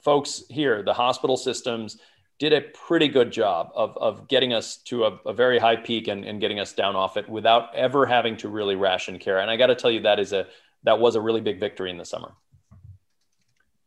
folks 0.00 0.44
here, 0.48 0.82
the 0.82 0.94
hospital 0.94 1.36
systems, 1.36 1.98
did 2.38 2.52
a 2.52 2.60
pretty 2.60 3.08
good 3.08 3.30
job 3.30 3.70
of, 3.74 3.96
of 3.96 4.28
getting 4.28 4.52
us 4.52 4.76
to 4.76 5.04
a, 5.04 5.18
a 5.26 5.32
very 5.32 5.58
high 5.58 5.76
peak 5.76 6.08
and, 6.08 6.24
and 6.24 6.40
getting 6.40 6.60
us 6.60 6.72
down 6.72 6.94
off 6.94 7.16
it 7.16 7.28
without 7.28 7.74
ever 7.74 8.04
having 8.04 8.36
to 8.36 8.48
really 8.48 8.76
ration 8.76 9.18
care. 9.18 9.38
And 9.38 9.50
I 9.50 9.56
got 9.56 9.68
to 9.68 9.74
tell 9.74 9.90
you, 9.90 10.00
that 10.00 10.20
is 10.20 10.32
a 10.32 10.46
that 10.84 11.00
was 11.00 11.16
a 11.16 11.20
really 11.20 11.40
big 11.40 11.58
victory 11.58 11.90
in 11.90 11.96
the 11.96 12.04
summer. 12.04 12.34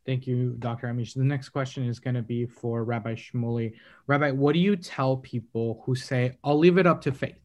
Thank 0.04 0.26
you, 0.26 0.56
Dr. 0.58 0.88
Amish. 0.88 1.14
The 1.14 1.24
next 1.24 1.50
question 1.50 1.84
is 1.86 2.00
going 2.00 2.14
to 2.14 2.22
be 2.22 2.46
for 2.46 2.84
Rabbi 2.84 3.14
Shmuley. 3.14 3.74
Rabbi, 4.06 4.32
what 4.32 4.54
do 4.54 4.58
you 4.58 4.76
tell 4.76 5.16
people 5.18 5.82
who 5.84 5.94
say, 5.94 6.36
I'll 6.42 6.58
leave 6.58 6.78
it 6.78 6.86
up 6.86 7.02
to 7.02 7.12
faith? 7.12 7.36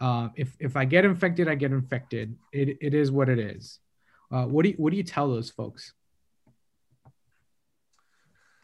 Uh, 0.00 0.28
if, 0.36 0.54
if 0.60 0.76
I 0.76 0.84
get 0.84 1.04
infected, 1.04 1.48
I 1.48 1.54
get 1.54 1.70
infected. 1.70 2.36
It, 2.52 2.78
it 2.80 2.94
is 2.94 3.10
what 3.10 3.28
it 3.28 3.38
is. 3.38 3.78
Uh, 4.30 4.44
what, 4.44 4.64
do 4.64 4.70
you, 4.70 4.74
what 4.76 4.90
do 4.90 4.96
you 4.96 5.02
tell 5.02 5.28
those 5.28 5.50
folks? 5.50 5.94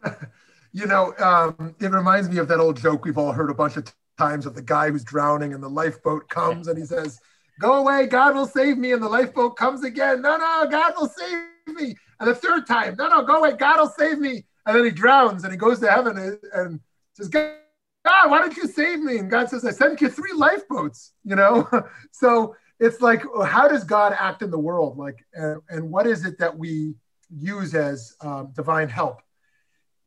you 0.73 0.85
know, 0.85 1.13
um, 1.19 1.75
it 1.79 1.91
reminds 1.91 2.29
me 2.29 2.37
of 2.37 2.47
that 2.47 2.59
old 2.59 2.77
joke 2.77 3.05
we've 3.05 3.17
all 3.17 3.31
heard 3.31 3.49
a 3.49 3.53
bunch 3.53 3.77
of 3.77 3.93
times 4.17 4.45
of 4.45 4.55
the 4.55 4.61
guy 4.61 4.89
who's 4.89 5.03
drowning 5.03 5.53
and 5.53 5.63
the 5.63 5.69
lifeboat 5.69 6.29
comes 6.29 6.67
and 6.67 6.77
he 6.77 6.85
says, 6.85 7.19
Go 7.59 7.73
away, 7.73 8.07
God 8.07 8.33
will 8.33 8.47
save 8.47 8.77
me. 8.77 8.91
And 8.91 9.03
the 9.03 9.09
lifeboat 9.09 9.55
comes 9.55 9.83
again. 9.83 10.21
No, 10.21 10.35
no, 10.37 10.67
God 10.69 10.93
will 10.97 11.09
save 11.09 11.75
me. 11.75 11.95
And 12.19 12.27
the 12.27 12.33
third 12.33 12.65
time, 12.65 12.95
no, 12.97 13.07
no, 13.07 13.23
go 13.23 13.37
away. 13.37 13.53
God 13.53 13.79
will 13.79 13.89
save 13.89 14.17
me. 14.17 14.45
And 14.65 14.75
then 14.75 14.85
he 14.85 14.91
drowns 14.91 15.43
and 15.43 15.51
he 15.51 15.57
goes 15.57 15.79
to 15.79 15.91
heaven 15.91 16.17
and, 16.17 16.39
and 16.53 16.79
says, 17.13 17.27
God, 17.27 17.55
why 18.03 18.39
don't 18.39 18.55
you 18.57 18.67
save 18.67 18.99
me? 18.99 19.17
And 19.17 19.29
God 19.29 19.49
says, 19.49 19.63
I 19.63 19.71
sent 19.71 20.01
you 20.01 20.09
three 20.09 20.33
lifeboats, 20.33 21.13
you 21.23 21.35
know? 21.35 21.67
so 22.11 22.55
it's 22.79 22.99
like, 23.01 23.23
how 23.45 23.67
does 23.67 23.83
God 23.83 24.15
act 24.17 24.41
in 24.41 24.49
the 24.49 24.59
world? 24.59 24.97
Like, 24.97 25.23
and, 25.33 25.61
and 25.69 25.91
what 25.91 26.07
is 26.07 26.25
it 26.25 26.39
that 26.39 26.57
we 26.57 26.95
use 27.29 27.75
as 27.75 28.15
um, 28.21 28.51
divine 28.55 28.89
help? 28.89 29.21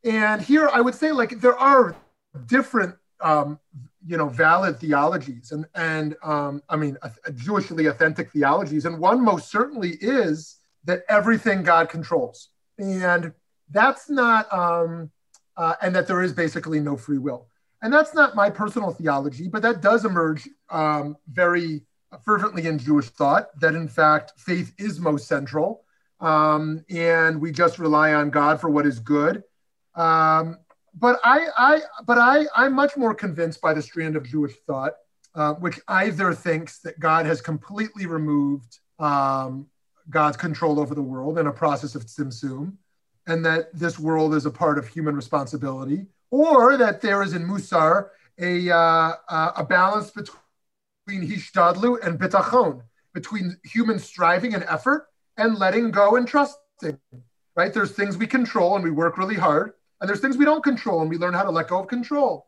And 0.05 0.41
here 0.41 0.69
I 0.73 0.81
would 0.81 0.95
say, 0.95 1.13
like, 1.13 1.41
there 1.41 1.59
are 1.59 1.97
different, 2.47 2.95
um, 3.21 3.59
you 4.07 4.17
know, 4.17 4.29
valid 4.29 4.79
theologies 4.79 5.53
and, 5.53 5.67
and 5.75 6.15
um, 6.23 6.63
I 6.69 6.77
mean, 6.77 6.99
Jewishly 7.35 7.87
authentic 7.87 8.31
theologies. 8.31 8.85
And 8.85 8.99
one 8.99 9.25
most 9.25 9.51
certainly 9.51 9.93
is 10.01 10.57
that 10.85 11.05
everything 11.09 11.63
God 11.63 11.89
controls. 11.89 12.49
And 12.79 13.33
that's 13.71 14.11
not 14.11 14.53
um, 14.53 15.11
uh, 15.57 15.75
and 15.83 15.95
that 15.95 16.07
there 16.07 16.23
is 16.23 16.33
basically 16.33 16.81
no 16.81 16.97
free 16.97 17.19
will. 17.19 17.47
And 17.83 17.93
that's 17.93 18.15
not 18.15 18.35
my 18.35 18.51
personal 18.51 18.93
theology, 18.93 19.49
but 19.49 19.63
that 19.63 19.83
does 19.83 20.05
emerge 20.05 20.49
um, 20.71 21.17
very 21.31 21.83
fervently 22.25 22.67
in 22.67 22.79
Jewish 22.79 23.09
thought 23.09 23.49
that 23.61 23.75
in 23.75 23.89
fact 23.89 24.33
faith 24.37 24.73
is 24.79 25.01
most 25.01 25.29
central, 25.29 25.85
um, 26.21 26.85
and 26.89 27.41
we 27.41 27.53
just 27.53 27.79
rely 27.79 28.15
on 28.15 28.31
God 28.31 28.61
for 28.61 28.71
what 28.71 28.87
is 28.87 28.99
good. 29.01 29.43
Um, 29.95 30.59
but 30.97 31.21
I, 31.25 31.49
I, 31.57 31.81
but 32.07 32.19
I, 32.19 32.47
I'm 32.55 32.73
much 32.73 32.97
more 32.97 33.15
convinced 33.15 33.61
by 33.61 33.75
the 33.75 33.83
strand 33.83 34.17
of 34.17 34.25
Jewish 34.25 34.55
thought, 34.67 34.95
uh, 35.35 35.55
which 35.55 35.81
either 35.89 36.33
thinks 36.33 36.79
that 36.81 37.01
God 37.01 37.27
has 37.27 37.41
completely 37.41 38.07
removed 38.07 38.79
um, 38.99 39.67
God's 40.11 40.37
control 40.37 40.79
over 40.79 40.95
the 40.95 41.03
world 41.03 41.39
in 41.39 41.47
a 41.47 41.53
process 41.53 41.95
of 41.95 42.07
tzimtzum, 42.07 42.75
and 43.27 43.45
that 43.45 43.75
this 43.75 43.99
world 43.99 44.35
is 44.35 44.47
a 44.47 44.51
part 44.51 44.79
of 44.79 44.87
human 44.87 45.17
responsibility, 45.17 46.07
or 46.31 46.77
that 46.77 47.01
there 47.01 47.23
is 47.23 47.35
in 47.35 47.47
Musar 47.47 48.11
a, 48.39 48.71
uh, 48.71 49.13
a 49.57 49.65
balance 49.65 50.11
between 50.11 51.29
hishtadlut 51.29 52.05
and 52.07 52.19
bitachon, 52.19 52.83
between 53.13 53.57
human 53.65 53.99
striving 53.99 54.55
and 54.55 54.65
effort 54.65 55.09
and 55.37 55.59
letting 55.59 55.91
go 55.91 56.17
and 56.17 56.27
trusting. 56.29 56.99
Right? 57.57 57.73
There's 57.73 57.93
things 57.93 58.17
we 58.17 58.27
control 58.27 58.75
and 58.75 58.85
we 58.85 58.91
work 58.91 59.17
really 59.17 59.37
hard, 59.37 59.75
and 60.01 60.09
there's 60.09 60.21
things 60.21 60.37
we 60.37 60.45
don't 60.45 60.65
control 60.65 61.01
and 61.01 61.11
we 61.11 61.17
learn 61.17 61.35
how 61.35 61.43
to 61.43 61.51
let 61.51 61.69
go 61.69 61.81
of 61.81 61.87
control. 61.89 62.47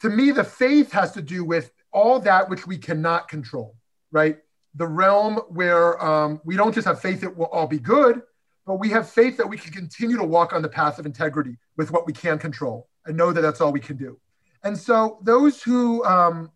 To 0.00 0.08
me, 0.08 0.30
the 0.30 0.44
faith 0.44 0.92
has 0.92 1.12
to 1.12 1.22
do 1.22 1.44
with 1.44 1.72
all 1.92 2.20
that 2.20 2.48
which 2.48 2.66
we 2.66 2.78
cannot 2.78 3.28
control, 3.28 3.76
right? 4.12 4.38
The 4.74 4.86
realm 4.86 5.36
where 5.48 6.02
um, 6.02 6.40
we 6.44 6.56
don't 6.56 6.74
just 6.74 6.86
have 6.86 7.00
faith 7.00 7.22
it 7.22 7.36
will 7.36 7.46
all 7.46 7.66
be 7.66 7.78
good, 7.78 8.22
but 8.66 8.76
we 8.76 8.88
have 8.90 9.10
faith 9.10 9.36
that 9.36 9.48
we 9.48 9.56
can 9.56 9.72
continue 9.72 10.16
to 10.16 10.24
walk 10.24 10.52
on 10.52 10.62
the 10.62 10.68
path 10.68 10.98
of 10.98 11.06
integrity 11.06 11.58
with 11.76 11.90
what 11.90 12.06
we 12.06 12.12
can 12.12 12.38
control 12.38 12.88
and 13.06 13.16
know 13.16 13.32
that 13.32 13.40
that's 13.40 13.60
all 13.60 13.72
we 13.72 13.80
can 13.80 13.96
do. 13.96 14.18
And 14.62 14.76
so 14.76 15.18
those 15.22 15.62
who, 15.62 16.04
um, 16.04 16.50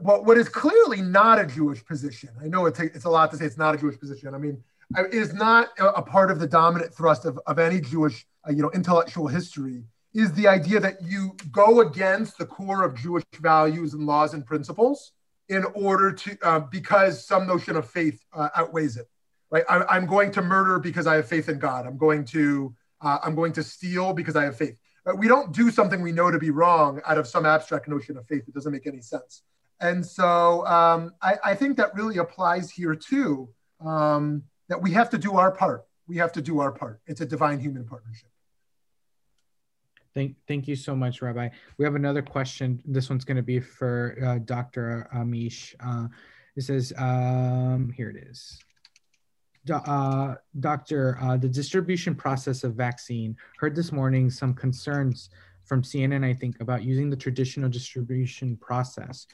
what, 0.00 0.24
what 0.24 0.36
is 0.36 0.48
clearly 0.48 1.00
not 1.00 1.40
a 1.40 1.46
Jewish 1.46 1.84
position, 1.84 2.30
I 2.42 2.48
know 2.48 2.66
it 2.66 2.78
it's 2.78 3.04
a 3.04 3.10
lot 3.10 3.30
to 3.30 3.36
say 3.36 3.44
it's 3.46 3.56
not 3.56 3.74
a 3.74 3.78
Jewish 3.78 3.98
position. 3.98 4.34
I 4.34 4.38
mean, 4.38 4.62
is 5.12 5.34
not 5.34 5.68
a, 5.78 6.02
part 6.02 6.30
of 6.30 6.38
the 6.38 6.46
dominant 6.46 6.94
thrust 6.94 7.24
of, 7.24 7.38
of 7.46 7.58
any 7.58 7.80
Jewish, 7.80 8.26
uh, 8.48 8.52
you 8.52 8.62
know, 8.62 8.70
intellectual 8.72 9.26
history 9.26 9.84
is 10.14 10.32
the 10.32 10.48
idea 10.48 10.80
that 10.80 11.02
you 11.02 11.36
go 11.52 11.80
against 11.80 12.38
the 12.38 12.46
core 12.46 12.82
of 12.84 12.94
Jewish 12.94 13.24
values 13.40 13.92
and 13.92 14.06
laws 14.06 14.32
and 14.32 14.46
principles 14.46 15.12
in 15.48 15.64
order 15.74 16.12
to, 16.12 16.38
uh, 16.42 16.60
because 16.60 17.26
some 17.26 17.46
notion 17.46 17.76
of 17.76 17.88
faith 17.88 18.24
uh, 18.32 18.48
outweighs 18.54 18.96
it, 18.96 19.06
right? 19.50 19.64
I, 19.68 19.96
am 19.96 20.06
going 20.06 20.30
to 20.32 20.42
murder 20.42 20.78
because 20.78 21.06
I 21.06 21.16
have 21.16 21.28
faith 21.28 21.48
in 21.48 21.58
God. 21.58 21.86
I'm 21.86 21.98
going 21.98 22.24
to, 22.26 22.74
uh, 23.00 23.18
I'm 23.22 23.34
going 23.34 23.52
to 23.52 23.62
steal 23.62 24.12
because 24.12 24.36
I 24.36 24.44
have 24.44 24.56
faith. 24.56 24.78
But 25.04 25.18
we 25.18 25.28
don't 25.28 25.52
do 25.52 25.70
something 25.70 26.02
we 26.02 26.12
know 26.12 26.30
to 26.30 26.38
be 26.38 26.50
wrong 26.50 27.00
out 27.06 27.18
of 27.18 27.28
some 27.28 27.46
abstract 27.46 27.86
notion 27.86 28.16
of 28.16 28.26
faith. 28.26 28.42
It 28.48 28.54
doesn't 28.54 28.72
make 28.72 28.86
any 28.86 29.00
sense. 29.00 29.42
And 29.80 30.04
so 30.04 30.66
um, 30.66 31.12
I, 31.22 31.36
I, 31.44 31.54
think 31.54 31.76
that 31.76 31.94
really 31.94 32.16
applies 32.16 32.70
here 32.70 32.94
too, 32.94 33.50
um, 33.84 34.42
that 34.68 34.80
we 34.80 34.92
have 34.92 35.10
to 35.10 35.18
do 35.18 35.36
our 35.36 35.50
part. 35.50 35.86
We 36.06 36.16
have 36.16 36.32
to 36.32 36.42
do 36.42 36.60
our 36.60 36.72
part. 36.72 37.00
It's 37.06 37.20
a 37.20 37.26
divine 37.26 37.58
human 37.58 37.84
partnership. 37.84 38.30
Thank, 40.14 40.36
thank 40.48 40.66
you 40.66 40.76
so 40.76 40.96
much, 40.96 41.20
Rabbi. 41.20 41.50
We 41.76 41.84
have 41.84 41.94
another 41.94 42.22
question. 42.22 42.80
This 42.86 43.10
one's 43.10 43.24
going 43.24 43.36
to 43.36 43.42
be 43.42 43.60
for 43.60 44.16
uh, 44.24 44.38
Dr. 44.38 45.08
Amish. 45.14 45.74
Uh, 45.78 46.08
it 46.56 46.62
says, 46.62 46.92
um, 46.96 47.92
here 47.94 48.08
it 48.08 48.16
is 48.16 48.58
uh, 49.72 50.34
doctor, 50.60 51.18
uh, 51.20 51.36
the 51.36 51.48
distribution 51.48 52.14
process 52.14 52.64
of 52.64 52.74
vaccine. 52.74 53.36
Heard 53.58 53.74
this 53.74 53.92
morning 53.92 54.30
some 54.30 54.54
concerns 54.54 55.30
from 55.64 55.82
CNN, 55.82 56.24
I 56.24 56.32
think, 56.32 56.60
about 56.60 56.84
using 56.84 57.10
the 57.10 57.16
traditional 57.16 57.68
distribution 57.68 58.56
process, 58.56 59.26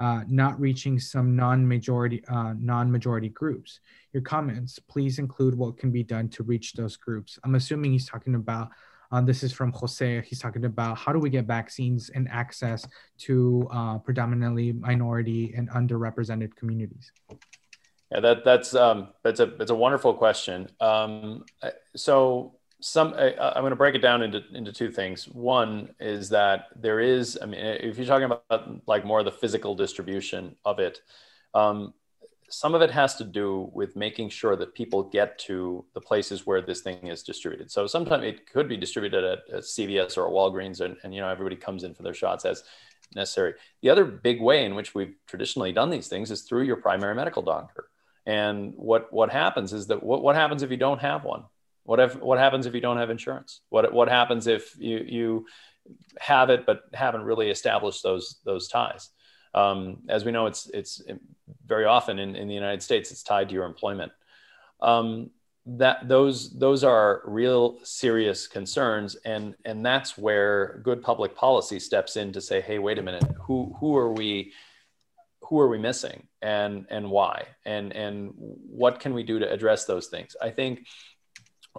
uh, 0.00 0.22
not 0.28 0.58
reaching 0.58 0.98
some 0.98 1.36
non-majority 1.36 2.24
uh, 2.28 2.54
non-majority 2.58 3.28
groups. 3.28 3.80
Your 4.12 4.22
comments, 4.22 4.78
please 4.78 5.18
include 5.18 5.54
what 5.54 5.76
can 5.76 5.92
be 5.92 6.02
done 6.02 6.28
to 6.30 6.42
reach 6.42 6.72
those 6.72 6.96
groups. 6.96 7.38
I'm 7.44 7.54
assuming 7.54 7.92
he's 7.92 8.08
talking 8.08 8.34
about. 8.34 8.70
Uh, 9.12 9.20
this 9.20 9.42
is 9.42 9.52
from 9.52 9.72
Jose. 9.72 10.22
He's 10.24 10.38
talking 10.38 10.64
about 10.64 10.96
how 10.96 11.12
do 11.12 11.18
we 11.18 11.30
get 11.30 11.44
vaccines 11.44 12.10
and 12.14 12.28
access 12.30 12.86
to 13.18 13.68
uh, 13.72 13.98
predominantly 13.98 14.72
minority 14.72 15.52
and 15.56 15.68
underrepresented 15.70 16.54
communities. 16.54 17.10
Yeah, 18.12 18.20
that 18.20 18.44
that's 18.44 18.74
um, 18.74 19.08
that's 19.22 19.40
a 19.40 19.46
that's 19.46 19.70
a 19.70 19.74
wonderful 19.74 20.14
question. 20.14 20.68
Um, 20.80 21.44
so 21.96 22.54
some 22.80 23.14
I, 23.14 23.32
am 23.56 23.62
going 23.62 23.70
to 23.70 23.76
break 23.76 23.94
it 23.94 24.02
down 24.02 24.22
into 24.22 24.42
into 24.52 24.72
two 24.72 24.90
things. 24.90 25.28
One 25.28 25.94
is 26.00 26.28
that 26.30 26.66
there 26.76 27.00
is, 27.00 27.38
I 27.40 27.46
mean, 27.46 27.60
if 27.60 27.98
you're 27.98 28.06
talking 28.06 28.24
about 28.24 28.86
like 28.86 29.04
more 29.04 29.20
of 29.20 29.24
the 29.24 29.32
physical 29.32 29.74
distribution 29.74 30.56
of 30.64 30.78
it, 30.78 31.00
um, 31.54 31.94
some 32.48 32.74
of 32.74 32.82
it 32.82 32.90
has 32.90 33.14
to 33.16 33.24
do 33.24 33.70
with 33.72 33.96
making 33.96 34.28
sure 34.28 34.56
that 34.56 34.74
people 34.74 35.04
get 35.04 35.38
to 35.38 35.84
the 35.94 36.00
places 36.00 36.46
where 36.46 36.60
this 36.60 36.80
thing 36.80 37.06
is 37.06 37.22
distributed. 37.22 37.70
So 37.70 37.86
sometimes 37.86 38.24
it 38.24 38.50
could 38.50 38.68
be 38.68 38.76
distributed 38.76 39.24
at, 39.24 39.38
at 39.54 39.62
CVS 39.62 40.18
or 40.18 40.28
Walgreens, 40.30 40.80
and, 40.80 40.96
and 41.04 41.14
you 41.14 41.20
know 41.20 41.28
everybody 41.28 41.56
comes 41.56 41.84
in 41.84 41.94
for 41.94 42.02
their 42.02 42.14
shots 42.14 42.44
as 42.44 42.64
necessary. 43.14 43.54
The 43.82 43.90
other 43.90 44.04
big 44.04 44.40
way 44.40 44.64
in 44.64 44.74
which 44.74 44.94
we've 44.94 45.14
traditionally 45.26 45.72
done 45.72 45.90
these 45.90 46.08
things 46.08 46.30
is 46.30 46.42
through 46.42 46.62
your 46.62 46.76
primary 46.76 47.14
medical 47.14 47.42
doctor. 47.42 47.86
And 48.26 48.74
what 48.76 49.12
what 49.12 49.30
happens 49.30 49.72
is 49.72 49.86
that 49.88 50.02
what, 50.02 50.22
what 50.22 50.36
happens 50.36 50.62
if 50.62 50.70
you 50.70 50.76
don't 50.76 51.00
have 51.00 51.24
one? 51.24 51.44
What 51.90 51.98
if 51.98 52.14
what 52.20 52.38
happens 52.38 52.66
if 52.66 52.74
you 52.76 52.80
don't 52.80 52.98
have 52.98 53.10
insurance? 53.10 53.62
What 53.68 53.92
what 53.92 54.08
happens 54.08 54.46
if 54.46 54.76
you 54.78 55.04
you 55.04 55.46
have 56.20 56.48
it 56.48 56.64
but 56.64 56.82
haven't 56.94 57.22
really 57.22 57.50
established 57.50 58.04
those 58.04 58.36
those 58.44 58.68
ties? 58.68 59.08
Um, 59.54 60.02
as 60.08 60.24
we 60.24 60.30
know, 60.30 60.46
it's 60.46 60.70
it's 60.72 61.02
very 61.66 61.86
often 61.86 62.20
in, 62.20 62.36
in 62.36 62.46
the 62.46 62.54
United 62.54 62.80
States 62.80 63.10
it's 63.10 63.24
tied 63.24 63.48
to 63.48 63.56
your 63.56 63.64
employment. 63.64 64.12
Um, 64.80 65.30
that 65.66 66.06
those 66.06 66.56
those 66.56 66.84
are 66.84 67.22
real 67.24 67.80
serious 67.82 68.46
concerns, 68.46 69.16
and 69.24 69.56
and 69.64 69.84
that's 69.84 70.16
where 70.16 70.80
good 70.84 71.02
public 71.02 71.34
policy 71.34 71.80
steps 71.80 72.16
in 72.16 72.32
to 72.34 72.40
say, 72.40 72.60
hey, 72.60 72.78
wait 72.78 73.00
a 73.00 73.02
minute, 73.02 73.24
who 73.48 73.74
who 73.80 73.96
are 73.96 74.12
we? 74.12 74.52
who 75.42 75.58
are 75.58 75.68
we 75.68 75.78
missing 75.78 76.28
and 76.42 76.86
and 76.90 77.10
why 77.10 77.44
and 77.64 77.92
and 77.92 78.30
what 78.36 79.00
can 79.00 79.12
we 79.12 79.24
do 79.24 79.40
to 79.40 79.50
address 79.50 79.84
those 79.84 80.06
things 80.06 80.36
i 80.40 80.48
think 80.48 80.86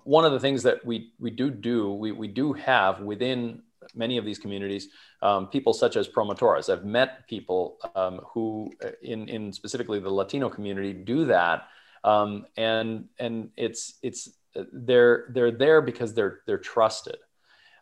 one 0.04 0.26
of 0.26 0.32
the 0.32 0.40
things 0.40 0.64
that 0.64 0.86
we 0.86 1.14
we 1.20 1.30
do 1.30 1.50
do 1.50 1.94
we, 1.94 2.12
we 2.12 2.28
do 2.28 2.54
have 2.54 3.02
within 3.02 3.62
many 3.96 4.18
of 4.18 4.26
these 4.26 4.40
communities 4.40 4.90
um, 5.22 5.48
people 5.48 5.74
such 5.74 5.96
as 5.96 6.08
promotores. 6.08 6.72
I've 6.72 6.86
met 6.86 7.28
people 7.28 7.78
um, 7.96 8.22
who 8.34 8.72
in 9.02 9.28
in 9.28 9.52
specifically 9.52 10.00
the 10.00 10.10
latino 10.10 10.50
community 10.50 10.94
do 10.94 11.26
that. 11.26 11.68
Um, 12.04 12.46
and 12.58 13.06
and 13.20 13.50
it's 13.58 13.96
it's 14.02 14.30
they're 14.74 15.28
they're 15.30 15.52
there 15.52 15.82
because 15.82 16.14
they're 16.14 16.42
they're 16.46 16.58
trusted. 16.58 17.18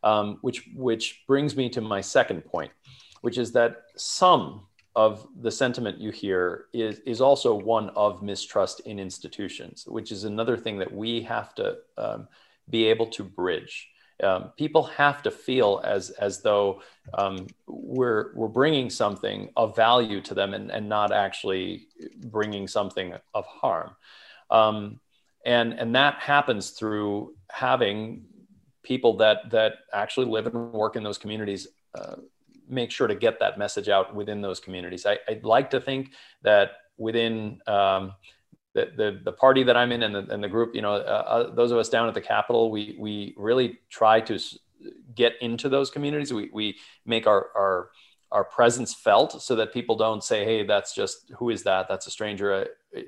Um, 0.01 0.37
which 0.39 0.69
which 0.73 1.23
brings 1.27 1.57
me 1.57 1.67
to 1.71 1.81
my 1.81 1.99
second 1.99 2.45
point 2.45 2.71
which 3.21 3.37
is 3.37 3.51
that 3.53 3.83
some 3.95 4.65
of 4.99 5.25
the 5.45 5.51
sentiment 5.63 5.97
you 6.05 6.11
hear 6.11 6.65
is, 6.73 6.99
is 7.05 7.21
also 7.21 7.53
one 7.53 7.87
of 8.05 8.21
mistrust 8.21 8.81
in 8.81 8.99
institutions, 8.99 9.85
which 9.87 10.11
is 10.11 10.25
another 10.25 10.57
thing 10.57 10.77
that 10.77 10.91
we 11.03 11.21
have 11.21 11.55
to 11.55 11.77
um, 11.97 12.27
be 12.69 12.81
able 12.91 13.07
to 13.07 13.23
bridge. 13.23 13.87
Um, 14.21 14.51
people 14.57 14.83
have 14.83 15.23
to 15.23 15.31
feel 15.31 15.81
as, 15.85 16.09
as 16.27 16.41
though 16.41 16.81
um, 17.13 17.47
we're, 17.65 18.35
we're 18.35 18.55
bringing 18.61 18.89
something 18.89 19.47
of 19.55 19.73
value 19.73 20.19
to 20.19 20.33
them 20.33 20.53
and, 20.53 20.69
and 20.69 20.89
not 20.89 21.13
actually 21.13 21.87
bringing 22.25 22.67
something 22.67 23.13
of 23.33 23.45
harm. 23.45 23.91
Um, 24.51 24.99
and, 25.45 25.71
and 25.81 25.95
that 25.95 26.15
happens 26.15 26.71
through 26.71 27.35
having 27.49 28.25
people 28.83 29.15
that, 29.17 29.49
that 29.51 29.75
actually 29.93 30.25
live 30.25 30.45
and 30.47 30.73
work 30.73 30.97
in 30.97 31.03
those 31.03 31.17
communities 31.17 31.69
uh, 31.95 32.17
make 32.69 32.91
sure 32.91 33.07
to 33.07 33.15
get 33.15 33.39
that 33.39 33.57
message 33.57 33.89
out 33.89 34.15
within 34.15 34.41
those 34.41 34.59
communities. 34.59 35.05
I, 35.05 35.17
would 35.27 35.43
like 35.43 35.71
to 35.71 35.81
think 35.81 36.11
that 36.43 36.71
within 36.97 37.59
um, 37.67 38.13
the, 38.73 38.91
the, 38.95 39.19
the, 39.23 39.31
party 39.31 39.63
that 39.63 39.75
I'm 39.75 39.91
in 39.91 40.03
and 40.03 40.15
the, 40.15 40.33
and 40.33 40.43
the 40.43 40.47
group, 40.47 40.75
you 40.75 40.81
know, 40.81 40.93
uh, 40.93 40.97
uh, 40.97 41.55
those 41.55 41.71
of 41.71 41.77
us 41.77 41.89
down 41.89 42.07
at 42.07 42.13
the 42.13 42.21
Capitol, 42.21 42.69
we, 42.69 42.95
we 42.99 43.33
really 43.37 43.79
try 43.89 44.21
to 44.21 44.39
get 45.15 45.33
into 45.41 45.69
those 45.69 45.89
communities. 45.89 46.31
We, 46.31 46.49
we 46.53 46.77
make 47.05 47.25
our, 47.25 47.47
our, 47.55 47.89
our 48.31 48.43
presence 48.43 48.93
felt 48.93 49.41
so 49.41 49.55
that 49.55 49.73
people 49.73 49.95
don't 49.95 50.23
say, 50.23 50.45
Hey, 50.45 50.65
that's 50.65 50.93
just, 50.93 51.31
who 51.37 51.49
is 51.49 51.63
that? 51.63 51.87
That's 51.89 52.05
a 52.05 52.11
stranger. 52.11 52.53
Uh, 52.53 53.01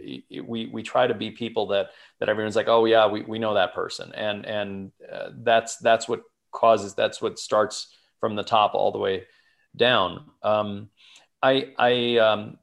we, 0.43 0.70
we 0.72 0.82
try 0.82 1.05
to 1.05 1.14
be 1.14 1.30
people 1.30 1.68
that, 1.68 1.91
that 2.20 2.30
everyone's 2.30 2.55
like, 2.55 2.68
Oh 2.68 2.86
yeah, 2.86 3.07
we, 3.07 3.22
we 3.22 3.38
know 3.38 3.53
that 3.53 3.76
person. 3.76 4.12
And, 4.16 4.45
and 4.45 4.91
uh, 5.12 5.30
that's, 5.38 5.78
that's 5.78 6.07
what 6.07 6.24
causes, 6.51 6.95
that's 6.95 7.22
what 7.22 7.38
starts 7.38 7.95
from 8.20 8.36
the 8.36 8.43
top 8.43 8.74
all 8.74 8.91
the 8.91 8.99
way 8.99 9.26
down. 9.76 10.26
Um, 10.44 10.90
I, 11.42 11.74
I 11.78 12.18
um, 12.18 12.58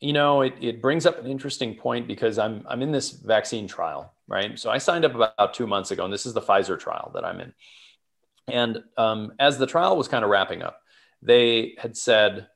you 0.00 0.12
know, 0.12 0.42
it, 0.42 0.54
it 0.60 0.82
brings 0.82 1.06
up 1.06 1.18
an 1.18 1.26
interesting 1.26 1.74
point 1.74 2.06
because 2.06 2.38
I'm, 2.38 2.64
I'm 2.68 2.82
in 2.82 2.92
this 2.92 3.10
vaccine 3.10 3.66
trial, 3.66 4.12
right? 4.28 4.58
So 4.58 4.70
I 4.70 4.78
signed 4.78 5.04
up 5.04 5.14
about 5.14 5.54
two 5.54 5.66
months 5.66 5.90
ago, 5.90 6.04
and 6.04 6.12
this 6.12 6.26
is 6.26 6.34
the 6.34 6.42
Pfizer 6.42 6.78
trial 6.78 7.10
that 7.14 7.24
I'm 7.24 7.40
in. 7.40 7.52
And 8.48 8.82
um, 8.96 9.32
as 9.38 9.58
the 9.58 9.66
trial 9.66 9.96
was 9.96 10.08
kind 10.08 10.24
of 10.24 10.30
wrapping 10.30 10.62
up, 10.62 10.80
they 11.22 11.74
had 11.78 11.96
said, 11.96 12.46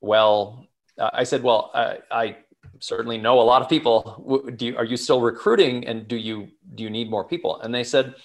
well, 0.00 0.66
uh, 0.98 1.10
I 1.12 1.24
said, 1.24 1.42
well, 1.42 1.70
I, 1.74 1.98
I, 2.10 2.36
certainly 2.80 3.16
know 3.16 3.40
a 3.40 3.42
lot 3.42 3.62
of 3.62 3.68
people. 3.68 4.50
Do 4.56 4.66
you, 4.66 4.76
are 4.76 4.84
you 4.84 4.96
still 4.96 5.20
recruiting 5.20 5.86
and 5.86 6.08
do 6.08 6.16
you, 6.16 6.48
do 6.74 6.82
you 6.82 6.90
need 6.90 7.08
more 7.08 7.22
people? 7.22 7.60
And 7.60 7.72
they 7.72 7.84
said, 7.84 8.16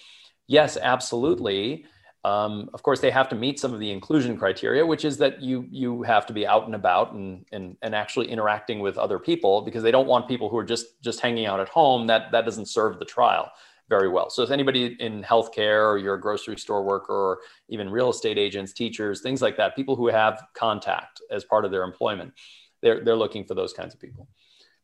yes, 0.48 0.78
absolutely. 0.82 1.86
Um, 2.24 2.70
of 2.74 2.84
course, 2.84 3.00
they 3.00 3.12
have 3.12 3.30
to 3.30 3.36
meet 3.36 3.60
some 3.60 3.74
of 3.74 3.80
the 3.80 3.92
inclusion 3.92 4.38
criteria, 4.38 4.86
which 4.86 5.06
is 5.06 5.18
that 5.18 5.42
you 5.42 5.66
you 5.70 6.04
have 6.04 6.26
to 6.28 6.34
be 6.34 6.46
out 6.46 6.66
and 6.66 6.76
about 6.76 7.14
and, 7.14 7.46
and 7.52 7.78
and 7.82 7.96
actually 7.96 8.30
interacting 8.30 8.80
with 8.80 8.98
other 8.98 9.20
people 9.20 9.62
because 9.62 9.84
they 9.84 9.92
don't 9.92 10.08
want 10.08 10.28
people 10.28 10.50
who 10.50 10.58
are 10.58 10.66
just 10.66 11.02
just 11.02 11.22
hanging 11.22 11.46
out 11.46 11.60
at 11.60 11.70
home. 11.70 12.08
That 12.08 12.32
that 12.32 12.44
doesn't 12.44 12.68
serve 12.68 13.00
the 13.00 13.06
trial 13.06 13.52
very 13.90 14.10
well. 14.10 14.30
So 14.30 14.44
if 14.44 14.52
anybody 14.52 14.98
in 15.00 15.24
healthcare 15.24 15.90
or 15.90 15.98
you're 15.98 16.16
a 16.16 16.22
grocery 16.22 16.58
store 16.58 16.84
worker 16.84 17.14
or 17.14 17.40
even 17.70 17.90
real 17.90 18.10
estate 18.10 18.38
agents, 18.38 18.74
teachers, 18.74 19.22
things 19.22 19.42
like 19.42 19.56
that, 19.58 19.76
people 19.76 19.96
who 19.96 20.08
have 20.08 20.44
contact 20.54 21.22
as 21.32 21.46
part 21.46 21.64
of 21.64 21.72
their 21.72 21.84
employment, 21.84 22.34
they're, 22.82 23.04
they're 23.04 23.16
looking 23.16 23.46
for 23.46 23.54
those 23.54 23.72
kinds 23.72 23.94
of 23.94 24.00
people. 24.02 24.28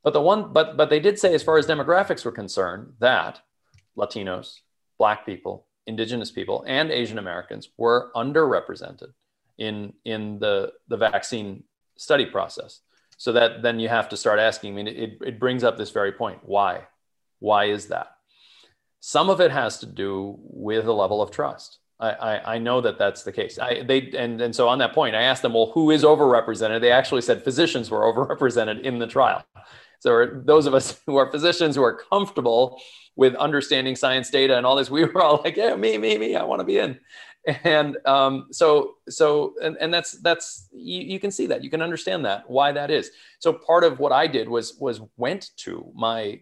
But 0.03 0.13
the 0.13 0.21
one, 0.21 0.51
but 0.51 0.75
but 0.75 0.89
they 0.89 0.99
did 0.99 1.17
say, 1.17 1.33
as 1.33 1.43
far 1.43 1.57
as 1.57 1.65
demographics 1.65 2.25
were 2.25 2.31
concerned, 2.31 2.93
that 2.99 3.41
Latinos, 3.97 4.59
Black 4.97 5.25
people, 5.25 5.65
Indigenous 5.87 6.31
people, 6.31 6.63
and 6.67 6.91
Asian 6.91 7.17
Americans 7.17 7.69
were 7.77 8.11
underrepresented 8.15 9.13
in 9.57 9.93
in 10.05 10.39
the 10.39 10.73
the 10.87 10.97
vaccine 10.97 11.63
study 11.97 12.25
process. 12.25 12.81
So 13.17 13.31
that 13.33 13.61
then 13.61 13.79
you 13.79 13.89
have 13.89 14.09
to 14.09 14.17
start 14.17 14.39
asking. 14.39 14.73
I 14.73 14.75
mean, 14.75 14.87
it, 14.87 15.17
it 15.25 15.39
brings 15.39 15.63
up 15.63 15.77
this 15.77 15.91
very 15.91 16.11
point. 16.11 16.39
Why? 16.43 16.87
Why 17.39 17.65
is 17.65 17.87
that? 17.87 18.07
Some 18.99 19.29
of 19.29 19.41
it 19.41 19.51
has 19.51 19.79
to 19.79 19.85
do 19.85 20.37
with 20.39 20.87
a 20.87 20.93
level 20.93 21.21
of 21.21 21.29
trust. 21.29 21.79
I, 21.99 22.09
I, 22.09 22.55
I, 22.55 22.57
know 22.57 22.81
that 22.81 22.97
that's 22.97 23.23
the 23.23 23.31
case. 23.31 23.59
I, 23.59 23.83
they 23.83 24.11
and, 24.17 24.41
and 24.41 24.55
so 24.55 24.67
on 24.67 24.79
that 24.79 24.93
point, 24.93 25.15
I 25.15 25.23
asked 25.23 25.41
them, 25.41 25.53
well, 25.53 25.71
who 25.73 25.91
is 25.91 26.03
overrepresented? 26.03 26.81
They 26.81 26.91
actually 26.91 27.21
said 27.21 27.43
physicians 27.43 27.91
were 27.91 28.01
overrepresented 28.13 28.81
in 28.81 28.99
the 28.99 29.07
trial. 29.07 29.45
So 30.03 30.25
those 30.25 30.65
of 30.65 30.73
us 30.73 30.99
who 31.05 31.15
are 31.15 31.31
physicians 31.31 31.77
who 31.77 31.83
are 31.83 31.97
comfortable 32.11 32.81
with 33.15 33.35
understanding 33.35 33.95
science 33.95 34.29
data 34.29 34.57
and 34.57 34.65
all 34.65 34.75
this, 34.75 34.89
we 34.89 35.05
were 35.05 35.21
all 35.21 35.41
like, 35.43 35.55
yeah, 35.55 35.75
me, 35.75 35.97
me, 35.97 36.17
me, 36.17 36.35
I 36.35 36.43
want 36.43 36.59
to 36.59 36.65
be 36.65 36.77
in. 36.77 36.99
And 37.63 37.97
um, 38.05 38.47
so, 38.51 38.95
so, 39.07 39.53
and, 39.61 39.77
and 39.79 39.93
that's, 39.93 40.13
that's, 40.21 40.67
you, 40.73 41.01
you 41.01 41.19
can 41.19 41.31
see 41.31 41.47
that, 41.47 41.63
you 41.63 41.69
can 41.69 41.81
understand 41.81 42.25
that, 42.25 42.49
why 42.49 42.73
that 42.73 42.91
is. 42.91 43.11
So 43.39 43.53
part 43.53 43.85
of 43.85 43.99
what 43.99 44.11
I 44.11 44.27
did 44.27 44.49
was, 44.49 44.75
was 44.77 45.01
went 45.15 45.51
to 45.57 45.89
my 45.95 46.41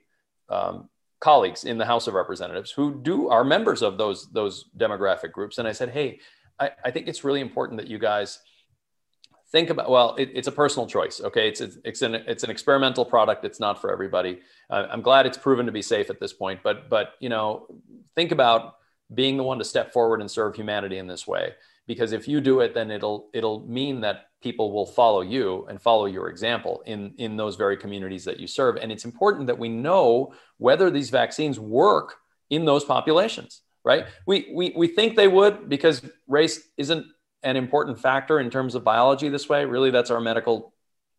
um, 0.49 0.89
colleagues 1.19 1.63
in 1.63 1.77
the 1.77 1.85
House 1.85 2.07
of 2.07 2.15
Representatives 2.15 2.71
who 2.71 2.99
do 3.01 3.29
are 3.29 3.43
members 3.43 3.81
of 3.81 3.97
those 3.97 4.29
those 4.31 4.65
demographic 4.77 5.31
groups, 5.31 5.57
and 5.57 5.67
I 5.67 5.71
said, 5.71 5.89
hey, 5.89 6.19
I, 6.59 6.71
I 6.85 6.91
think 6.91 7.07
it's 7.07 7.23
really 7.23 7.41
important 7.41 7.79
that 7.79 7.87
you 7.87 7.97
guys 7.97 8.39
think 9.51 9.69
about 9.69 9.89
well 9.89 10.15
it, 10.15 10.29
it's 10.33 10.47
a 10.47 10.51
personal 10.51 10.87
choice 10.87 11.21
okay 11.21 11.47
it's, 11.47 11.61
it's 11.61 12.01
an 12.01 12.15
it's 12.15 12.43
an 12.43 12.49
experimental 12.49 13.05
product 13.05 13.45
it's 13.45 13.59
not 13.59 13.79
for 13.79 13.91
everybody 13.91 14.39
uh, 14.69 14.87
i'm 14.89 15.01
glad 15.01 15.25
it's 15.25 15.37
proven 15.37 15.65
to 15.65 15.71
be 15.71 15.81
safe 15.81 16.09
at 16.09 16.19
this 16.19 16.33
point 16.33 16.59
but 16.63 16.89
but 16.89 17.13
you 17.19 17.29
know 17.29 17.67
think 18.15 18.31
about 18.31 18.75
being 19.13 19.37
the 19.37 19.43
one 19.43 19.57
to 19.57 19.65
step 19.65 19.91
forward 19.91 20.21
and 20.21 20.31
serve 20.31 20.55
humanity 20.55 20.97
in 20.97 21.07
this 21.07 21.27
way 21.27 21.53
because 21.85 22.11
if 22.11 22.27
you 22.27 22.39
do 22.39 22.61
it 22.61 22.73
then 22.73 22.89
it'll 22.91 23.29
it'll 23.33 23.67
mean 23.67 24.01
that 24.01 24.27
people 24.41 24.71
will 24.71 24.85
follow 24.85 25.21
you 25.21 25.65
and 25.69 25.81
follow 25.81 26.05
your 26.05 26.27
example 26.27 26.81
in, 26.85 27.13
in 27.17 27.37
those 27.37 27.55
very 27.55 27.77
communities 27.77 28.25
that 28.25 28.39
you 28.39 28.47
serve. 28.47 28.75
And 28.77 28.91
it's 28.91 29.05
important 29.05 29.47
that 29.47 29.57
we 29.57 29.69
know 29.69 30.33
whether 30.57 30.89
these 30.89 31.09
vaccines 31.09 31.59
work 31.59 32.15
in 32.49 32.65
those 32.65 32.83
populations, 32.83 33.61
right? 33.85 34.07
We, 34.25 34.51
we, 34.53 34.73
we 34.75 34.87
think 34.87 35.15
they 35.15 35.27
would 35.27 35.69
because 35.69 36.01
race 36.27 36.67
isn't 36.77 37.05
an 37.43 37.55
important 37.55 37.99
factor 37.99 38.39
in 38.39 38.49
terms 38.49 38.75
of 38.75 38.83
biology 38.83 39.29
this 39.29 39.49
way. 39.49 39.65
Really, 39.65 39.91
that's 39.91 40.11
our 40.11 40.21
medical 40.21 40.73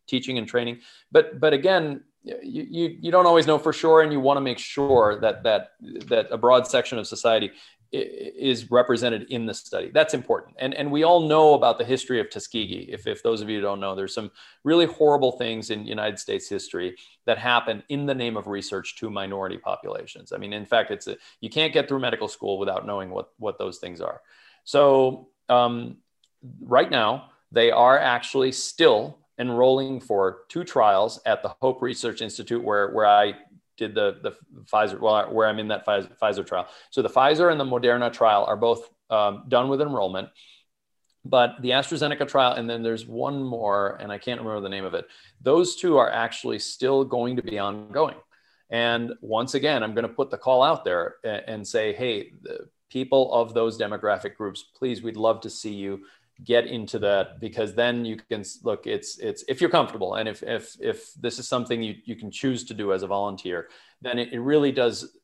teaching 0.07 0.37
and 0.37 0.47
training. 0.47 0.79
But, 1.11 1.39
but 1.39 1.53
again, 1.53 2.03
you, 2.23 2.65
you, 2.69 2.97
you 3.01 3.11
don't 3.11 3.25
always 3.25 3.47
know 3.47 3.57
for 3.57 3.73
sure, 3.73 4.01
and 4.01 4.11
you 4.11 4.19
want 4.19 4.37
to 4.37 4.41
make 4.41 4.59
sure 4.59 5.19
that, 5.19 5.43
that, 5.43 5.71
that 6.07 6.27
a 6.31 6.37
broad 6.37 6.67
section 6.67 6.97
of 6.97 7.07
society 7.07 7.51
is 7.91 8.71
represented 8.71 9.27
in 9.29 9.45
the 9.45 9.53
study. 9.53 9.91
That's 9.93 10.15
important. 10.15 10.55
And, 10.57 10.73
and 10.73 10.91
we 10.91 11.03
all 11.03 11.27
know 11.27 11.53
about 11.53 11.77
the 11.77 11.85
history 11.85 12.19
of 12.19 12.27
Tuskegee. 12.27 12.89
If, 12.91 13.05
if 13.05 13.21
those 13.21 13.41
of 13.41 13.49
you 13.49 13.61
don't 13.61 13.79
know, 13.79 13.93
there's 13.93 14.15
some 14.15 14.31
really 14.63 14.87
horrible 14.87 15.33
things 15.33 15.69
in 15.69 15.85
United 15.85 16.17
States 16.17 16.49
history 16.49 16.95
that 17.27 17.37
happen 17.37 17.83
in 17.89 18.07
the 18.07 18.15
name 18.15 18.35
of 18.35 18.47
research 18.47 18.95
to 18.95 19.11
minority 19.11 19.59
populations. 19.59 20.33
I 20.33 20.37
mean, 20.37 20.53
in 20.53 20.65
fact, 20.65 20.89
it's 20.89 21.05
a, 21.05 21.17
you 21.39 21.51
can't 21.51 21.71
get 21.71 21.87
through 21.87 21.99
medical 21.99 22.27
school 22.27 22.57
without 22.57 22.87
knowing 22.87 23.11
what, 23.11 23.29
what 23.37 23.59
those 23.59 23.77
things 23.77 24.01
are. 24.01 24.21
So 24.63 25.29
um, 25.49 25.97
right 26.61 26.89
now, 26.89 27.29
they 27.51 27.71
are 27.71 27.97
actually 27.97 28.51
still 28.51 29.19
enrolling 29.39 29.99
for 29.99 30.43
two 30.49 30.63
trials 30.63 31.19
at 31.25 31.41
the 31.41 31.55
Hope 31.61 31.81
Research 31.81 32.21
Institute, 32.21 32.63
where, 32.63 32.91
where 32.91 33.05
I 33.05 33.33
did 33.77 33.95
the 33.95 34.19
the 34.21 34.35
Pfizer 34.65 34.99
well 34.99 35.31
where 35.31 35.47
I'm 35.47 35.59
in 35.59 35.67
that 35.69 35.85
Pfizer, 35.85 36.45
trial. 36.45 36.67
So 36.91 37.01
the 37.01 37.09
Pfizer 37.09 37.51
and 37.51 37.59
the 37.59 37.65
Moderna 37.65 38.11
trial 38.11 38.45
are 38.45 38.57
both 38.57 38.89
um, 39.09 39.45
done 39.47 39.67
with 39.69 39.81
enrollment, 39.81 40.29
but 41.25 41.55
the 41.61 41.71
AstraZeneca 41.71 42.27
trial 42.27 42.53
and 42.53 42.69
then 42.69 42.83
there's 42.83 43.05
one 43.05 43.43
more 43.43 43.97
and 43.99 44.11
I 44.11 44.17
can't 44.17 44.39
remember 44.39 44.61
the 44.61 44.69
name 44.69 44.85
of 44.85 44.93
it. 44.93 45.07
Those 45.41 45.75
two 45.75 45.97
are 45.97 46.09
actually 46.09 46.59
still 46.59 47.03
going 47.03 47.35
to 47.37 47.41
be 47.41 47.59
ongoing. 47.59 48.17
And 48.69 49.13
once 49.21 49.53
again, 49.53 49.83
I'm 49.83 49.93
going 49.93 50.07
to 50.07 50.13
put 50.13 50.31
the 50.31 50.37
call 50.37 50.63
out 50.63 50.83
there 50.83 51.15
and, 51.23 51.43
and 51.47 51.67
say, 51.67 51.93
hey, 51.93 52.33
the 52.41 52.69
people 52.89 53.33
of 53.33 53.53
those 53.53 53.77
demographic 53.77 54.35
groups, 54.35 54.63
please, 54.75 55.03
we'd 55.03 55.17
love 55.17 55.41
to 55.41 55.49
see 55.49 55.73
you 55.73 56.05
get 56.43 56.65
into 56.65 56.99
that 56.99 57.39
because 57.39 57.75
then 57.75 58.03
you 58.05 58.17
can 58.17 58.43
look 58.63 58.87
it's 58.87 59.19
it's 59.19 59.43
if 59.47 59.61
you're 59.61 59.69
comfortable 59.69 60.15
and 60.15 60.27
if 60.27 60.41
if 60.43 60.75
if 60.79 61.13
this 61.13 61.37
is 61.37 61.47
something 61.47 61.81
you, 61.81 61.95
you 62.05 62.15
can 62.15 62.31
choose 62.31 62.63
to 62.63 62.73
do 62.73 62.91
as 62.91 63.03
a 63.03 63.07
volunteer 63.07 63.69
then 64.01 64.17
it, 64.17 64.33
it 64.33 64.39
really 64.39 64.71
does 64.71 65.17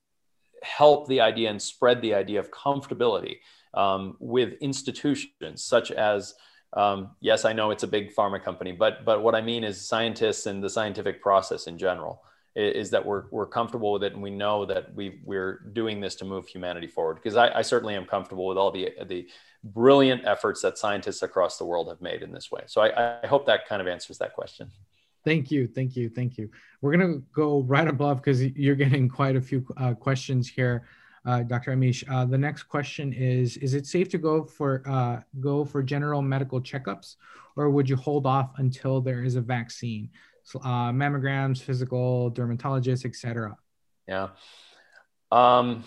help 0.61 1.07
the 1.07 1.19
idea 1.19 1.49
and 1.49 1.61
spread 1.61 2.01
the 2.01 2.13
idea 2.13 2.39
of 2.39 2.51
comfortability 2.51 3.37
um, 3.73 4.17
with 4.19 4.53
institutions 4.61 5.63
such 5.63 5.91
as 5.91 6.35
um, 6.73 7.09
yes 7.21 7.43
i 7.43 7.51
know 7.51 7.71
it's 7.71 7.83
a 7.83 7.87
big 7.87 8.13
pharma 8.15 8.41
company 8.41 8.71
but 8.71 9.03
but 9.03 9.23
what 9.23 9.33
i 9.33 9.41
mean 9.41 9.63
is 9.63 9.87
scientists 9.87 10.45
and 10.45 10.63
the 10.63 10.69
scientific 10.69 11.21
process 11.21 11.65
in 11.65 11.77
general 11.77 12.21
is 12.55 12.89
that 12.89 13.05
we're, 13.05 13.25
we're 13.31 13.45
comfortable 13.45 13.93
with 13.93 14.03
it 14.03 14.13
and 14.13 14.21
we 14.21 14.31
know 14.31 14.65
that 14.65 14.93
we, 14.95 15.19
we're 15.23 15.59
doing 15.73 16.01
this 16.01 16.15
to 16.15 16.25
move 16.25 16.47
humanity 16.47 16.87
forward 16.87 17.15
because 17.15 17.35
I, 17.35 17.59
I 17.59 17.61
certainly 17.61 17.95
am 17.95 18.05
comfortable 18.05 18.47
with 18.47 18.57
all 18.57 18.71
the, 18.71 18.89
the 19.07 19.27
brilliant 19.63 20.25
efforts 20.25 20.61
that 20.61 20.77
scientists 20.77 21.21
across 21.21 21.57
the 21.57 21.65
world 21.65 21.87
have 21.89 22.01
made 22.01 22.21
in 22.21 22.31
this 22.31 22.51
way. 22.51 22.61
So 22.67 22.81
I, 22.81 23.21
I 23.23 23.27
hope 23.27 23.45
that 23.45 23.67
kind 23.67 23.81
of 23.81 23.87
answers 23.87 24.17
that 24.17 24.33
question. 24.33 24.71
Thank 25.25 25.51
you, 25.51 25.67
thank 25.67 25.95
you, 25.95 26.09
thank 26.09 26.37
you. 26.37 26.49
We're 26.81 26.91
gonna 26.91 27.19
go 27.33 27.61
right 27.63 27.87
above 27.87 28.17
because 28.17 28.43
you're 28.43 28.75
getting 28.75 29.09
quite 29.09 29.35
a 29.35 29.41
few 29.41 29.65
uh, 29.77 29.93
questions 29.93 30.47
here, 30.47 30.87
uh, 31.25 31.43
Dr. 31.43 31.75
Amish. 31.75 32.03
Uh, 32.09 32.25
the 32.25 32.37
next 32.37 32.63
question 32.63 33.11
is: 33.11 33.57
Is 33.57 33.73
it 33.73 33.85
safe 33.85 34.07
to 34.09 34.17
go 34.17 34.45
for 34.45 34.81
uh, 34.87 35.19
go 35.41 35.65
for 35.65 35.83
general 35.83 36.21
medical 36.21 36.61
checkups, 36.61 37.15
or 37.57 37.69
would 37.69 37.89
you 37.89 37.97
hold 37.97 38.25
off 38.25 38.51
until 38.57 39.01
there 39.01 39.23
is 39.23 39.35
a 39.35 39.41
vaccine? 39.41 40.09
Uh, 40.55 40.91
mammograms, 40.91 41.61
physical, 41.61 42.31
dermatologists, 42.31 43.05
etc. 43.05 43.55
Yeah. 44.07 44.29
Um, 45.31 45.83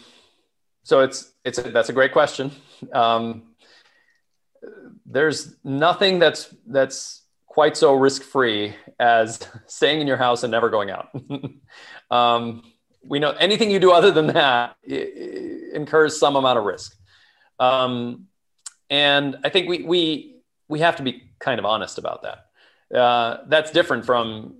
so 0.84 1.00
it's 1.00 1.32
it's 1.44 1.58
a, 1.58 1.62
that's 1.62 1.88
a 1.88 1.92
great 1.92 2.12
question. 2.12 2.52
Um, 2.92 3.54
there's 5.06 5.56
nothing 5.64 6.18
that's 6.18 6.54
that's 6.66 7.22
quite 7.46 7.76
so 7.76 7.94
risk 7.94 8.22
free 8.22 8.74
as 8.98 9.38
staying 9.66 10.00
in 10.00 10.06
your 10.06 10.16
house 10.16 10.42
and 10.42 10.50
never 10.50 10.70
going 10.70 10.90
out. 10.90 11.08
um, 12.10 12.62
we 13.04 13.18
know 13.18 13.32
anything 13.32 13.70
you 13.70 13.80
do 13.80 13.90
other 13.90 14.10
than 14.10 14.28
that 14.28 14.76
incurs 14.86 16.18
some 16.18 16.36
amount 16.36 16.58
of 16.58 16.64
risk. 16.64 16.96
Um, 17.58 18.26
and 18.88 19.36
I 19.44 19.48
think 19.48 19.68
we, 19.68 19.82
we, 19.82 20.36
we 20.68 20.80
have 20.80 20.96
to 20.96 21.02
be 21.02 21.30
kind 21.38 21.58
of 21.58 21.64
honest 21.64 21.98
about 21.98 22.22
that. 22.22 22.46
Uh, 22.94 23.38
that's 23.48 23.70
different 23.70 24.04
from 24.04 24.54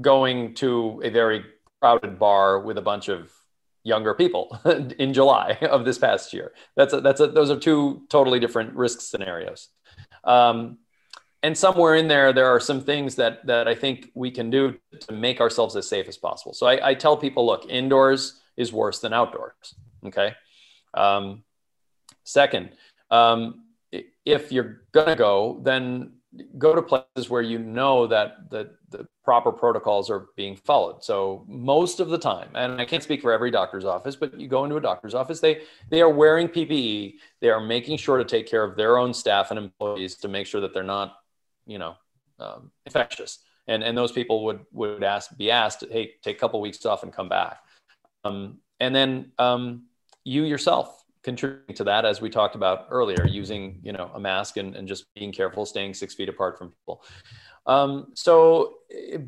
going 0.00 0.54
to 0.54 1.00
a 1.04 1.10
very 1.10 1.44
crowded 1.80 2.18
bar 2.18 2.60
with 2.60 2.78
a 2.78 2.82
bunch 2.82 3.08
of 3.08 3.32
younger 3.84 4.14
people 4.14 4.58
in 4.98 5.12
July 5.14 5.58
of 5.62 5.84
this 5.84 5.98
past 5.98 6.32
year. 6.32 6.52
That's 6.76 6.92
a, 6.92 7.00
that's 7.00 7.20
a, 7.20 7.28
those 7.28 7.50
are 7.50 7.58
two 7.58 8.02
totally 8.08 8.40
different 8.40 8.74
risk 8.74 9.00
scenarios. 9.00 9.68
Um, 10.24 10.78
and 11.42 11.56
somewhere 11.56 11.94
in 11.94 12.08
there, 12.08 12.32
there 12.32 12.46
are 12.46 12.60
some 12.60 12.82
things 12.82 13.14
that 13.14 13.46
that 13.46 13.66
I 13.66 13.74
think 13.74 14.10
we 14.14 14.30
can 14.30 14.50
do 14.50 14.78
to 15.00 15.12
make 15.14 15.40
ourselves 15.40 15.74
as 15.74 15.88
safe 15.88 16.06
as 16.06 16.18
possible. 16.18 16.52
So 16.52 16.66
I, 16.66 16.90
I 16.90 16.94
tell 16.94 17.16
people, 17.16 17.46
look, 17.46 17.64
indoors 17.66 18.40
is 18.58 18.72
worse 18.74 18.98
than 18.98 19.14
outdoors. 19.14 19.74
Okay. 20.04 20.34
Um, 20.92 21.44
second, 22.24 22.72
um, 23.10 23.64
if 24.26 24.52
you're 24.52 24.82
gonna 24.92 25.16
go, 25.16 25.60
then 25.62 26.12
go 26.58 26.74
to 26.74 26.82
places 26.82 27.28
where 27.28 27.42
you 27.42 27.58
know 27.58 28.06
that 28.06 28.50
the, 28.50 28.70
the 28.90 29.06
proper 29.24 29.50
protocols 29.50 30.08
are 30.10 30.28
being 30.36 30.54
followed. 30.54 31.02
So 31.02 31.44
most 31.48 31.98
of 31.98 32.08
the 32.08 32.18
time, 32.18 32.50
and 32.54 32.80
I 32.80 32.84
can't 32.84 33.02
speak 33.02 33.20
for 33.20 33.32
every 33.32 33.50
doctor's 33.50 33.84
office, 33.84 34.14
but 34.14 34.38
you 34.38 34.46
go 34.46 34.64
into 34.64 34.76
a 34.76 34.80
doctor's 34.80 35.14
office, 35.14 35.40
they 35.40 35.62
they 35.90 36.00
are 36.00 36.08
wearing 36.08 36.48
PPE. 36.48 37.14
They 37.40 37.50
are 37.50 37.60
making 37.60 37.98
sure 37.98 38.18
to 38.18 38.24
take 38.24 38.46
care 38.46 38.62
of 38.62 38.76
their 38.76 38.96
own 38.96 39.12
staff 39.12 39.50
and 39.50 39.58
employees 39.58 40.16
to 40.16 40.28
make 40.28 40.46
sure 40.46 40.60
that 40.60 40.72
they're 40.72 40.82
not, 40.82 41.16
you 41.66 41.78
know, 41.78 41.96
um, 42.38 42.70
infectious. 42.86 43.40
And 43.66 43.82
and 43.82 43.98
those 43.98 44.12
people 44.12 44.44
would 44.44 44.60
would 44.72 45.02
ask 45.02 45.36
be 45.36 45.50
asked, 45.50 45.84
hey, 45.90 46.12
take 46.22 46.36
a 46.36 46.40
couple 46.40 46.60
weeks 46.60 46.84
off 46.86 47.02
and 47.02 47.12
come 47.12 47.28
back. 47.28 47.58
Um, 48.24 48.58
and 48.78 48.94
then 48.94 49.32
um, 49.38 49.86
you 50.24 50.44
yourself 50.44 50.99
contributing 51.22 51.76
to 51.76 51.84
that 51.84 52.04
as 52.04 52.20
we 52.20 52.30
talked 52.30 52.54
about 52.54 52.86
earlier 52.90 53.26
using 53.26 53.78
you 53.82 53.92
know 53.92 54.10
a 54.14 54.20
mask 54.20 54.56
and, 54.56 54.74
and 54.74 54.88
just 54.88 55.04
being 55.14 55.32
careful 55.32 55.66
staying 55.66 55.94
six 55.94 56.14
feet 56.14 56.28
apart 56.28 56.58
from 56.58 56.70
people. 56.70 57.02
Um, 57.66 58.08
so 58.14 58.74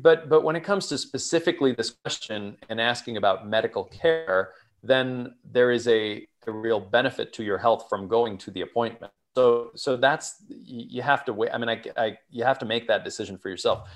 but 0.01 0.29
but 0.29 0.43
when 0.43 0.55
it 0.55 0.63
comes 0.63 0.87
to 0.87 0.97
specifically 0.97 1.73
this 1.73 1.91
question 1.91 2.57
and 2.69 2.81
asking 2.81 3.17
about 3.17 3.47
medical 3.47 3.85
care 3.85 4.53
then 4.83 5.33
there 5.49 5.71
is 5.71 5.87
a, 5.87 6.27
a 6.45 6.51
real 6.51 6.79
benefit 6.79 7.31
to 7.33 7.43
your 7.43 7.57
health 7.57 7.87
from 7.89 8.07
going 8.07 8.37
to 8.39 8.51
the 8.51 8.61
appointment. 8.61 9.13
So 9.35 9.71
so 9.75 9.95
that's 9.95 10.43
you 10.47 11.01
have 11.01 11.25
to 11.25 11.33
wait 11.33 11.49
i 11.53 11.57
mean 11.57 11.69
I, 11.69 11.81
I 11.97 12.17
you 12.29 12.43
have 12.43 12.59
to 12.59 12.65
make 12.65 12.87
that 12.87 13.03
decision 13.03 13.37
for 13.37 13.49
yourself. 13.49 13.89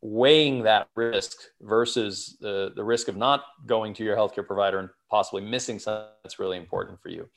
Weighing 0.00 0.62
that 0.62 0.88
risk 0.94 1.36
versus 1.60 2.36
the, 2.40 2.72
the 2.76 2.84
risk 2.84 3.08
of 3.08 3.16
not 3.16 3.42
going 3.66 3.94
to 3.94 4.04
your 4.04 4.16
healthcare 4.16 4.46
provider 4.46 4.78
and 4.78 4.90
possibly 5.10 5.42
missing 5.42 5.78
something 5.78 6.06
that's 6.22 6.38
really 6.38 6.56
important 6.56 7.00
for 7.00 7.08
you. 7.08 7.28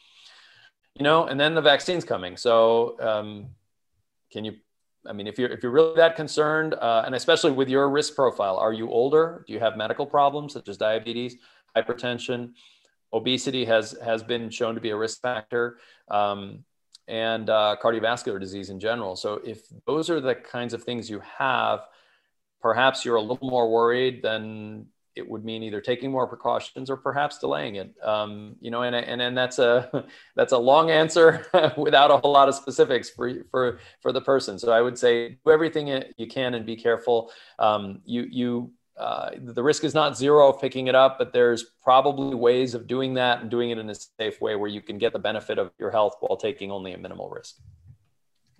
You 0.95 1.03
know, 1.03 1.25
and 1.25 1.39
then 1.39 1.55
the 1.55 1.61
vaccine's 1.61 2.03
coming. 2.03 2.35
So 2.37 2.97
um, 2.99 3.47
can 4.31 4.43
you, 4.43 4.55
I 5.05 5.13
mean, 5.13 5.27
if 5.27 5.39
you're, 5.39 5.49
if 5.49 5.63
you're 5.63 5.71
really 5.71 5.95
that 5.95 6.15
concerned, 6.15 6.73
uh, 6.73 7.03
and 7.05 7.15
especially 7.15 7.51
with 7.51 7.69
your 7.69 7.89
risk 7.89 8.15
profile, 8.15 8.57
are 8.57 8.73
you 8.73 8.89
older? 8.89 9.43
Do 9.47 9.53
you 9.53 9.59
have 9.59 9.77
medical 9.77 10.05
problems 10.05 10.53
such 10.53 10.67
as 10.67 10.77
diabetes, 10.77 11.37
hypertension? 11.75 12.51
Obesity 13.13 13.65
has, 13.65 13.95
has 14.03 14.21
been 14.21 14.49
shown 14.49 14.75
to 14.75 14.81
be 14.81 14.89
a 14.89 14.95
risk 14.95 15.21
factor. 15.21 15.77
Um, 16.09 16.63
and 17.07 17.49
uh, 17.49 17.75
cardiovascular 17.81 18.39
disease 18.39 18.69
in 18.69 18.79
general. 18.79 19.15
So, 19.15 19.41
if 19.43 19.63
those 19.85 20.09
are 20.09 20.21
the 20.21 20.35
kinds 20.35 20.73
of 20.73 20.83
things 20.83 21.09
you 21.09 21.21
have, 21.37 21.81
perhaps 22.61 23.03
you're 23.03 23.17
a 23.17 23.21
little 23.21 23.49
more 23.49 23.69
worried 23.69 24.21
than 24.21 24.85
it 25.15 25.27
would 25.27 25.43
mean 25.43 25.63
either 25.63 25.81
taking 25.81 26.11
more 26.11 26.27
precautions 26.27 26.89
or 26.89 26.97
perhaps 26.97 27.37
delaying 27.37 27.75
it. 27.75 27.93
Um, 28.03 28.55
you 28.61 28.71
know, 28.71 28.83
and, 28.83 28.95
and 28.95 29.21
and 29.21 29.37
that's 29.37 29.59
a 29.59 30.05
that's 30.35 30.53
a 30.53 30.57
long 30.57 30.89
answer 30.89 31.45
without 31.77 32.11
a 32.11 32.17
whole 32.17 32.31
lot 32.31 32.49
of 32.49 32.55
specifics 32.55 33.09
for 33.09 33.43
for 33.51 33.79
for 34.01 34.11
the 34.11 34.21
person. 34.21 34.57
So 34.59 34.71
I 34.71 34.81
would 34.81 34.97
say 34.97 35.37
do 35.45 35.51
everything 35.51 36.03
you 36.17 36.27
can 36.27 36.53
and 36.53 36.65
be 36.65 36.75
careful. 36.75 37.31
Um, 37.59 38.01
you 38.05 38.25
you 38.29 38.71
uh, 38.97 39.31
the 39.39 39.63
risk 39.63 39.83
is 39.83 39.95
not 39.95 40.15
zero 40.17 40.49
of 40.49 40.61
picking 40.61 40.87
it 40.87 40.95
up, 40.95 41.17
but 41.17 41.33
there's 41.33 41.65
probably 41.83 42.35
ways 42.35 42.75
of 42.75 42.87
doing 42.87 43.15
that 43.15 43.41
and 43.41 43.49
doing 43.49 43.71
it 43.71 43.79
in 43.79 43.89
a 43.89 43.95
safe 43.95 44.39
way 44.41 44.55
where 44.55 44.69
you 44.69 44.81
can 44.81 44.97
get 44.97 45.11
the 45.11 45.19
benefit 45.19 45.57
of 45.57 45.71
your 45.79 45.89
health 45.89 46.13
while 46.19 46.37
taking 46.37 46.71
only 46.71 46.93
a 46.93 46.97
minimal 46.97 47.29
risk. 47.29 47.55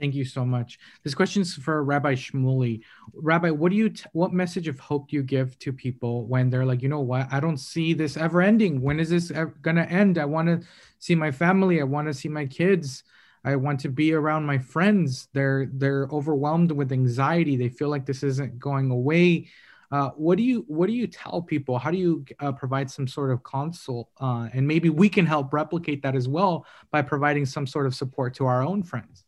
Thank 0.02 0.16
you 0.16 0.26
so 0.26 0.44
much. 0.44 0.80
This 1.04 1.14
question 1.14 1.44
is 1.44 1.54
for 1.54 1.84
Rabbi 1.84 2.16
Shmuly. 2.16 2.82
Rabbi, 3.14 3.52
what 3.52 3.70
do 3.70 3.76
you 3.76 3.90
t- 3.90 4.04
what 4.14 4.34
message 4.34 4.68
of 4.68 4.80
hope 4.80 5.10
do 5.10 5.16
you 5.16 5.22
give 5.22 5.60
to 5.60 5.72
people 5.72 6.26
when 6.26 6.50
they're 6.50 6.66
like, 6.66 6.82
you 6.82 6.90
know 6.90 7.02
what, 7.02 7.32
I 7.32 7.40
don't 7.40 7.60
see 7.60 7.94
this 7.94 8.18
ever 8.18 8.42
ending. 8.42 8.82
When 8.82 9.00
is 9.00 9.12
this 9.12 9.30
ever 9.30 9.54
gonna 9.62 9.84
end? 9.84 10.18
I 10.18 10.26
want 10.26 10.48
to 10.48 10.68
see 10.98 11.14
my 11.14 11.30
family. 11.30 11.80
I 11.80 11.84
want 11.84 12.08
to 12.08 12.16
see 12.16 12.30
my 12.30 12.48
kids. 12.48 13.04
I 13.44 13.56
want 13.56 13.80
to 13.82 13.90
be 13.90 14.14
around 14.14 14.44
my 14.44 14.58
friends. 14.58 15.28
They're 15.34 15.70
they're 15.72 16.08
overwhelmed 16.12 16.72
with 16.72 16.92
anxiety. 16.92 17.56
They 17.56 17.70
feel 17.70 17.90
like 17.90 18.08
this 18.08 18.24
isn't 18.24 18.58
going 18.58 18.90
away. 18.90 19.50
Uh, 19.92 20.10
what 20.16 20.36
do 20.36 20.44
you 20.44 20.66
what 20.68 20.88
do 20.88 20.94
you 20.94 21.06
tell 21.06 21.44
people? 21.44 21.78
How 21.78 21.92
do 21.92 21.98
you 21.98 22.26
uh, 22.40 22.54
provide 22.54 22.90
some 22.90 23.08
sort 23.08 23.30
of 23.30 23.44
consult? 23.44 24.10
Uh, 24.20 24.50
and 24.52 24.68
maybe 24.68 24.90
we 24.90 25.10
can 25.10 25.28
help 25.28 25.54
replicate 25.54 26.02
that 26.02 26.16
as 26.16 26.28
well 26.28 26.66
by 26.90 27.04
providing 27.04 27.46
some 27.46 27.68
sort 27.68 27.86
of 27.86 27.94
support 27.94 28.34
to 28.36 28.48
our 28.48 28.64
own 28.64 28.82
friends. 28.82 29.26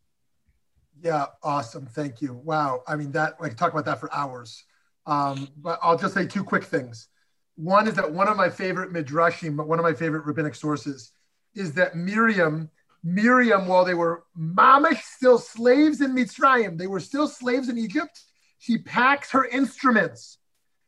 Yeah, 1.04 1.26
awesome. 1.44 1.86
Thank 1.86 2.22
you. 2.22 2.34
Wow. 2.34 2.82
I 2.88 2.96
mean, 2.96 3.12
that 3.12 3.36
I 3.42 3.50
could 3.50 3.58
talk 3.58 3.74
about 3.74 3.84
that 3.86 4.00
for 4.00 4.12
hours. 4.14 4.64
Um, 5.06 5.50
but 5.58 5.78
I'll 5.84 5.98
just 5.98 6.14
say 6.14 6.26
two 6.26 6.46
quick 6.46 6.64
things. 6.64 7.10
One 7.56 7.90
is 7.90 7.96
that 7.96 8.10
one 8.10 8.30
of 8.30 8.38
my 8.38 8.50
favorite 8.50 8.94
midrashim, 8.94 9.64
one 9.66 9.80
of 9.80 9.84
my 9.84 9.94
favorite 9.94 10.26
rabbinic 10.26 10.56
sources, 10.56 11.12
is 11.56 11.74
that 11.74 11.98
Miriam, 11.98 12.70
Miriam, 13.04 13.68
while 13.68 13.84
they 13.84 13.94
were 13.94 14.24
mamish 14.40 15.02
still 15.02 15.38
slaves 15.38 16.00
in 16.00 16.16
Mitzrayim, 16.16 16.78
they 16.78 16.88
were 16.88 17.02
still 17.02 17.28
slaves 17.28 17.68
in 17.68 17.78
Egypt. 17.78 18.22
She 18.60 18.78
packs 18.78 19.30
her 19.32 19.44
instruments. 19.44 20.38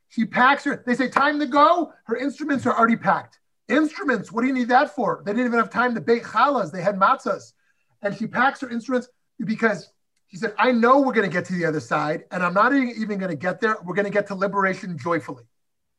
She 0.08 0.24
packs 0.24 0.64
her. 0.64 0.82
They 0.86 0.94
say 0.94 1.08
time 1.08 1.38
to 1.40 1.46
go. 1.46 1.92
Her 2.04 2.16
instruments 2.16 2.64
are 2.64 2.76
already 2.76 2.96
packed. 2.96 3.38
Instruments. 3.68 4.32
What 4.32 4.40
do 4.40 4.46
you 4.46 4.54
need 4.54 4.68
that 4.68 4.94
for? 4.94 5.22
They 5.26 5.32
didn't 5.32 5.48
even 5.48 5.58
have 5.58 5.68
time 5.68 5.94
to 5.94 6.00
bake 6.00 6.24
challahs. 6.24 6.72
They 6.72 6.80
had 6.80 6.96
matzahs, 6.96 7.52
and 8.00 8.16
she 8.16 8.26
packs 8.26 8.62
her 8.62 8.70
instruments 8.70 9.08
because 9.44 9.90
he 10.28 10.36
said, 10.36 10.54
I 10.58 10.72
know 10.72 11.00
we're 11.00 11.12
going 11.12 11.28
to 11.28 11.32
get 11.32 11.44
to 11.46 11.54
the 11.54 11.64
other 11.64 11.80
side, 11.80 12.24
and 12.30 12.42
I'm 12.42 12.54
not 12.54 12.74
even 12.74 13.18
going 13.18 13.30
to 13.30 13.36
get 13.36 13.60
there. 13.60 13.76
We're 13.84 13.94
going 13.94 14.06
to 14.06 14.12
get 14.12 14.26
to 14.28 14.34
liberation 14.34 14.98
joyfully. 14.98 15.44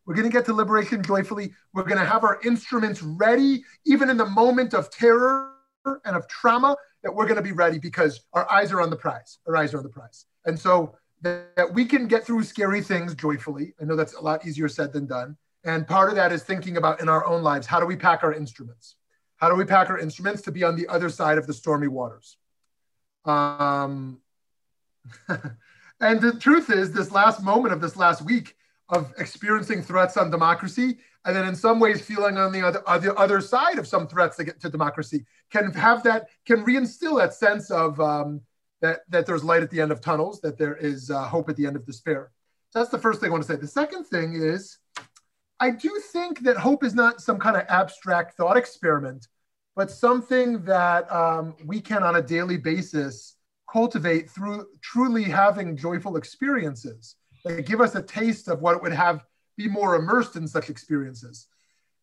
We're 0.06 0.16
going 0.16 0.30
to 0.30 0.34
get 0.34 0.46
to 0.46 0.54
liberation 0.54 1.02
joyfully. 1.02 1.54
We're 1.74 1.84
going 1.84 2.00
to 2.00 2.06
have 2.06 2.24
our 2.24 2.40
instruments 2.44 3.02
ready, 3.02 3.64
even 3.86 4.10
in 4.10 4.18
the 4.18 4.26
moment 4.26 4.74
of 4.74 4.90
terror 4.90 5.52
and 5.86 6.16
of 6.16 6.28
trauma, 6.28 6.76
that 7.04 7.14
we're 7.14 7.26
going 7.26 7.38
to 7.38 7.42
be 7.42 7.52
ready 7.52 7.80
because 7.80 8.22
our 8.34 8.50
eyes 8.52 8.72
are 8.72 8.82
on 8.82 8.90
the 8.90 8.96
prize. 8.96 9.40
Our 9.48 9.56
eyes 9.56 9.74
are 9.74 9.78
on 9.78 9.84
the 9.84 9.90
prize. 9.90 10.26
And 10.46 10.60
so 10.60 10.96
that, 11.22 11.56
that 11.56 11.74
we 11.74 11.86
can 11.86 12.08
get 12.08 12.26
through 12.26 12.44
scary 12.44 12.82
things 12.82 13.16
joyfully. 13.16 13.74
I 13.82 13.86
know 13.86 13.96
that's 13.96 14.14
a 14.14 14.22
lot 14.22 14.46
easier 14.46 14.68
said 14.68 14.94
than 14.94 15.08
done. 15.08 15.38
And 15.64 15.86
part 15.88 16.10
of 16.10 16.16
that 16.16 16.32
is 16.32 16.44
thinking 16.44 16.78
about 16.78 17.02
in 17.02 17.10
our 17.10 17.26
own 17.26 17.44
lives 17.44 17.68
how 17.68 17.80
do 17.80 17.86
we 17.86 17.96
pack 17.96 18.24
our 18.24 18.34
instruments? 18.34 18.96
How 19.38 19.50
do 19.50 19.56
we 19.56 19.66
pack 19.66 19.90
our 19.90 20.00
instruments 20.00 20.42
to 20.44 20.52
be 20.52 20.64
on 20.64 20.76
the 20.76 20.88
other 20.88 21.10
side 21.10 21.38
of 21.38 21.48
the 21.48 21.54
stormy 21.54 21.88
waters? 21.88 22.38
Um, 23.28 24.22
and 26.00 26.22
the 26.22 26.38
truth 26.40 26.70
is, 26.70 26.92
this 26.92 27.12
last 27.12 27.44
moment 27.44 27.74
of 27.74 27.82
this 27.82 27.96
last 27.96 28.24
week 28.24 28.56
of 28.90 29.14
experiencing 29.18 29.82
threats 29.82 30.18
on 30.18 30.32
democracy, 30.32 31.00
and 31.26 31.36
then 31.36 31.48
in 31.48 31.56
some 31.56 31.80
ways 31.80 32.02
feeling 32.02 32.38
on 32.38 32.52
the 32.52 32.66
other, 32.66 32.82
the 33.00 33.14
other 33.16 33.42
side 33.42 33.78
of 33.78 33.88
some 33.88 34.08
threats 34.08 34.38
to, 34.38 34.46
to 34.46 34.70
democracy, 34.70 35.26
can 35.52 35.72
have 35.74 36.04
that, 36.04 36.28
can 36.46 36.64
reinstill 36.66 37.20
that 37.20 37.34
sense 37.34 37.70
of 37.70 38.00
um, 38.00 38.42
that, 38.82 39.02
that 39.10 39.26
there's 39.26 39.44
light 39.44 39.64
at 39.64 39.70
the 39.70 39.82
end 39.82 39.92
of 39.92 40.00
tunnels, 40.00 40.40
that 40.42 40.58
there 40.58 40.76
is 40.76 41.12
uh, 41.12 41.24
hope 41.24 41.50
at 41.50 41.58
the 41.58 41.66
end 41.66 41.76
of 41.76 41.86
despair. 41.86 42.32
So 42.70 42.80
that's 42.80 42.92
the 42.92 43.00
first 43.00 43.20
thing 43.20 43.30
I 43.30 43.32
want 43.32 43.44
to 43.44 43.48
say. 43.48 43.60
The 43.60 43.68
second 43.68 44.06
thing 44.06 44.34
is, 44.34 44.78
I 45.60 45.72
do 45.72 46.02
think 46.12 46.42
that 46.42 46.58
hope 46.58 46.84
is 46.84 46.94
not 46.94 47.22
some 47.22 47.40
kind 47.40 47.58
of 47.58 47.64
abstract 47.68 48.36
thought 48.38 48.58
experiment 48.58 49.28
but 49.78 49.92
something 49.92 50.64
that 50.64 51.10
um, 51.14 51.56
we 51.64 51.80
can 51.80 52.02
on 52.02 52.16
a 52.16 52.22
daily 52.22 52.58
basis 52.58 53.36
cultivate 53.72 54.28
through 54.28 54.66
truly 54.82 55.24
having 55.24 55.78
joyful 55.78 56.18
experiences 56.18 57.16
that 57.46 57.68
give 57.68 57.80
us 57.80 57.94
a 57.94 58.02
taste 58.02 58.48
of 58.48 58.60
what 58.60 58.76
it 58.76 58.82
would 58.82 58.92
have 58.92 59.24
be 59.56 59.68
more 59.68 59.96
immersed 59.96 60.36
in 60.36 60.48
such 60.48 60.72
experiences. 60.72 61.46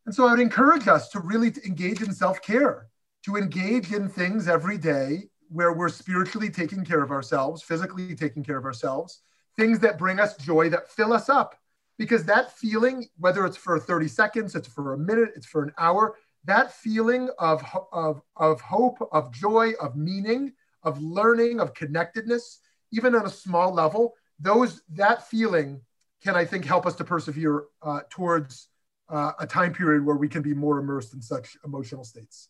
And 0.07 0.15
so 0.15 0.25
I 0.25 0.31
would 0.31 0.41
encourage 0.41 0.87
us 0.87 1.09
to 1.11 1.19
really 1.19 1.53
engage 1.67 2.01
in 2.01 2.13
self-care, 2.13 2.87
to 3.25 3.37
engage 3.37 3.93
in 3.93 4.09
things 4.09 4.47
every 4.47 4.79
day 4.79 5.25
where 5.49 5.73
we're 5.73 5.89
spiritually 5.89 6.51
taking 6.51 6.85
care 6.85 7.03
of 7.03 7.11
ourselves, 7.11 7.61
physically 7.61 8.15
taking 8.15 8.45
care 8.45 8.57
of 8.57 8.65
ourselves, 8.65 9.23
things 9.57 9.81
that 9.81 9.99
bring 9.99 10.21
us 10.21 10.37
joy, 10.37 10.69
that 10.69 10.91
fill 10.91 11.13
us 11.13 11.29
up. 11.29 11.59
Because 11.99 12.25
that 12.25 12.57
feeling, 12.57 13.07
whether 13.19 13.45
it's 13.47 13.57
for 13.57 13.79
30 13.81 14.09
seconds, 14.09 14.55
it's 14.55 14.69
for 14.69 14.95
a 14.95 14.99
minute, 14.99 15.31
it's 15.37 15.47
for 15.47 15.63
an 15.63 15.73
hour, 15.79 16.17
that 16.45 16.73
feeling 16.73 17.31
of, 17.39 17.65
of, 17.93 18.21
of 18.37 18.61
hope, 18.61 18.99
of 19.13 19.33
joy, 19.33 19.73
of 19.81 19.97
meaning, 19.97 20.53
of 20.83 21.01
learning, 21.01 21.61
of 21.61 21.75
connectedness, 21.75 22.61
even 22.93 23.15
on 23.15 23.27
a 23.27 23.31
small 23.31 23.73
level, 23.73 24.15
those 24.39 24.83
that 24.91 25.27
feeling 25.29 25.81
can, 26.23 26.37
I 26.37 26.45
think, 26.45 26.65
help 26.65 26.87
us 26.87 26.95
to 26.97 27.05
persevere 27.05 27.65
uh, 27.83 28.01
towards 28.11 28.69
uh, 29.09 29.33
a 29.39 29.47
time 29.47 29.73
period 29.73 30.05
where 30.05 30.17
we 30.17 30.29
can 30.29 30.43
be 30.43 30.55
more 30.55 30.79
immersed 30.79 31.15
in 31.15 31.21
such 31.21 31.57
emotional 31.65 32.05
states. 32.05 32.49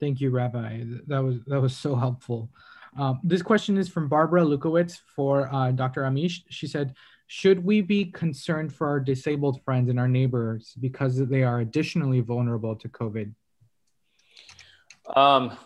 Thank 0.00 0.20
you, 0.20 0.30
Rabbi. 0.30 0.84
That 1.06 1.22
was 1.22 1.42
that 1.46 1.60
was 1.60 1.74
so 1.74 1.94
helpful. 1.94 2.50
Um, 2.98 3.20
this 3.22 3.42
question 3.42 3.76
is 3.76 3.88
from 3.88 4.08
Barbara 4.08 4.42
Lukowitz 4.42 4.98
for 5.14 5.52
uh, 5.52 5.70
Dr. 5.72 6.02
Amish. 6.02 6.42
She 6.48 6.66
said, 6.66 6.94
should 7.26 7.64
we 7.64 7.80
be 7.80 8.04
concerned 8.04 8.72
for 8.72 8.86
our 8.86 9.00
disabled 9.00 9.62
friends 9.64 9.90
and 9.90 9.98
our 9.98 10.08
neighbors 10.08 10.74
because 10.80 11.16
they 11.16 11.42
are 11.42 11.60
additionally 11.60 12.20
vulnerable 12.20 12.76
to 12.76 12.88
COVID? 12.88 13.32
Um, 15.14 15.56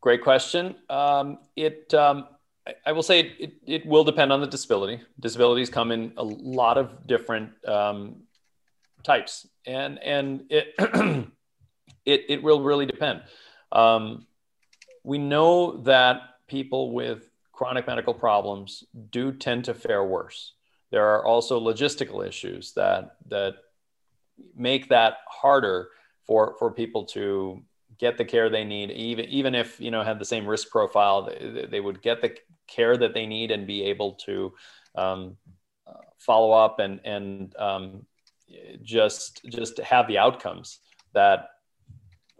great 0.00 0.22
question. 0.22 0.76
Um, 0.88 1.38
it, 1.56 1.92
um, 1.94 2.28
I, 2.66 2.74
I, 2.86 2.92
will 2.92 3.02
say 3.02 3.20
it, 3.38 3.54
it, 3.66 3.86
will 3.86 4.04
depend 4.04 4.32
on 4.32 4.40
the 4.40 4.46
disability. 4.46 5.00
Disabilities 5.20 5.70
come 5.70 5.92
in 5.92 6.12
a 6.16 6.24
lot 6.24 6.78
of 6.78 7.06
different 7.06 7.50
um, 7.66 8.22
types, 9.02 9.46
and 9.66 9.98
and 10.02 10.44
it, 10.50 10.74
it 12.04 12.24
it 12.28 12.42
will 12.42 12.62
really 12.62 12.86
depend. 12.86 13.22
Um, 13.72 14.26
we 15.02 15.18
know 15.18 15.78
that 15.82 16.20
people 16.46 16.92
with 16.92 17.30
chronic 17.52 17.86
medical 17.86 18.14
problems 18.14 18.84
do 19.10 19.32
tend 19.32 19.64
to 19.64 19.74
fare 19.74 20.04
worse. 20.04 20.52
There 20.90 21.06
are 21.06 21.24
also 21.24 21.60
logistical 21.60 22.26
issues 22.26 22.72
that 22.74 23.16
that 23.28 23.54
make 24.56 24.88
that 24.88 25.18
harder 25.28 25.88
for 26.26 26.54
for 26.58 26.70
people 26.70 27.04
to 27.06 27.62
get 27.98 28.16
the 28.16 28.24
care 28.24 28.48
they 28.48 28.64
need. 28.64 28.90
Even 28.90 29.24
even 29.26 29.54
if 29.54 29.80
you 29.80 29.90
know 29.90 30.02
had 30.02 30.18
the 30.18 30.24
same 30.24 30.46
risk 30.46 30.70
profile 30.70 31.22
they, 31.22 31.66
they 31.70 31.80
would 31.80 32.02
get 32.02 32.20
the 32.20 32.36
care 32.66 32.96
that 32.96 33.14
they 33.14 33.26
need 33.26 33.50
and 33.50 33.66
be 33.66 33.82
able 33.84 34.12
to 34.12 34.52
um, 34.94 35.36
follow 36.18 36.52
up 36.52 36.78
and 36.78 37.00
and 37.04 37.56
um, 37.56 38.06
just 38.82 39.40
just 39.48 39.78
have 39.78 40.06
the 40.08 40.18
outcomes 40.18 40.80
that 41.14 41.48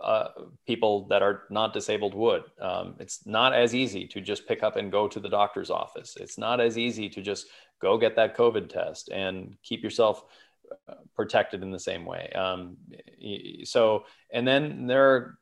uh, 0.03 0.29
people 0.67 1.07
that 1.09 1.23
are 1.23 1.43
not 1.51 1.73
disabled 1.73 2.15
would. 2.15 2.43
Um, 2.61 2.95
it's 3.01 3.27
not 3.27 3.53
as 3.53 3.75
easy 3.75 4.07
to 4.09 4.21
just 4.21 4.47
pick 4.47 4.63
up 4.63 4.77
and 4.77 4.93
go 4.93 5.09
to 5.09 5.21
the 5.21 5.29
doctor's 5.29 5.71
office. 5.71 6.17
It's 6.21 6.39
not 6.39 6.61
as 6.61 6.79
easy 6.79 7.09
to 7.11 7.21
just 7.21 7.47
go 7.81 7.99
get 7.99 8.17
that 8.17 8.37
COVID 8.37 8.69
test 8.69 9.09
and 9.09 9.57
keep 9.63 9.83
yourself 9.83 10.25
uh, 10.89 10.95
protected 11.17 11.63
in 11.63 11.71
the 11.71 11.79
same 11.79 12.05
way. 12.05 12.31
Um, 12.31 12.77
so, 13.65 14.05
and 14.33 14.47
then 14.47 14.87
there 14.87 15.11
are 15.11 15.39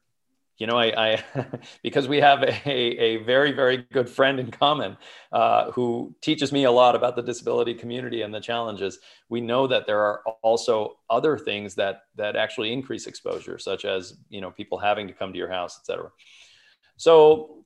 you 0.59 0.67
know, 0.67 0.79
I, 0.79 1.15
I 1.15 1.25
because 1.83 2.09
we 2.09 2.21
have 2.21 2.43
a, 2.43 2.69
a 2.69 3.17
very, 3.19 3.53
very 3.53 3.79
good 3.93 4.09
friend 4.09 4.41
in 4.41 4.51
common 4.51 4.97
uh, 5.33 5.71
who 5.73 6.15
teaches 6.23 6.53
me 6.53 6.65
a 6.65 6.71
lot 6.71 6.95
about 6.95 7.17
the 7.17 7.23
disability 7.23 7.75
community 7.75 8.23
and 8.23 8.33
the 8.33 8.41
challenges. 8.41 8.99
We 9.29 9.41
know 9.41 9.67
that 9.67 9.87
there 9.87 10.01
are 10.01 10.23
also 10.43 10.97
other 11.11 11.37
things 11.37 11.75
that 11.75 12.03
that 12.17 12.37
actually 12.37 12.73
increase 12.73 13.07
exposure, 13.07 13.59
such 13.59 13.85
as 13.85 14.17
you 14.29 14.41
know 14.41 14.51
people 14.51 14.79
having 14.79 15.07
to 15.09 15.13
come 15.13 15.33
to 15.33 15.39
your 15.39 15.51
house, 15.51 15.79
et 15.81 15.87
cetera. 15.87 16.11
So 16.97 17.65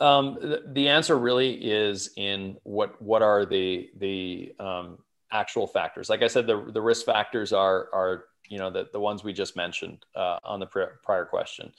um, 0.00 0.36
the, 0.40 0.62
the, 0.66 0.88
answer 0.88 1.18
really 1.18 1.54
is 1.54 2.10
in 2.16 2.56
what 2.62 3.00
what 3.00 3.22
are 3.22 3.46
the 3.46 3.88
the 3.96 4.52
um, 4.60 4.98
actual 5.32 5.66
factors. 5.66 6.10
Like 6.10 6.22
I 6.22 6.28
said, 6.28 6.46
the 6.46 6.70
the 6.72 6.82
risk 6.82 7.06
factors 7.06 7.52
are 7.52 7.88
are 7.92 8.24
you 8.48 8.58
know 8.58 8.70
the, 8.70 8.88
the 8.92 9.00
ones 9.00 9.24
we 9.24 9.32
just 9.32 9.56
mentioned 9.56 10.04
uh, 10.14 10.38
on 10.44 10.60
the 10.60 10.66
prior 10.66 11.24
question. 11.24 11.72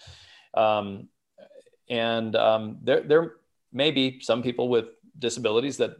Um, 0.53 1.09
and 1.89 2.35
um, 2.35 2.77
there, 2.83 3.01
there 3.01 3.33
may 3.71 3.91
be 3.91 4.19
some 4.21 4.43
people 4.43 4.69
with 4.69 4.85
disabilities 5.17 5.77
that 5.77 5.97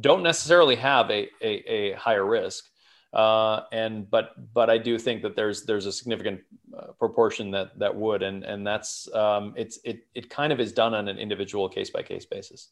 don't 0.00 0.22
necessarily 0.22 0.76
have 0.76 1.10
a, 1.10 1.28
a, 1.40 1.72
a 1.72 1.92
higher 1.94 2.24
risk. 2.24 2.68
Uh, 3.12 3.64
and 3.72 4.10
but 4.10 4.32
but 4.54 4.70
I 4.70 4.78
do 4.78 4.98
think 4.98 5.20
that 5.22 5.36
there's 5.36 5.64
there's 5.64 5.84
a 5.84 5.92
significant 5.92 6.40
uh, 6.76 6.92
proportion 6.98 7.50
that 7.50 7.78
that 7.78 7.94
would 7.94 8.22
and 8.22 8.42
and 8.42 8.66
that's 8.66 9.06
um, 9.14 9.52
it's 9.54 9.78
it 9.84 10.06
it 10.14 10.30
kind 10.30 10.50
of 10.50 10.60
is 10.60 10.72
done 10.72 10.94
on 10.94 11.08
an 11.08 11.18
individual 11.18 11.68
case 11.68 11.90
by 11.90 12.02
case 12.02 12.24
basis. 12.24 12.70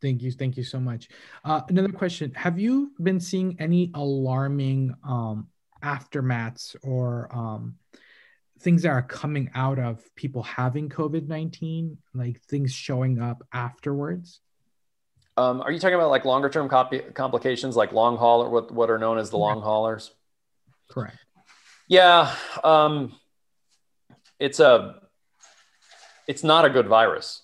Thank 0.00 0.22
you, 0.22 0.30
thank 0.30 0.56
you 0.56 0.62
so 0.62 0.78
much. 0.78 1.08
Uh, 1.44 1.62
another 1.68 1.88
question: 1.88 2.32
Have 2.34 2.56
you 2.60 2.92
been 3.02 3.18
seeing 3.18 3.56
any 3.58 3.90
alarming 3.94 4.94
um, 5.02 5.48
aftermaths 5.82 6.76
or 6.82 7.28
um, 7.32 7.76
things 8.60 8.82
that 8.82 8.90
are 8.90 9.02
coming 9.02 9.50
out 9.54 9.78
of 9.78 10.02
people 10.14 10.42
having 10.42 10.88
COVID 10.88 11.28
19, 11.28 11.98
like 12.14 12.40
things 12.42 12.72
showing 12.72 13.20
up 13.20 13.46
afterwards? 13.52 14.40
Um, 15.36 15.60
are 15.60 15.70
you 15.70 15.78
talking 15.78 15.94
about 15.94 16.10
like 16.10 16.24
longer 16.24 16.48
term 16.48 16.68
copy- 16.68 16.98
complications, 17.14 17.76
like 17.76 17.92
long 17.92 18.16
haul 18.16 18.42
or 18.42 18.50
what, 18.50 18.72
what 18.72 18.90
are 18.90 18.98
known 18.98 19.18
as 19.18 19.30
the 19.30 19.38
long 19.38 19.60
haulers? 19.60 20.12
Correct. 20.88 21.16
Yeah. 21.86 22.34
Um, 22.64 23.14
it's 24.40 24.58
a, 24.58 24.96
it's 26.26 26.42
not 26.42 26.64
a 26.64 26.70
good 26.70 26.88
virus. 26.88 27.42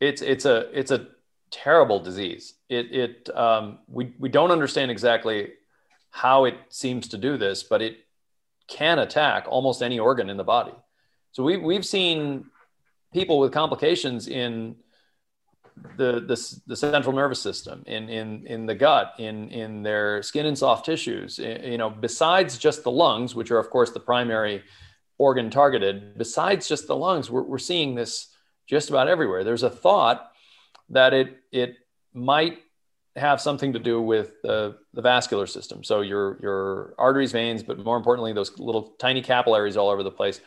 It's, 0.00 0.22
it's 0.22 0.44
a, 0.44 0.78
it's 0.78 0.92
a 0.92 1.08
terrible 1.50 1.98
disease. 1.98 2.54
It, 2.68 2.92
it, 2.94 3.36
um, 3.36 3.80
we, 3.88 4.14
we 4.20 4.28
don't 4.28 4.52
understand 4.52 4.92
exactly 4.92 5.48
how 6.16 6.46
it 6.46 6.54
seems 6.70 7.08
to 7.08 7.18
do 7.18 7.36
this, 7.36 7.62
but 7.62 7.82
it 7.82 7.98
can 8.68 8.98
attack 8.98 9.44
almost 9.46 9.82
any 9.82 9.98
organ 9.98 10.30
in 10.30 10.38
the 10.38 10.44
body. 10.44 10.72
So 11.32 11.42
we, 11.42 11.58
we've 11.58 11.84
seen 11.84 12.46
people 13.12 13.38
with 13.38 13.52
complications 13.52 14.26
in 14.26 14.76
the, 15.98 16.20
the, 16.20 16.60
the 16.66 16.74
central 16.74 17.14
nervous 17.14 17.42
system, 17.42 17.82
in, 17.86 18.08
in, 18.08 18.46
in 18.46 18.64
the 18.64 18.74
gut, 18.74 19.12
in, 19.18 19.50
in 19.50 19.82
their 19.82 20.22
skin 20.22 20.46
and 20.46 20.56
soft 20.56 20.86
tissues, 20.86 21.38
eh, 21.38 21.72
you 21.72 21.76
know, 21.76 21.90
besides 21.90 22.56
just 22.56 22.82
the 22.82 22.90
lungs, 22.90 23.34
which 23.34 23.50
are 23.50 23.58
of 23.58 23.68
course 23.68 23.90
the 23.90 24.00
primary 24.00 24.62
organ 25.18 25.50
targeted, 25.50 26.16
besides 26.16 26.66
just 26.66 26.86
the 26.86 26.96
lungs, 26.96 27.30
we're, 27.30 27.42
we're 27.42 27.58
seeing 27.58 27.94
this 27.94 28.28
just 28.66 28.88
about 28.88 29.06
everywhere. 29.06 29.44
There's 29.44 29.64
a 29.64 29.70
thought 29.70 30.32
that 30.88 31.12
it, 31.12 31.36
it 31.52 31.76
might 32.14 32.60
have 33.16 33.40
something 33.40 33.72
to 33.72 33.78
do 33.78 34.00
with 34.00 34.40
the, 34.42 34.76
the 34.92 35.02
vascular 35.02 35.46
system. 35.46 35.82
So 35.82 36.02
your 36.02 36.38
your 36.40 36.94
arteries, 36.98 37.32
veins, 37.32 37.62
but 37.62 37.78
more 37.78 37.96
importantly, 37.96 38.32
those 38.32 38.58
little 38.58 38.94
tiny 38.98 39.22
capillaries 39.22 39.76
all 39.76 39.88
over 39.88 40.02
the 40.02 40.10
place 40.10 40.40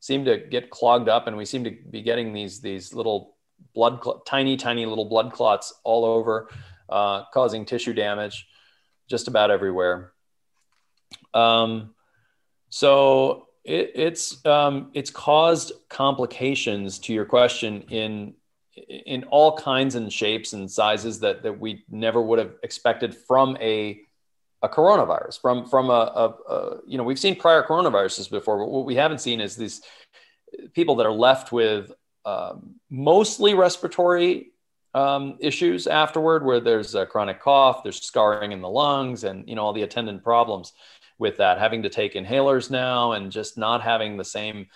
seem 0.00 0.24
to 0.24 0.38
get 0.38 0.70
clogged 0.70 1.08
up, 1.08 1.26
and 1.26 1.36
we 1.36 1.44
seem 1.44 1.64
to 1.64 1.70
be 1.70 2.02
getting 2.02 2.32
these 2.32 2.60
these 2.60 2.92
little 2.92 3.36
blood 3.74 4.00
cl- 4.02 4.20
tiny 4.20 4.56
tiny 4.56 4.86
little 4.86 5.04
blood 5.04 5.32
clots 5.32 5.72
all 5.84 6.04
over, 6.04 6.48
uh, 6.88 7.24
causing 7.32 7.64
tissue 7.64 7.92
damage 7.92 8.46
just 9.08 9.28
about 9.28 9.50
everywhere. 9.50 10.12
Um, 11.32 11.94
so 12.70 13.46
it, 13.64 13.92
it's 13.94 14.44
um, 14.44 14.90
it's 14.94 15.10
caused 15.10 15.72
complications 15.88 16.98
to 17.00 17.12
your 17.12 17.24
question 17.24 17.82
in 17.82 18.34
in 18.76 19.24
all 19.24 19.56
kinds 19.56 19.94
and 19.94 20.12
shapes 20.12 20.52
and 20.52 20.70
sizes 20.70 21.20
that, 21.20 21.42
that 21.42 21.58
we 21.58 21.84
never 21.90 22.20
would 22.20 22.38
have 22.38 22.52
expected 22.62 23.14
from 23.14 23.56
a, 23.60 24.00
a 24.62 24.68
coronavirus 24.68 25.40
from 25.40 25.66
from 25.66 25.90
a, 25.90 25.92
a, 25.92 26.52
a, 26.52 26.80
you 26.86 26.98
know 26.98 27.04
we've 27.04 27.18
seen 27.18 27.36
prior 27.36 27.62
coronaviruses 27.62 28.30
before 28.30 28.58
but 28.58 28.68
what 28.68 28.84
we 28.84 28.94
haven't 28.94 29.20
seen 29.20 29.40
is 29.40 29.56
these 29.56 29.82
people 30.74 30.96
that 30.96 31.06
are 31.06 31.12
left 31.12 31.52
with 31.52 31.92
um, 32.24 32.74
mostly 32.90 33.54
respiratory 33.54 34.52
um, 34.94 35.36
issues 35.40 35.86
afterward 35.86 36.44
where 36.44 36.60
there's 36.60 36.94
a 36.94 37.06
chronic 37.06 37.40
cough 37.40 37.82
there's 37.82 38.02
scarring 38.02 38.52
in 38.52 38.60
the 38.60 38.68
lungs 38.68 39.24
and 39.24 39.48
you 39.48 39.54
know 39.54 39.62
all 39.62 39.72
the 39.72 39.82
attendant 39.82 40.22
problems 40.22 40.72
with 41.18 41.38
that 41.38 41.58
having 41.58 41.82
to 41.82 41.88
take 41.88 42.14
inhalers 42.14 42.70
now 42.70 43.12
and 43.12 43.32
just 43.32 43.56
not 43.56 43.82
having 43.82 44.16
the 44.16 44.24
same 44.24 44.66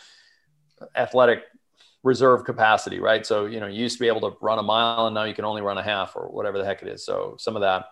athletic 0.96 1.42
reserve 2.02 2.44
capacity, 2.44 2.98
right? 2.98 3.26
So, 3.26 3.46
you 3.46 3.60
know, 3.60 3.66
you 3.66 3.82
used 3.82 3.96
to 3.96 4.00
be 4.00 4.08
able 4.08 4.22
to 4.30 4.36
run 4.40 4.58
a 4.58 4.62
mile 4.62 5.06
and 5.06 5.14
now 5.14 5.24
you 5.24 5.34
can 5.34 5.44
only 5.44 5.62
run 5.62 5.78
a 5.78 5.82
half 5.82 6.16
or 6.16 6.28
whatever 6.28 6.58
the 6.58 6.64
heck 6.64 6.82
it 6.82 6.88
is. 6.88 7.04
So 7.04 7.36
some 7.38 7.56
of 7.56 7.62
that. 7.62 7.86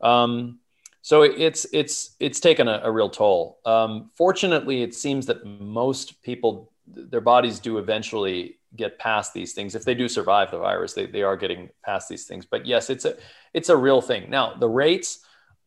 Um, 0.00 0.60
so 1.02 1.22
it's, 1.22 1.66
it's, 1.72 2.16
it's 2.18 2.40
taken 2.40 2.66
a, 2.66 2.80
a 2.82 2.90
real 2.90 3.10
toll. 3.10 3.58
Um, 3.64 4.10
fortunately, 4.16 4.82
it 4.82 4.94
seems 4.94 5.26
that 5.26 5.44
most 5.44 6.22
people, 6.22 6.72
their 6.86 7.20
bodies 7.20 7.60
do 7.60 7.78
eventually 7.78 8.58
get 8.74 8.98
past 8.98 9.32
these 9.32 9.52
things. 9.52 9.74
If 9.74 9.84
they 9.84 9.94
do 9.94 10.08
survive 10.08 10.50
the 10.50 10.58
virus, 10.58 10.94
they, 10.94 11.06
they 11.06 11.22
are 11.22 11.36
getting 11.36 11.70
past 11.84 12.08
these 12.08 12.24
things. 12.24 12.44
But 12.44 12.66
yes, 12.66 12.90
it's 12.90 13.04
a, 13.04 13.16
it's 13.54 13.68
a 13.68 13.76
real 13.76 14.00
thing. 14.00 14.30
Now 14.30 14.54
the 14.54 14.68
rates, 14.68 15.20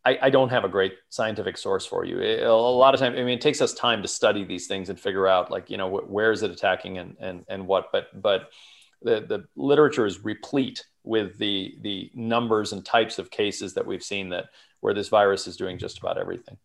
I, 0.05 0.17
I, 0.23 0.29
don't 0.29 0.49
have 0.49 0.63
a 0.63 0.69
great 0.69 0.93
scientific 1.09 1.57
source 1.57 1.85
for 1.85 2.05
you. 2.05 2.19
It, 2.19 2.43
a 2.43 2.53
lot 2.53 2.93
of 2.93 2.99
time, 2.99 3.13
I 3.13 3.17
mean, 3.17 3.37
it 3.37 3.41
takes 3.41 3.61
us 3.61 3.73
time 3.73 4.01
to 4.01 4.07
study 4.07 4.45
these 4.45 4.65
things 4.65 4.89
and 4.89 4.99
figure 4.99 5.27
out, 5.27 5.51
like, 5.51 5.69
you 5.69 5.77
know, 5.77 5.89
wh- 5.89 6.09
where 6.09 6.31
is 6.31 6.41
it 6.41 6.51
attacking 6.51 6.97
and 6.97 7.17
and 7.19 7.45
and 7.49 7.67
what. 7.67 7.91
But 7.91 8.07
but 8.21 8.49
the 9.01 9.21
the 9.21 9.45
literature 9.55 10.05
is 10.05 10.23
replete 10.23 10.85
with 11.03 11.37
the 11.37 11.75
the 11.81 12.11
numbers 12.13 12.71
and 12.71 12.85
types 12.85 13.19
of 13.19 13.29
cases 13.29 13.73
that 13.73 13.85
we've 13.85 14.03
seen 14.03 14.29
that 14.29 14.45
where 14.79 14.93
this 14.93 15.09
virus 15.09 15.47
is 15.47 15.57
doing 15.57 15.77
just 15.77 15.99
about 15.99 16.17
everything. 16.17 16.57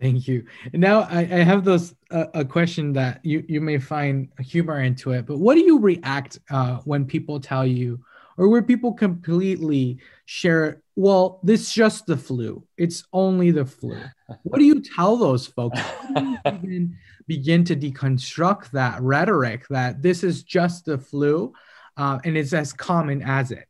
Thank 0.00 0.26
you. 0.26 0.46
Now 0.72 1.00
I, 1.02 1.20
I 1.20 1.42
have 1.42 1.64
those 1.64 1.94
uh, 2.10 2.26
a 2.32 2.44
question 2.44 2.92
that 2.94 3.24
you 3.24 3.44
you 3.48 3.60
may 3.60 3.78
find 3.78 4.28
humor 4.38 4.80
into 4.80 5.12
it, 5.12 5.26
but 5.26 5.38
what 5.38 5.54
do 5.54 5.60
you 5.60 5.78
react 5.78 6.38
uh, 6.50 6.78
when 6.84 7.04
people 7.04 7.38
tell 7.38 7.66
you? 7.66 8.00
Or 8.40 8.48
where 8.48 8.62
people 8.62 8.94
completely 8.94 9.98
share, 10.24 10.80
well, 10.96 11.40
this 11.42 11.60
is 11.60 11.74
just 11.74 12.06
the 12.06 12.16
flu. 12.16 12.66
It's 12.78 13.04
only 13.12 13.50
the 13.50 13.66
flu. 13.66 13.98
What 14.44 14.58
do 14.58 14.64
you 14.64 14.80
tell 14.80 15.18
those 15.18 15.46
folks? 15.46 15.78
begin, 16.44 16.96
begin 17.26 17.64
to 17.64 17.76
deconstruct 17.76 18.70
that 18.70 19.02
rhetoric 19.02 19.66
that 19.68 20.00
this 20.00 20.24
is 20.24 20.42
just 20.42 20.86
the 20.86 20.96
flu 20.96 21.52
uh, 21.98 22.18
and 22.24 22.34
it's 22.34 22.54
as 22.54 22.72
common 22.72 23.20
as 23.20 23.50
it? 23.50 23.68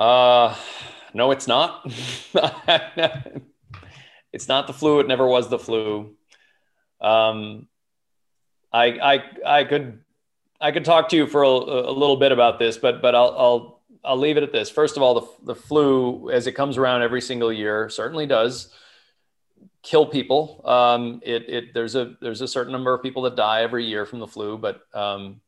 Uh, 0.00 0.56
no, 1.12 1.30
it's 1.30 1.46
not. 1.46 1.82
it's 4.32 4.48
not 4.48 4.66
the 4.66 4.72
flu. 4.72 5.00
It 5.00 5.08
never 5.08 5.26
was 5.26 5.50
the 5.50 5.58
flu. 5.58 6.16
Um, 7.02 7.68
I, 8.72 8.86
I, 8.86 9.24
I 9.44 9.64
could 9.64 10.00
I 10.60 10.72
could 10.72 10.84
talk 10.84 11.08
to 11.10 11.16
you 11.16 11.26
for 11.26 11.42
a, 11.42 11.48
a, 11.48 11.92
little 11.92 12.16
bit 12.16 12.32
about 12.32 12.58
this, 12.58 12.78
but 12.78 13.00
but 13.00 13.14
I'll 13.14 13.34
I'll 13.38 13.82
I'll 14.04 14.16
leave 14.16 14.36
it 14.36 14.42
at 14.42 14.52
this. 14.52 14.70
First 14.70 14.96
of 14.96 15.02
all, 15.02 15.14
the 15.20 15.52
the 15.52 15.54
flu, 15.54 16.30
as 16.30 16.46
it 16.46 16.52
comes 16.52 16.76
around 16.76 17.02
every 17.02 17.20
single 17.20 17.52
year, 17.52 17.88
certainly 17.88 18.26
does 18.26 18.72
kill 19.82 20.06
people. 20.06 20.60
Um, 20.64 21.20
it, 21.24 21.48
it, 21.48 21.74
there's 21.74 21.94
a 21.94 22.14
there's 22.20 22.40
a 22.40 22.48
certain 22.48 22.72
number 22.72 22.92
of 22.92 23.02
people 23.02 23.22
that 23.22 23.36
die 23.36 23.62
every 23.62 23.86
year 23.86 24.04
from 24.04 24.18
the 24.18 24.26
flu, 24.26 24.58
but 24.58 24.80
um, 24.94 25.40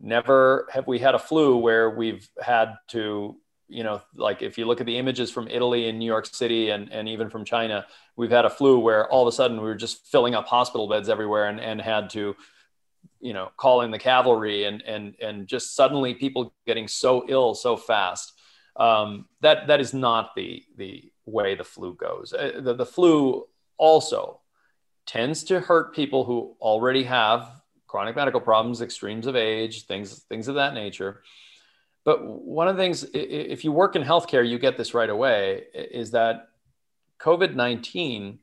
never 0.00 0.66
have 0.72 0.86
we 0.86 0.98
had 0.98 1.14
a 1.14 1.18
flu 1.18 1.56
where 1.56 1.90
we've 1.90 2.28
had 2.42 2.74
to, 2.88 3.36
you 3.68 3.84
know, 3.84 4.02
like 4.14 4.42
if 4.42 4.58
you 4.58 4.66
look 4.66 4.80
at 4.80 4.86
the 4.86 4.98
images 4.98 5.30
from 5.30 5.46
Italy 5.48 5.88
and 5.88 5.98
New 5.98 6.06
York 6.06 6.26
City 6.26 6.70
and, 6.70 6.90
and 6.90 7.08
even 7.08 7.30
from 7.30 7.44
China, 7.44 7.86
we've 8.16 8.30
had 8.30 8.44
a 8.44 8.50
flu 8.50 8.78
where 8.78 9.08
all 9.08 9.26
of 9.26 9.32
a 9.32 9.36
sudden 9.36 9.58
we 9.58 9.64
were 9.64 9.74
just 9.74 10.06
filling 10.06 10.34
up 10.34 10.46
hospital 10.46 10.88
beds 10.88 11.08
everywhere 11.08 11.46
and, 11.46 11.60
and 11.60 11.80
had 11.80 12.10
to, 12.10 12.34
you 13.20 13.32
know, 13.32 13.50
calling 13.56 13.90
the 13.90 13.98
cavalry 13.98 14.64
and 14.64 14.82
and 14.82 15.14
and 15.20 15.46
just 15.46 15.74
suddenly 15.74 16.14
people 16.14 16.52
getting 16.66 16.88
so 16.88 17.24
ill 17.28 17.54
so 17.54 17.76
fast. 17.76 18.32
Um, 18.76 19.26
that 19.40 19.66
that 19.66 19.80
is 19.80 19.92
not 19.92 20.34
the 20.34 20.64
the 20.76 21.12
way 21.26 21.54
the 21.54 21.64
flu 21.64 21.94
goes. 21.94 22.32
Uh, 22.32 22.60
the, 22.60 22.74
the 22.74 22.86
flu 22.86 23.46
also 23.76 24.40
tends 25.06 25.44
to 25.44 25.60
hurt 25.60 25.94
people 25.94 26.24
who 26.24 26.56
already 26.60 27.04
have 27.04 27.50
chronic 27.86 28.16
medical 28.16 28.40
problems, 28.40 28.80
extremes 28.80 29.26
of 29.26 29.36
age, 29.36 29.86
things 29.86 30.20
things 30.28 30.48
of 30.48 30.54
that 30.54 30.74
nature. 30.74 31.22
But 32.04 32.24
one 32.24 32.68
of 32.68 32.76
the 32.76 32.82
things, 32.82 33.04
if 33.12 33.64
you 33.64 33.72
work 33.72 33.94
in 33.94 34.02
healthcare, 34.02 34.48
you 34.48 34.58
get 34.58 34.78
this 34.78 34.94
right 34.94 35.10
away, 35.10 35.64
is 35.74 36.12
that 36.12 36.48
COVID 37.20 37.54
19 37.54 38.38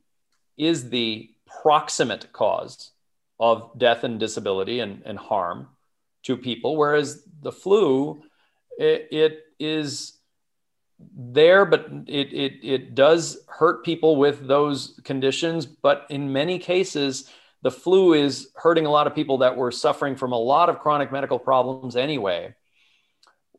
is 0.56 0.90
the 0.90 1.30
proximate 1.62 2.32
cause 2.32 2.92
of 3.40 3.78
death 3.78 4.04
and 4.04 4.18
disability 4.18 4.80
and, 4.80 5.02
and 5.04 5.18
harm 5.18 5.68
to 6.24 6.36
people, 6.36 6.76
whereas 6.76 7.22
the 7.42 7.52
flu, 7.52 8.22
it, 8.78 9.08
it 9.10 9.40
is 9.58 10.18
there, 11.16 11.64
but 11.64 11.86
it, 12.06 12.32
it, 12.32 12.52
it 12.62 12.94
does 12.94 13.38
hurt 13.46 13.84
people 13.84 14.16
with 14.16 14.46
those 14.46 15.00
conditions. 15.04 15.66
But 15.66 16.06
in 16.10 16.32
many 16.32 16.58
cases, 16.58 17.30
the 17.62 17.70
flu 17.70 18.14
is 18.14 18.50
hurting 18.56 18.86
a 18.86 18.90
lot 18.90 19.06
of 19.06 19.14
people 19.14 19.38
that 19.38 19.56
were 19.56 19.70
suffering 19.70 20.16
from 20.16 20.32
a 20.32 20.38
lot 20.38 20.68
of 20.68 20.80
chronic 20.80 21.12
medical 21.12 21.38
problems 21.38 21.96
anyway. 21.96 22.54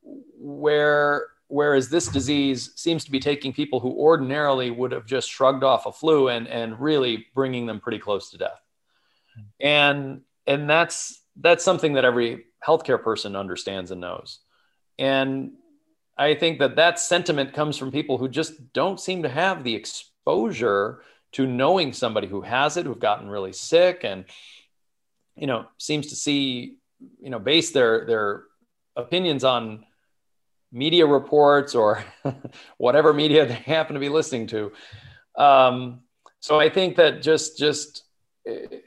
Where, 0.04 1.28
whereas 1.48 1.90
this 1.90 2.08
disease 2.08 2.72
seems 2.76 3.06
to 3.06 3.12
be 3.12 3.20
taking 3.20 3.54
people 3.54 3.80
who 3.80 3.92
ordinarily 3.92 4.72
would 4.72 4.92
have 4.92 5.06
just 5.06 5.30
shrugged 5.30 5.64
off 5.64 5.86
a 5.86 5.92
flu 5.92 6.30
and, 6.30 6.48
and 6.48 6.80
really 6.80 7.28
bringing 7.34 7.66
them 7.66 7.80
pretty 7.80 8.00
close 8.00 8.30
to 8.32 8.38
death. 8.38 8.62
And, 9.60 10.22
and 10.48 10.70
that's, 10.70 11.22
that's 11.40 11.64
something 11.64 11.94
that 11.94 12.06
every 12.06 12.46
healthcare 12.66 13.02
person 13.02 13.36
understands 13.36 13.92
and 13.92 14.02
knows. 14.02 14.40
And 14.98 15.54
I 16.18 16.36
think 16.36 16.60
that 16.60 16.76
that 16.76 17.00
sentiment 17.00 17.54
comes 17.54 17.78
from 17.78 17.92
people 17.92 18.18
who 18.18 18.28
just 18.28 18.74
don't 18.74 19.00
seem 19.00 19.24
to 19.24 19.30
have 19.30 19.64
the 19.64 19.74
exposure 19.74 21.02
to 21.32 21.48
knowing 21.48 21.94
somebody 21.94 22.28
who 22.28 22.42
has 22.42 22.76
it, 22.76 22.86
who've 22.86 23.00
gotten 23.00 23.30
really 23.30 23.54
sick, 23.54 24.02
and 24.04 24.26
you 25.36 25.48
know 25.48 25.66
seems 25.78 26.08
to 26.08 26.16
see 26.16 26.76
you 27.22 27.30
know 27.30 27.40
base 27.40 27.72
their 27.72 28.06
their 28.06 28.44
opinions 28.98 29.46
on 29.46 29.86
media 30.72 31.06
reports 31.06 31.74
or 31.74 32.04
whatever 32.78 33.14
media 33.14 33.46
they 33.46 33.54
happen 33.54 33.94
to 33.94 34.00
be 34.00 34.10
listening 34.10 34.48
to. 34.48 34.72
Um, 35.36 36.02
so 36.42 36.60
I 36.60 36.70
think 36.70 36.98
that 36.98 37.22
just 37.22 37.58
just 37.58 38.04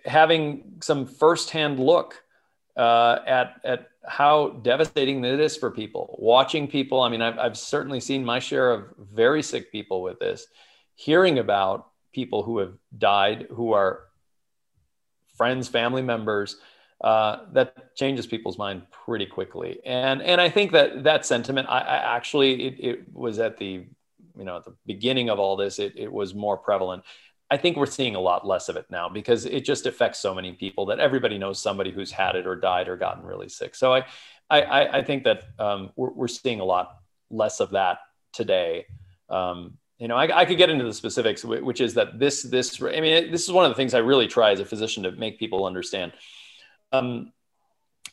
having 0.05 0.79
some 0.81 1.07
firsthand 1.07 1.79
look 1.79 2.23
uh, 2.77 3.19
at 3.27 3.61
at 3.65 3.89
how 4.07 4.49
devastating 4.63 5.25
it 5.25 5.41
is 5.41 5.57
for 5.57 5.71
people. 5.71 6.17
Watching 6.19 6.67
people, 6.67 7.01
I 7.01 7.09
mean, 7.09 7.23
I've, 7.23 7.39
I've 7.39 7.59
certainly 7.59 8.01
seen 8.01 8.25
my 8.25 8.39
share 8.39 8.73
of 8.73 8.87
very 8.99 9.43
sick 9.43 9.71
people 9.71 10.03
with 10.03 10.19
this. 10.19 10.47
Hearing 10.95 11.39
about 11.39 11.89
people 12.13 12.43
who 12.43 12.59
have 12.59 12.75
died, 12.97 13.47
who 13.51 13.73
are 13.73 14.01
friends, 15.37 15.69
family 15.69 16.03
members, 16.03 16.57
uh, 17.03 17.47
that 17.53 17.97
changes 17.97 18.27
people's 18.27 18.59
mind 18.59 18.83
pretty 18.91 19.27
quickly. 19.27 19.81
And 19.85 20.23
and 20.23 20.41
I 20.41 20.49
think 20.49 20.73
that 20.73 21.05
that 21.05 21.27
sentiment, 21.27 21.69
I, 21.69 21.81
I 21.81 22.17
actually, 22.17 22.67
it, 22.67 22.75
it, 22.79 23.15
was 23.15 23.39
at 23.39 23.59
the, 23.59 23.87
you 24.37 24.45
know, 24.45 24.57
at 24.59 24.65
the 24.65 24.75
beginning 24.87 25.29
of 25.29 25.39
all 25.39 25.57
this, 25.57 25.79
it, 25.79 25.95
it 25.97 26.13
was 26.13 26.35
more 26.35 26.57
prevalent. 26.57 27.03
I 27.53 27.59
think 27.59 27.77
we're 27.77 27.85
seeing 27.85 28.15
a 28.15 28.21
lot 28.21 28.47
less 28.47 28.71
of 28.71 28.77
it 28.77 28.87
now 28.89 29.11
because 29.11 29.45
it 29.45 29.61
just 29.61 29.85
affects 29.85 30.19
so 30.19 30.35
many 30.35 30.53
people 30.53 30.87
that 30.87 30.99
everybody 30.99 31.37
knows 31.37 31.61
somebody 31.61 31.91
who's 31.91 32.11
had 32.11 32.35
it 32.35 32.47
or 32.47 32.57
died 32.57 32.89
or 32.89 32.97
gotten 32.97 33.23
really 33.23 33.51
sick. 33.51 33.75
So 33.75 33.93
I, 33.93 34.07
I, 34.49 34.99
I 35.01 35.05
think 35.05 35.25
that 35.25 35.43
um, 35.59 35.91
we're, 35.95 36.13
we're 36.13 36.29
seeing 36.29 36.61
a 36.61 36.65
lot 36.65 36.97
less 37.31 37.61
of 37.61 37.73
that 37.73 37.99
today. 38.33 38.87
Um, 39.29 39.77
you 39.99 40.09
know, 40.09 40.17
I, 40.17 40.41
I, 40.41 40.45
could 40.47 40.57
get 40.57 40.71
into 40.71 40.85
the 40.85 40.95
specifics, 40.95 41.45
which 41.45 41.83
is 41.83 41.93
that 41.95 42.19
this, 42.19 42.43
this, 42.43 42.83
I 42.83 43.01
mean, 43.01 43.31
this 43.31 43.45
is 43.45 43.53
one 43.53 43.67
of 43.67 43.71
the 43.71 43.77
things 43.77 43.93
I 43.93 43.99
really 43.99 44.29
try 44.29 44.53
as 44.53 44.61
a 44.61 44.65
physician 44.65 45.03
to 45.03 45.13
make 45.13 45.39
people 45.39 45.67
understand. 45.67 46.13
Um, 46.91 47.35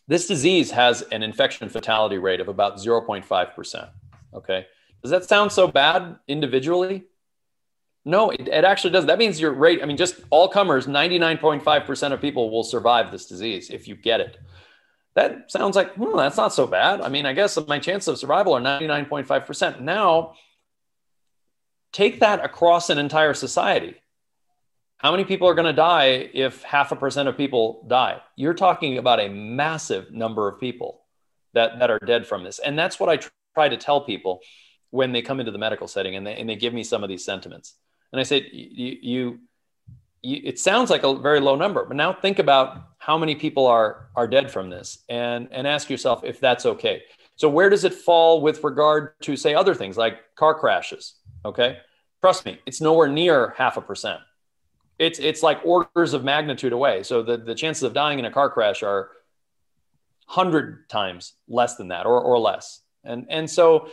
this 0.10 0.28
disease 0.28 0.70
has 0.72 1.02
an 1.14 1.24
infection 1.24 1.70
fatality 1.70 2.18
rate 2.18 2.42
of 2.42 2.50
about 2.50 2.76
0.5%. 2.76 3.90
Okay. 4.34 4.68
Does 5.02 5.12
that 5.12 5.24
sound 5.24 5.54
so 5.54 5.66
bad 5.66 6.18
individually? 6.28 7.06
No, 8.06 8.30
it, 8.30 8.48
it, 8.48 8.64
actually 8.64 8.92
does. 8.92 9.06
That 9.06 9.20
means 9.20 9.40
your 9.40 9.52
rate, 9.52 9.82
I 9.84 9.86
mean, 9.86 9.98
just 9.98 10.22
all 10.30 10.48
comers, 10.48 10.88
99.5% 10.88 12.12
of 12.14 12.22
people 12.22 12.50
will 12.50 12.64
survive 12.64 13.12
this 13.12 13.26
disease 13.26 13.70
if 13.70 13.88
you 13.88 13.96
get 13.96 14.22
it. 14.22 14.38
That 15.16 15.52
sounds 15.52 15.76
like, 15.76 15.94
hmm, 15.96 16.16
that's 16.16 16.38
not 16.38 16.54
so 16.54 16.66
bad. 16.66 17.02
I 17.02 17.10
mean, 17.10 17.26
I 17.26 17.34
guess 17.34 17.58
my 17.68 17.80
chances 17.80 18.08
of 18.08 18.18
survival 18.18 18.56
are 18.56 18.62
99.5%. 18.62 19.82
Now, 19.82 20.36
take 21.92 22.22
that 22.22 22.44
across 22.44 22.90
an 22.90 22.98
entire 22.98 23.34
society. 23.34 23.96
How 24.98 25.12
many 25.12 25.26
people 25.26 25.48
are 25.48 25.56
going 25.56 25.66
to 25.66 25.74
die 25.74 26.30
if 26.34 26.62
half 26.64 26.92
a 26.92 26.96
percent 26.96 27.28
of 27.28 27.38
people 27.38 27.86
die? 27.88 28.22
You're 28.36 28.54
talking 28.54 28.98
about 28.98 29.20
a 29.20 29.30
massive 29.30 30.12
number 30.12 30.48
of 30.48 30.60
people 30.60 31.02
that, 31.54 31.80
that 31.80 31.90
are 31.90 32.00
dead 32.00 32.28
from 32.28 32.44
this. 32.44 32.60
And 32.60 32.78
that's 32.78 33.00
what 33.00 33.10
I 33.10 33.20
try 33.56 33.70
to 33.70 33.78
tell 33.78 34.02
people 34.02 34.42
when 34.92 35.12
they 35.12 35.22
come 35.22 35.40
into 35.40 35.52
the 35.52 35.58
medical 35.58 35.88
setting 35.88 36.16
and 36.16 36.26
they, 36.26 36.36
and 36.36 36.50
they 36.50 36.56
give 36.56 36.74
me 36.74 36.84
some 36.84 37.04
of 37.04 37.10
these 37.10 37.24
sentiments 37.24 37.76
and 38.12 38.20
I 38.20 38.24
said, 38.24 38.46
you, 38.52 38.98
you, 39.02 39.40
you, 40.22 40.42
it 40.44 40.60
sounds 40.60 40.90
like 40.90 41.04
a 41.04 41.16
very 41.16 41.40
low 41.40 41.56
number, 41.56 41.86
but 41.86 41.96
now 41.96 42.14
think 42.14 42.40
about 42.40 42.90
how 42.98 43.18
many 43.18 43.36
people 43.36 43.66
are, 43.68 44.10
are 44.16 44.28
dead 44.28 44.52
from 44.52 44.70
this 44.70 45.00
and, 45.10 45.48
and 45.52 45.68
ask 45.68 45.90
yourself 45.90 46.24
if 46.24 46.40
that's 46.40 46.66
okay. 46.66 47.04
So 47.36 47.48
where 47.48 47.70
does 47.70 47.86
it 47.86 47.94
fall 47.94 48.42
with 48.42 48.64
regard 48.64 49.20
to 49.22 49.38
say 49.38 49.54
other 49.54 49.74
things 49.74 49.98
like 49.98 50.36
car 50.36 50.54
crashes? 50.54 51.16
Okay. 51.46 51.78
Trust 52.22 52.46
me, 52.46 52.60
it's 52.66 52.82
nowhere 52.82 53.08
near 53.08 53.54
half 53.58 53.78
a 53.78 53.82
percent. 53.82 54.20
It's, 54.98 55.20
it's 55.20 55.42
like 55.42 55.62
orders 55.64 56.14
of 56.14 56.26
magnitude 56.26 56.74
away. 56.74 57.04
So 57.04 57.24
the, 57.24 57.38
the 57.38 57.56
chances 57.56 57.84
of 57.84 57.94
dying 57.94 58.20
in 58.20 58.26
a 58.26 58.32
car 58.32 58.50
crash 58.50 58.84
are 58.84 59.12
hundred 60.26 60.90
times 60.90 61.34
less 61.48 61.78
than 61.78 61.88
that 61.88 62.06
or, 62.06 62.20
or 62.20 62.38
less. 62.38 62.82
And, 63.06 63.26
and 63.30 63.50
so 63.50 63.90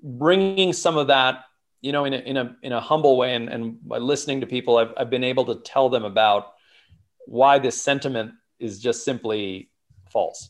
bringing 0.00 0.72
some 0.72 0.96
of 0.96 1.08
that 1.08 1.44
you 1.84 1.92
know, 1.92 2.06
in 2.06 2.14
a, 2.14 2.18
in 2.18 2.36
a, 2.38 2.56
in 2.62 2.72
a 2.72 2.80
humble 2.80 3.18
way 3.18 3.34
and, 3.34 3.50
and 3.50 3.76
by 3.86 3.98
listening 3.98 4.40
to 4.40 4.46
people, 4.46 4.78
I've, 4.78 4.94
I've 4.96 5.10
been 5.10 5.22
able 5.22 5.44
to 5.44 5.56
tell 5.56 5.90
them 5.90 6.02
about 6.02 6.54
why 7.26 7.58
this 7.58 7.80
sentiment 7.80 8.32
is 8.58 8.80
just 8.80 9.04
simply 9.04 9.68
false. 10.10 10.48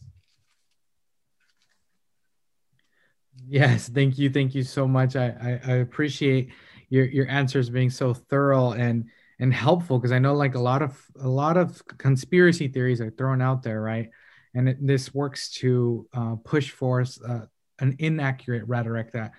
Yes, 3.49 3.89
thank 3.89 4.17
you, 4.17 4.31
thank 4.31 4.55
you 4.55 4.63
so 4.63 4.87
much. 4.87 5.17
I, 5.17 5.27
I, 5.67 5.73
I 5.73 5.75
appreciate 5.79 6.53
your 6.89 7.07
your 7.07 7.29
answers 7.29 7.69
being 7.69 7.91
so 7.91 8.15
thorough 8.15 8.73
and 8.73 9.07
and 9.41 9.53
helpful 9.53 9.99
because 9.99 10.13
I 10.13 10.21
know 10.21 10.35
like 10.35 10.55
a 10.55 10.61
lot 10.61 10.83
of 10.83 11.05
a 11.21 11.29
lot 11.29 11.57
of 11.57 11.83
conspiracy 11.99 12.69
theories 12.69 13.01
are 13.01 13.11
thrown 13.11 13.43
out 13.43 13.65
there, 13.65 13.81
right? 13.81 14.09
And 14.55 14.69
it, 14.69 14.87
this 14.87 15.13
works 15.13 15.51
to 15.55 16.07
uh, 16.15 16.37
push 16.45 16.71
forth 16.71 17.19
uh, 17.29 17.47
an 17.81 17.97
inaccurate 17.99 18.69
rhetoric 18.69 19.11
that 19.13 19.33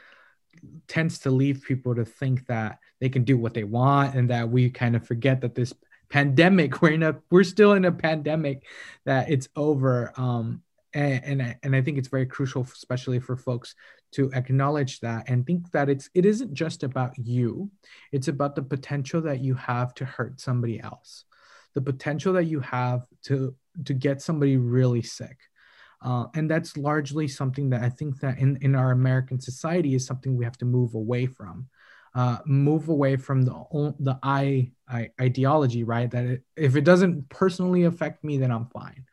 tends 0.88 1.20
to 1.20 1.32
leave 1.32 1.64
people 1.64 1.96
to 1.96 2.06
think 2.06 2.46
that 2.48 2.80
they 3.00 3.10
can 3.10 3.24
do 3.24 3.38
what 3.38 3.54
they 3.54 3.64
want 3.64 4.16
and 4.16 4.30
that 4.30 4.50
we 4.50 4.70
kind 4.70 4.96
of 4.96 5.06
forget 5.06 5.42
that 5.42 5.56
this 5.56 5.74
pandemic 6.10 6.82
we're 6.82 6.92
in 6.92 7.04
a 7.04 7.16
we're 7.32 7.44
still 7.44 7.74
in 7.74 7.86
a 7.86 7.92
pandemic 7.92 8.64
that 9.06 9.30
it's 9.30 9.50
over. 9.56 10.14
Um 10.18 10.62
and 10.94 11.24
and 11.24 11.42
I, 11.42 11.60
and 11.64 11.76
I 11.76 11.82
think 11.82 11.98
it's 11.98 12.08
very 12.08 12.26
crucial 12.26 12.64
especially 12.64 13.20
for 13.20 13.36
folks 13.36 13.76
to 14.14 14.32
acknowledge 14.34 15.02
that 15.02 15.30
and 15.30 15.46
think 15.46 15.70
that 15.72 15.90
it's 15.90 16.10
it 16.14 16.26
isn't 16.26 16.54
just 16.54 16.84
about 16.84 17.18
you. 17.18 17.70
It's 18.12 18.28
about 18.28 18.56
the 18.56 18.64
potential 18.64 19.22
that 19.22 19.42
you 19.42 19.56
have 19.56 19.94
to 19.96 20.06
hurt 20.06 20.40
somebody 20.40 20.80
else. 20.80 21.26
The 21.74 21.82
potential 21.82 22.34
that 22.34 22.46
you 22.46 22.62
have 22.62 23.06
to 23.24 23.56
to 23.86 23.94
get 23.94 24.22
somebody 24.22 24.58
really 24.58 25.02
sick 25.02 25.38
uh, 26.06 26.28
and 26.36 26.50
that's 26.50 26.78
largely 26.78 27.28
something 27.28 27.72
that 27.72 27.82
I 27.82 27.90
think 27.90 28.20
that 28.20 28.38
in, 28.38 28.60
in 28.62 28.76
our 28.76 28.92
American 28.92 29.40
society 29.40 29.96
is 29.96 30.06
something 30.06 30.38
we 30.38 30.46
have 30.46 30.58
to 30.60 30.66
move 30.66 30.94
away 30.94 31.26
from. 31.26 31.68
Uh, 32.14 32.38
move 32.46 32.88
away 32.88 33.18
from 33.18 33.42
the 33.42 33.52
the 34.00 34.18
I, 34.24 34.72
I 34.88 35.10
ideology, 35.20 35.84
right? 35.84 36.10
That 36.10 36.26
it, 36.26 36.44
if 36.56 36.78
it 36.78 36.86
doesn't 36.86 37.28
personally 37.28 37.84
affect 37.84 38.24
me, 38.24 38.38
then 38.38 38.52
I'm 38.52 38.68
fine. 38.68 39.04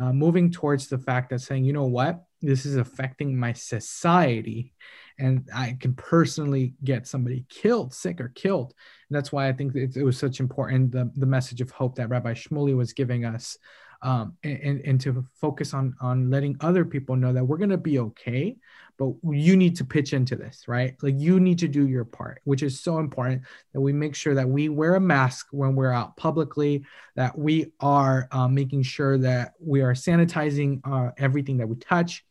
Uh, 0.00 0.12
moving 0.12 0.50
towards 0.50 0.88
the 0.88 0.98
fact 0.98 1.30
that 1.30 1.42
saying, 1.42 1.64
you 1.64 1.72
know 1.74 1.84
what, 1.84 2.24
this 2.42 2.64
is 2.64 2.76
affecting 2.76 3.38
my 3.38 3.52
society 3.52 4.72
and 5.18 5.48
i 5.54 5.76
can 5.78 5.92
personally 5.94 6.72
get 6.82 7.06
somebody 7.06 7.44
killed 7.48 7.92
sick 7.92 8.20
or 8.20 8.28
killed 8.28 8.72
and 9.08 9.16
that's 9.16 9.30
why 9.30 9.48
i 9.48 9.52
think 9.52 9.74
it, 9.74 9.96
it 9.96 10.02
was 10.02 10.16
such 10.16 10.40
important 10.40 10.90
the, 10.90 11.10
the 11.16 11.26
message 11.26 11.60
of 11.60 11.70
hope 11.70 11.94
that 11.96 12.08
rabbi 12.08 12.32
shmuly 12.32 12.74
was 12.74 12.92
giving 12.92 13.24
us 13.24 13.58
um, 14.02 14.36
and, 14.42 14.80
and 14.80 15.00
to 15.00 15.24
focus 15.34 15.74
on 15.74 15.94
on 16.00 16.30
letting 16.30 16.56
other 16.60 16.84
people 16.84 17.16
know 17.16 17.32
that 17.32 17.44
we're 17.44 17.58
going 17.58 17.70
to 17.70 17.76
be 17.76 17.98
okay 17.98 18.56
but 18.98 19.12
you 19.32 19.56
need 19.56 19.76
to 19.76 19.84
pitch 19.84 20.12
into 20.12 20.36
this 20.36 20.64
right? 20.68 20.94
Like 21.02 21.14
you 21.18 21.40
need 21.40 21.58
to 21.60 21.68
do 21.68 21.86
your 21.86 22.04
part 22.04 22.40
which 22.44 22.62
is 22.62 22.80
so 22.80 22.98
important 22.98 23.42
that 23.72 23.80
we 23.80 23.92
make 23.92 24.14
sure 24.14 24.34
that 24.34 24.48
we 24.48 24.68
wear 24.68 24.94
a 24.94 25.00
mask 25.00 25.48
when 25.50 25.74
we're 25.74 25.92
out 25.92 26.16
publicly 26.16 26.84
that 27.16 27.36
we 27.36 27.72
are 27.80 28.28
uh, 28.30 28.48
making 28.48 28.82
sure 28.82 29.18
that 29.18 29.54
we 29.58 29.80
are 29.80 29.92
sanitizing 29.92 30.80
uh, 30.84 31.10
everything 31.18 31.56
that 31.58 31.68
we 31.68 31.76
touch 31.76 32.24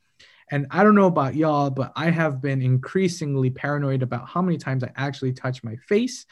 and 0.51 0.65
I 0.71 0.83
don't 0.83 0.95
know 0.95 1.05
about 1.05 1.35
y'all, 1.35 1.69
but 1.69 1.91
I 1.95 2.09
have 2.09 2.41
been 2.41 2.61
increasingly 2.61 3.49
paranoid 3.49 4.01
about 4.01 4.27
how 4.27 4.41
many 4.41 4.57
times 4.57 4.83
I 4.83 4.91
actually 4.95 5.33
touch 5.33 5.63
my 5.63 5.75
face 5.87 6.25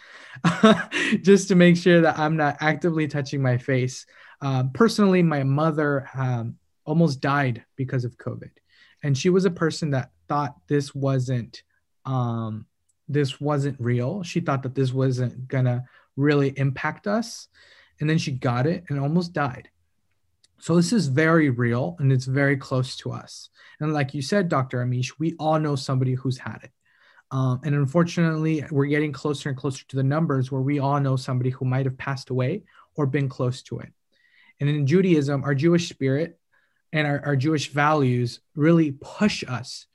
just 1.22 1.48
to 1.50 1.56
make 1.56 1.78
sure 1.78 2.02
that 2.02 2.18
I'm 2.18 2.36
not 2.36 2.58
actively 2.60 3.08
touching 3.08 3.42
my 3.42 3.58
face. 3.58 4.06
Um, 4.42 4.72
personally, 4.74 5.22
my 5.22 5.44
mother 5.44 6.10
um, 6.16 6.56
almost 6.86 7.22
died 7.22 7.64
because 7.76 8.06
of 8.06 8.18
COVID. 8.18 8.50
And 9.04 9.16
she 9.16 9.30
was 9.30 9.46
a 9.46 9.52
person 9.52 9.92
that 9.92 10.12
thought 10.28 10.56
this 10.68 10.96
wasn't 10.96 11.62
um, 12.06 12.66
this 13.10 13.40
wasn't 13.40 13.80
real. 13.80 14.24
She 14.24 14.40
thought 14.40 14.64
that 14.64 14.76
this 14.76 14.92
wasn't 14.92 15.48
gonna 15.48 15.86
really 16.16 16.50
impact 16.58 17.06
us. 17.08 17.48
And 18.00 18.10
then 18.10 18.18
she 18.18 18.32
got 18.32 18.66
it 18.68 18.86
and 18.90 19.00
almost 19.00 19.34
died. 19.34 19.70
So 20.60 20.76
this 20.76 20.92
is 20.92 21.08
very 21.08 21.50
real 21.50 21.96
and 22.00 22.12
it's 22.12 22.26
very 22.26 22.58
close 22.58 22.96
to 22.98 23.12
us. 23.12 23.50
And 23.80 23.94
like 23.94 24.14
you 24.14 24.22
said, 24.22 24.50
Dr. 24.50 24.84
Amish, 24.84 25.14
we 25.20 25.36
all 25.40 25.60
know 25.60 25.76
somebody 25.76 26.14
who's 26.14 26.38
had 26.38 26.60
it. 26.64 26.72
Um, 27.30 27.60
and 27.64 27.76
unfortunately, 27.76 28.64
we're 28.72 28.86
getting 28.86 29.12
closer 29.12 29.50
and 29.50 29.58
closer 29.58 29.86
to 29.88 29.96
the 29.96 30.04
numbers 30.04 30.52
where 30.52 30.62
we 30.62 30.80
all 30.80 31.00
know 31.00 31.16
somebody 31.16 31.50
who 31.50 31.66
might 31.66 31.86
have 31.86 31.98
passed 31.98 32.30
away 32.30 32.64
or 32.96 33.06
been 33.06 33.30
close 33.30 33.62
to 33.64 33.80
it. 33.80 33.92
And 34.60 34.70
in 34.70 34.88
Judaism, 34.88 35.44
our 35.44 35.54
Jewish 35.54 35.90
spirit 35.90 36.40
and 36.94 37.06
our, 37.06 37.24
our 37.24 37.36
Jewish 37.36 37.70
values 37.72 38.40
really 38.56 38.92
push 38.92 39.44
us 39.48 39.86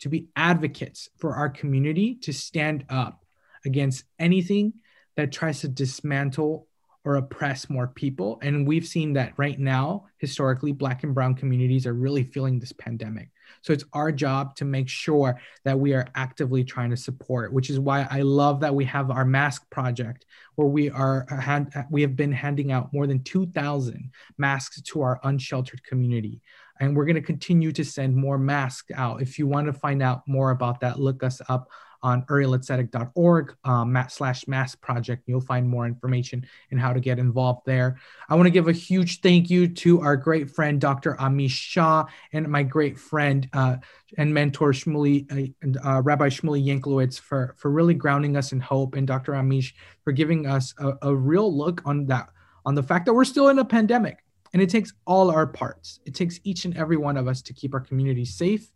to 0.00 0.08
be 0.08 0.28
advocates 0.36 1.08
for 1.16 1.34
our 1.34 1.48
community 1.48 2.16
to 2.16 2.32
stand 2.32 2.84
up 2.88 3.24
against 3.64 4.04
anything 4.18 4.74
that 5.16 5.32
tries 5.32 5.60
to 5.60 5.68
dismantle 5.68 6.66
or 7.04 7.16
oppress 7.16 7.68
more 7.68 7.88
people. 7.88 8.38
And 8.42 8.66
we've 8.66 8.86
seen 8.86 9.12
that 9.14 9.32
right 9.36 9.58
now, 9.58 10.06
historically, 10.18 10.72
Black 10.72 11.02
and 11.02 11.14
Brown 11.14 11.34
communities 11.34 11.86
are 11.86 11.94
really 11.94 12.22
feeling 12.22 12.58
this 12.58 12.72
pandemic. 12.72 13.30
So 13.60 13.72
it's 13.72 13.84
our 13.92 14.10
job 14.10 14.56
to 14.56 14.64
make 14.64 14.88
sure 14.88 15.40
that 15.64 15.78
we 15.78 15.94
are 15.94 16.06
actively 16.14 16.64
trying 16.64 16.90
to 16.90 16.96
support, 16.96 17.52
which 17.52 17.70
is 17.70 17.78
why 17.78 18.06
I 18.10 18.22
love 18.22 18.60
that 18.60 18.74
we 18.74 18.84
have 18.86 19.10
our 19.10 19.24
mask 19.24 19.68
project 19.70 20.26
where 20.54 20.68
we 20.68 20.90
are 20.90 21.26
uh, 21.30 21.40
hand, 21.40 21.72
uh, 21.74 21.82
we 21.90 22.02
have 22.02 22.16
been 22.16 22.32
handing 22.32 22.72
out 22.72 22.92
more 22.92 23.06
than 23.06 23.22
2,000 23.22 24.10
masks 24.38 24.80
to 24.80 25.02
our 25.02 25.20
unsheltered 25.24 25.82
community. 25.84 26.40
And 26.80 26.96
we're 26.96 27.04
going 27.04 27.14
to 27.16 27.22
continue 27.22 27.72
to 27.72 27.84
send 27.84 28.16
more 28.16 28.38
masks 28.38 28.90
out. 28.94 29.22
If 29.22 29.38
you 29.38 29.46
want 29.46 29.66
to 29.66 29.72
find 29.72 30.02
out 30.02 30.22
more 30.26 30.50
about 30.50 30.80
that, 30.80 30.98
look 30.98 31.22
us 31.22 31.40
up 31.48 31.68
on 32.02 32.22
urielhetzedek.org 32.22 33.54
um, 33.64 34.04
slash 34.08 34.46
mask 34.48 34.80
project. 34.80 35.22
You'll 35.26 35.40
find 35.40 35.68
more 35.68 35.86
information 35.86 36.46
and 36.70 36.80
how 36.80 36.92
to 36.92 37.00
get 37.00 37.18
involved 37.18 37.62
there. 37.66 37.98
I 38.28 38.34
want 38.34 38.46
to 38.46 38.50
give 38.50 38.68
a 38.68 38.72
huge 38.72 39.20
thank 39.20 39.50
you 39.50 39.68
to 39.68 40.00
our 40.00 40.16
great 40.16 40.50
friend, 40.50 40.80
Dr. 40.80 41.14
Amish 41.14 41.50
Shah, 41.50 42.06
and 42.32 42.48
my 42.48 42.62
great 42.62 42.98
friend 42.98 43.48
uh, 43.52 43.76
and 44.18 44.34
mentor, 44.34 44.72
Shmuly, 44.72 45.26
uh, 45.30 45.88
uh, 45.88 46.02
Rabbi 46.02 46.28
Shmuly 46.28 46.64
Yanklowitz, 46.64 47.18
for, 47.20 47.54
for 47.56 47.70
really 47.70 47.94
grounding 47.94 48.36
us 48.36 48.52
in 48.52 48.60
hope, 48.60 48.94
and 48.94 49.06
Dr. 49.06 49.32
Amish 49.32 49.72
for 50.02 50.12
giving 50.12 50.46
us 50.46 50.74
a, 50.78 50.94
a 51.02 51.14
real 51.14 51.54
look 51.56 51.82
on 51.84 52.06
that, 52.06 52.28
on 52.64 52.74
the 52.74 52.82
fact 52.82 53.06
that 53.06 53.14
we're 53.14 53.24
still 53.24 53.48
in 53.48 53.58
a 53.58 53.64
pandemic. 53.64 54.18
And 54.52 54.60
it 54.60 54.68
takes 54.68 54.92
all 55.06 55.30
our 55.30 55.46
parts. 55.46 56.00
It 56.04 56.14
takes 56.14 56.38
each 56.44 56.66
and 56.66 56.76
every 56.76 56.98
one 56.98 57.16
of 57.16 57.26
us 57.26 57.40
to 57.42 57.54
keep 57.54 57.72
our 57.72 57.80
community 57.80 58.26
safe 58.26 58.70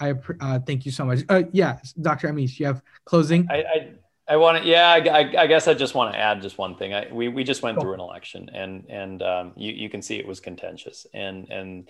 I 0.00 0.14
uh, 0.40 0.58
thank 0.60 0.86
you 0.86 0.92
so 0.92 1.04
much. 1.04 1.20
Uh, 1.28 1.42
yeah, 1.52 1.78
Dr. 2.00 2.28
Amish, 2.28 2.58
you 2.58 2.66
have 2.66 2.82
closing. 3.04 3.46
I, 3.50 3.56
I, 3.56 3.92
I 4.28 4.36
want 4.36 4.62
to, 4.62 4.68
yeah, 4.68 4.88
I, 4.88 5.42
I, 5.42 5.46
guess 5.46 5.66
I 5.68 5.74
just 5.74 5.94
want 5.94 6.14
to 6.14 6.18
add 6.18 6.40
just 6.40 6.56
one 6.56 6.76
thing. 6.76 6.94
I, 6.94 7.08
we, 7.12 7.28
we 7.28 7.42
just 7.42 7.62
went 7.62 7.80
through 7.80 7.94
an 7.94 8.00
election 8.00 8.48
and, 8.54 8.86
and 8.88 9.22
um, 9.22 9.52
you, 9.56 9.72
you 9.72 9.90
can 9.90 10.02
see 10.02 10.16
it 10.16 10.26
was 10.26 10.38
contentious 10.38 11.04
and, 11.12 11.48
and 11.50 11.88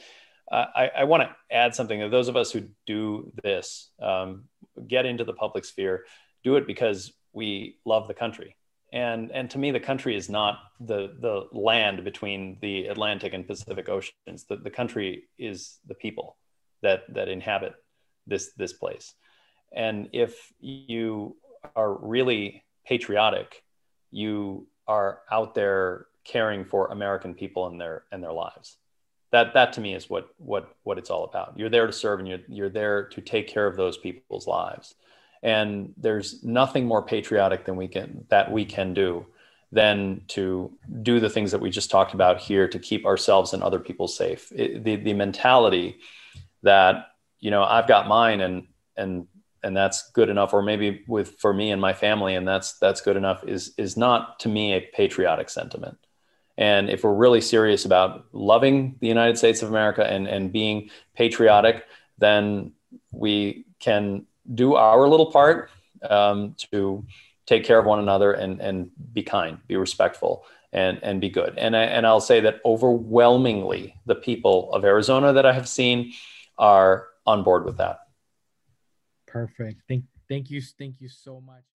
uh, 0.51 0.65
I, 0.75 0.91
I 0.99 1.05
want 1.05 1.23
to 1.23 1.37
add 1.55 1.75
something 1.75 2.01
that 2.01 2.11
those 2.11 2.29
of 2.29 2.37
us 2.37 2.51
who 2.51 2.63
do 2.87 3.31
this, 3.43 3.91
um, 4.03 4.45
get 4.89 5.05
into 5.07 5.25
the 5.25 5.35
public 5.35 5.65
sphere, 5.65 6.07
do 6.43 6.57
it 6.57 6.67
because 6.67 7.13
we 7.33 7.79
love 7.85 8.09
the 8.09 8.15
country. 8.15 8.57
And, 8.93 9.31
and 9.31 9.49
to 9.51 9.59
me, 9.59 9.71
the 9.71 9.79
country 9.79 10.17
is 10.17 10.29
not 10.29 10.59
the, 10.81 11.15
the 11.21 11.47
land 11.53 12.03
between 12.03 12.59
the 12.61 12.87
Atlantic 12.87 13.35
and 13.35 13.47
Pacific 13.47 13.89
Oceans. 13.89 14.47
The, 14.49 14.57
the 14.57 14.71
country 14.71 15.25
is 15.39 15.79
the 15.87 15.95
people 15.95 16.37
that, 16.83 17.03
that 17.15 17.29
inhabit 17.29 17.75
this 18.31 18.53
this 18.57 18.72
place. 18.72 19.12
And 19.72 20.09
if 20.12 20.53
you 20.61 21.37
are 21.76 21.93
really 21.93 22.64
patriotic 22.87 23.62
you 24.11 24.66
are 24.87 25.20
out 25.31 25.55
there 25.55 26.07
caring 26.24 26.64
for 26.64 26.89
american 26.89 27.35
people 27.35 27.66
and 27.66 27.81
their 27.81 28.05
and 28.12 28.22
their 28.22 28.33
lives. 28.33 28.76
That 29.33 29.55
that 29.55 29.72
to 29.74 29.81
me 29.81 29.95
is 29.95 30.11
what 30.11 30.28
what 30.39 30.74
what 30.83 30.99
it's 30.99 31.11
all 31.11 31.24
about. 31.24 31.55
You're 31.57 31.68
there 31.68 31.87
to 31.87 31.93
serve 31.93 32.18
and 32.18 32.28
you're 32.28 32.41
you're 32.49 32.68
there 32.68 33.05
to 33.05 33.20
take 33.20 33.49
care 33.49 33.66
of 33.66 33.76
those 33.76 33.97
people's 33.97 34.47
lives. 34.47 34.95
And 35.43 35.95
there's 35.97 36.43
nothing 36.43 36.85
more 36.87 37.03
patriotic 37.03 37.64
than 37.64 37.76
we 37.76 37.89
can 37.89 38.26
that 38.28 38.51
we 38.51 38.64
can 38.64 38.93
do 38.93 39.26
than 39.72 40.22
to 40.26 40.72
do 41.03 41.20
the 41.20 41.31
things 41.31 41.53
that 41.53 41.61
we 41.61 41.70
just 41.70 41.93
talked 41.93 42.12
about 42.12 42.41
here 42.41 42.66
to 42.66 42.78
keep 42.78 43.07
ourselves 43.07 43.53
and 43.53 43.62
other 43.62 43.78
people 43.78 44.09
safe. 44.09 44.53
It, 44.55 44.83
the 44.83 44.97
the 44.97 45.14
mentality 45.14 45.99
that 46.62 47.10
you 47.41 47.51
know 47.51 47.64
i've 47.64 47.88
got 47.88 48.07
mine 48.07 48.41
and 48.41 48.66
and 48.97 49.26
and 49.62 49.76
that's 49.76 50.11
good 50.12 50.28
enough 50.28 50.53
or 50.55 50.62
maybe 50.62 51.05
with 51.07 51.38
for 51.38 51.53
me 51.53 51.70
and 51.70 51.80
my 51.80 51.93
family 51.93 52.34
and 52.34 52.47
that's 52.47 52.78
that's 52.78 53.01
good 53.01 53.16
enough 53.16 53.45
is 53.45 53.74
is 53.76 53.97
not 53.97 54.38
to 54.41 54.49
me 54.49 54.72
a 54.72 54.80
patriotic 54.80 55.51
sentiment. 55.51 55.99
And 56.57 56.91
if 56.91 57.05
we're 57.05 57.14
really 57.14 57.41
serious 57.41 57.86
about 57.86 58.26
loving 58.32 58.97
the 59.01 59.09
united 59.09 59.38
states 59.38 59.62
of 59.62 59.68
america 59.68 60.05
and 60.05 60.26
and 60.26 60.53
being 60.53 60.91
patriotic 61.14 61.84
then 62.18 62.72
we 63.12 63.64
can 63.78 64.26
do 64.55 64.74
our 64.74 65.09
little 65.09 65.30
part 65.30 65.70
um, 66.09 66.55
to 66.72 67.05
take 67.47 67.64
care 67.64 67.78
of 67.78 67.86
one 67.86 67.99
another 67.99 68.32
and 68.32 68.61
and 68.61 68.91
be 69.12 69.22
kind 69.22 69.59
be 69.66 69.76
respectful 69.76 70.45
and 70.72 71.03
and 71.03 71.20
be 71.20 71.28
good. 71.28 71.55
And 71.59 71.76
I, 71.76 71.82
and 71.82 72.07
I'll 72.07 72.20
say 72.20 72.41
that 72.41 72.61
overwhelmingly 72.64 73.97
the 74.07 74.14
people 74.14 74.72
of 74.72 74.84
Arizona 74.84 75.32
that 75.32 75.47
I 75.47 75.53
have 75.53 75.68
seen 75.68 76.12
are 76.59 77.09
on 77.31 77.43
board 77.43 77.64
with 77.64 77.78
that. 77.78 78.01
Perfect. 79.26 79.83
Thank 79.89 80.05
thank 80.28 80.51
you. 80.51 80.61
Thank 80.61 81.01
you 81.01 81.09
so 81.09 81.41
much. 81.41 81.70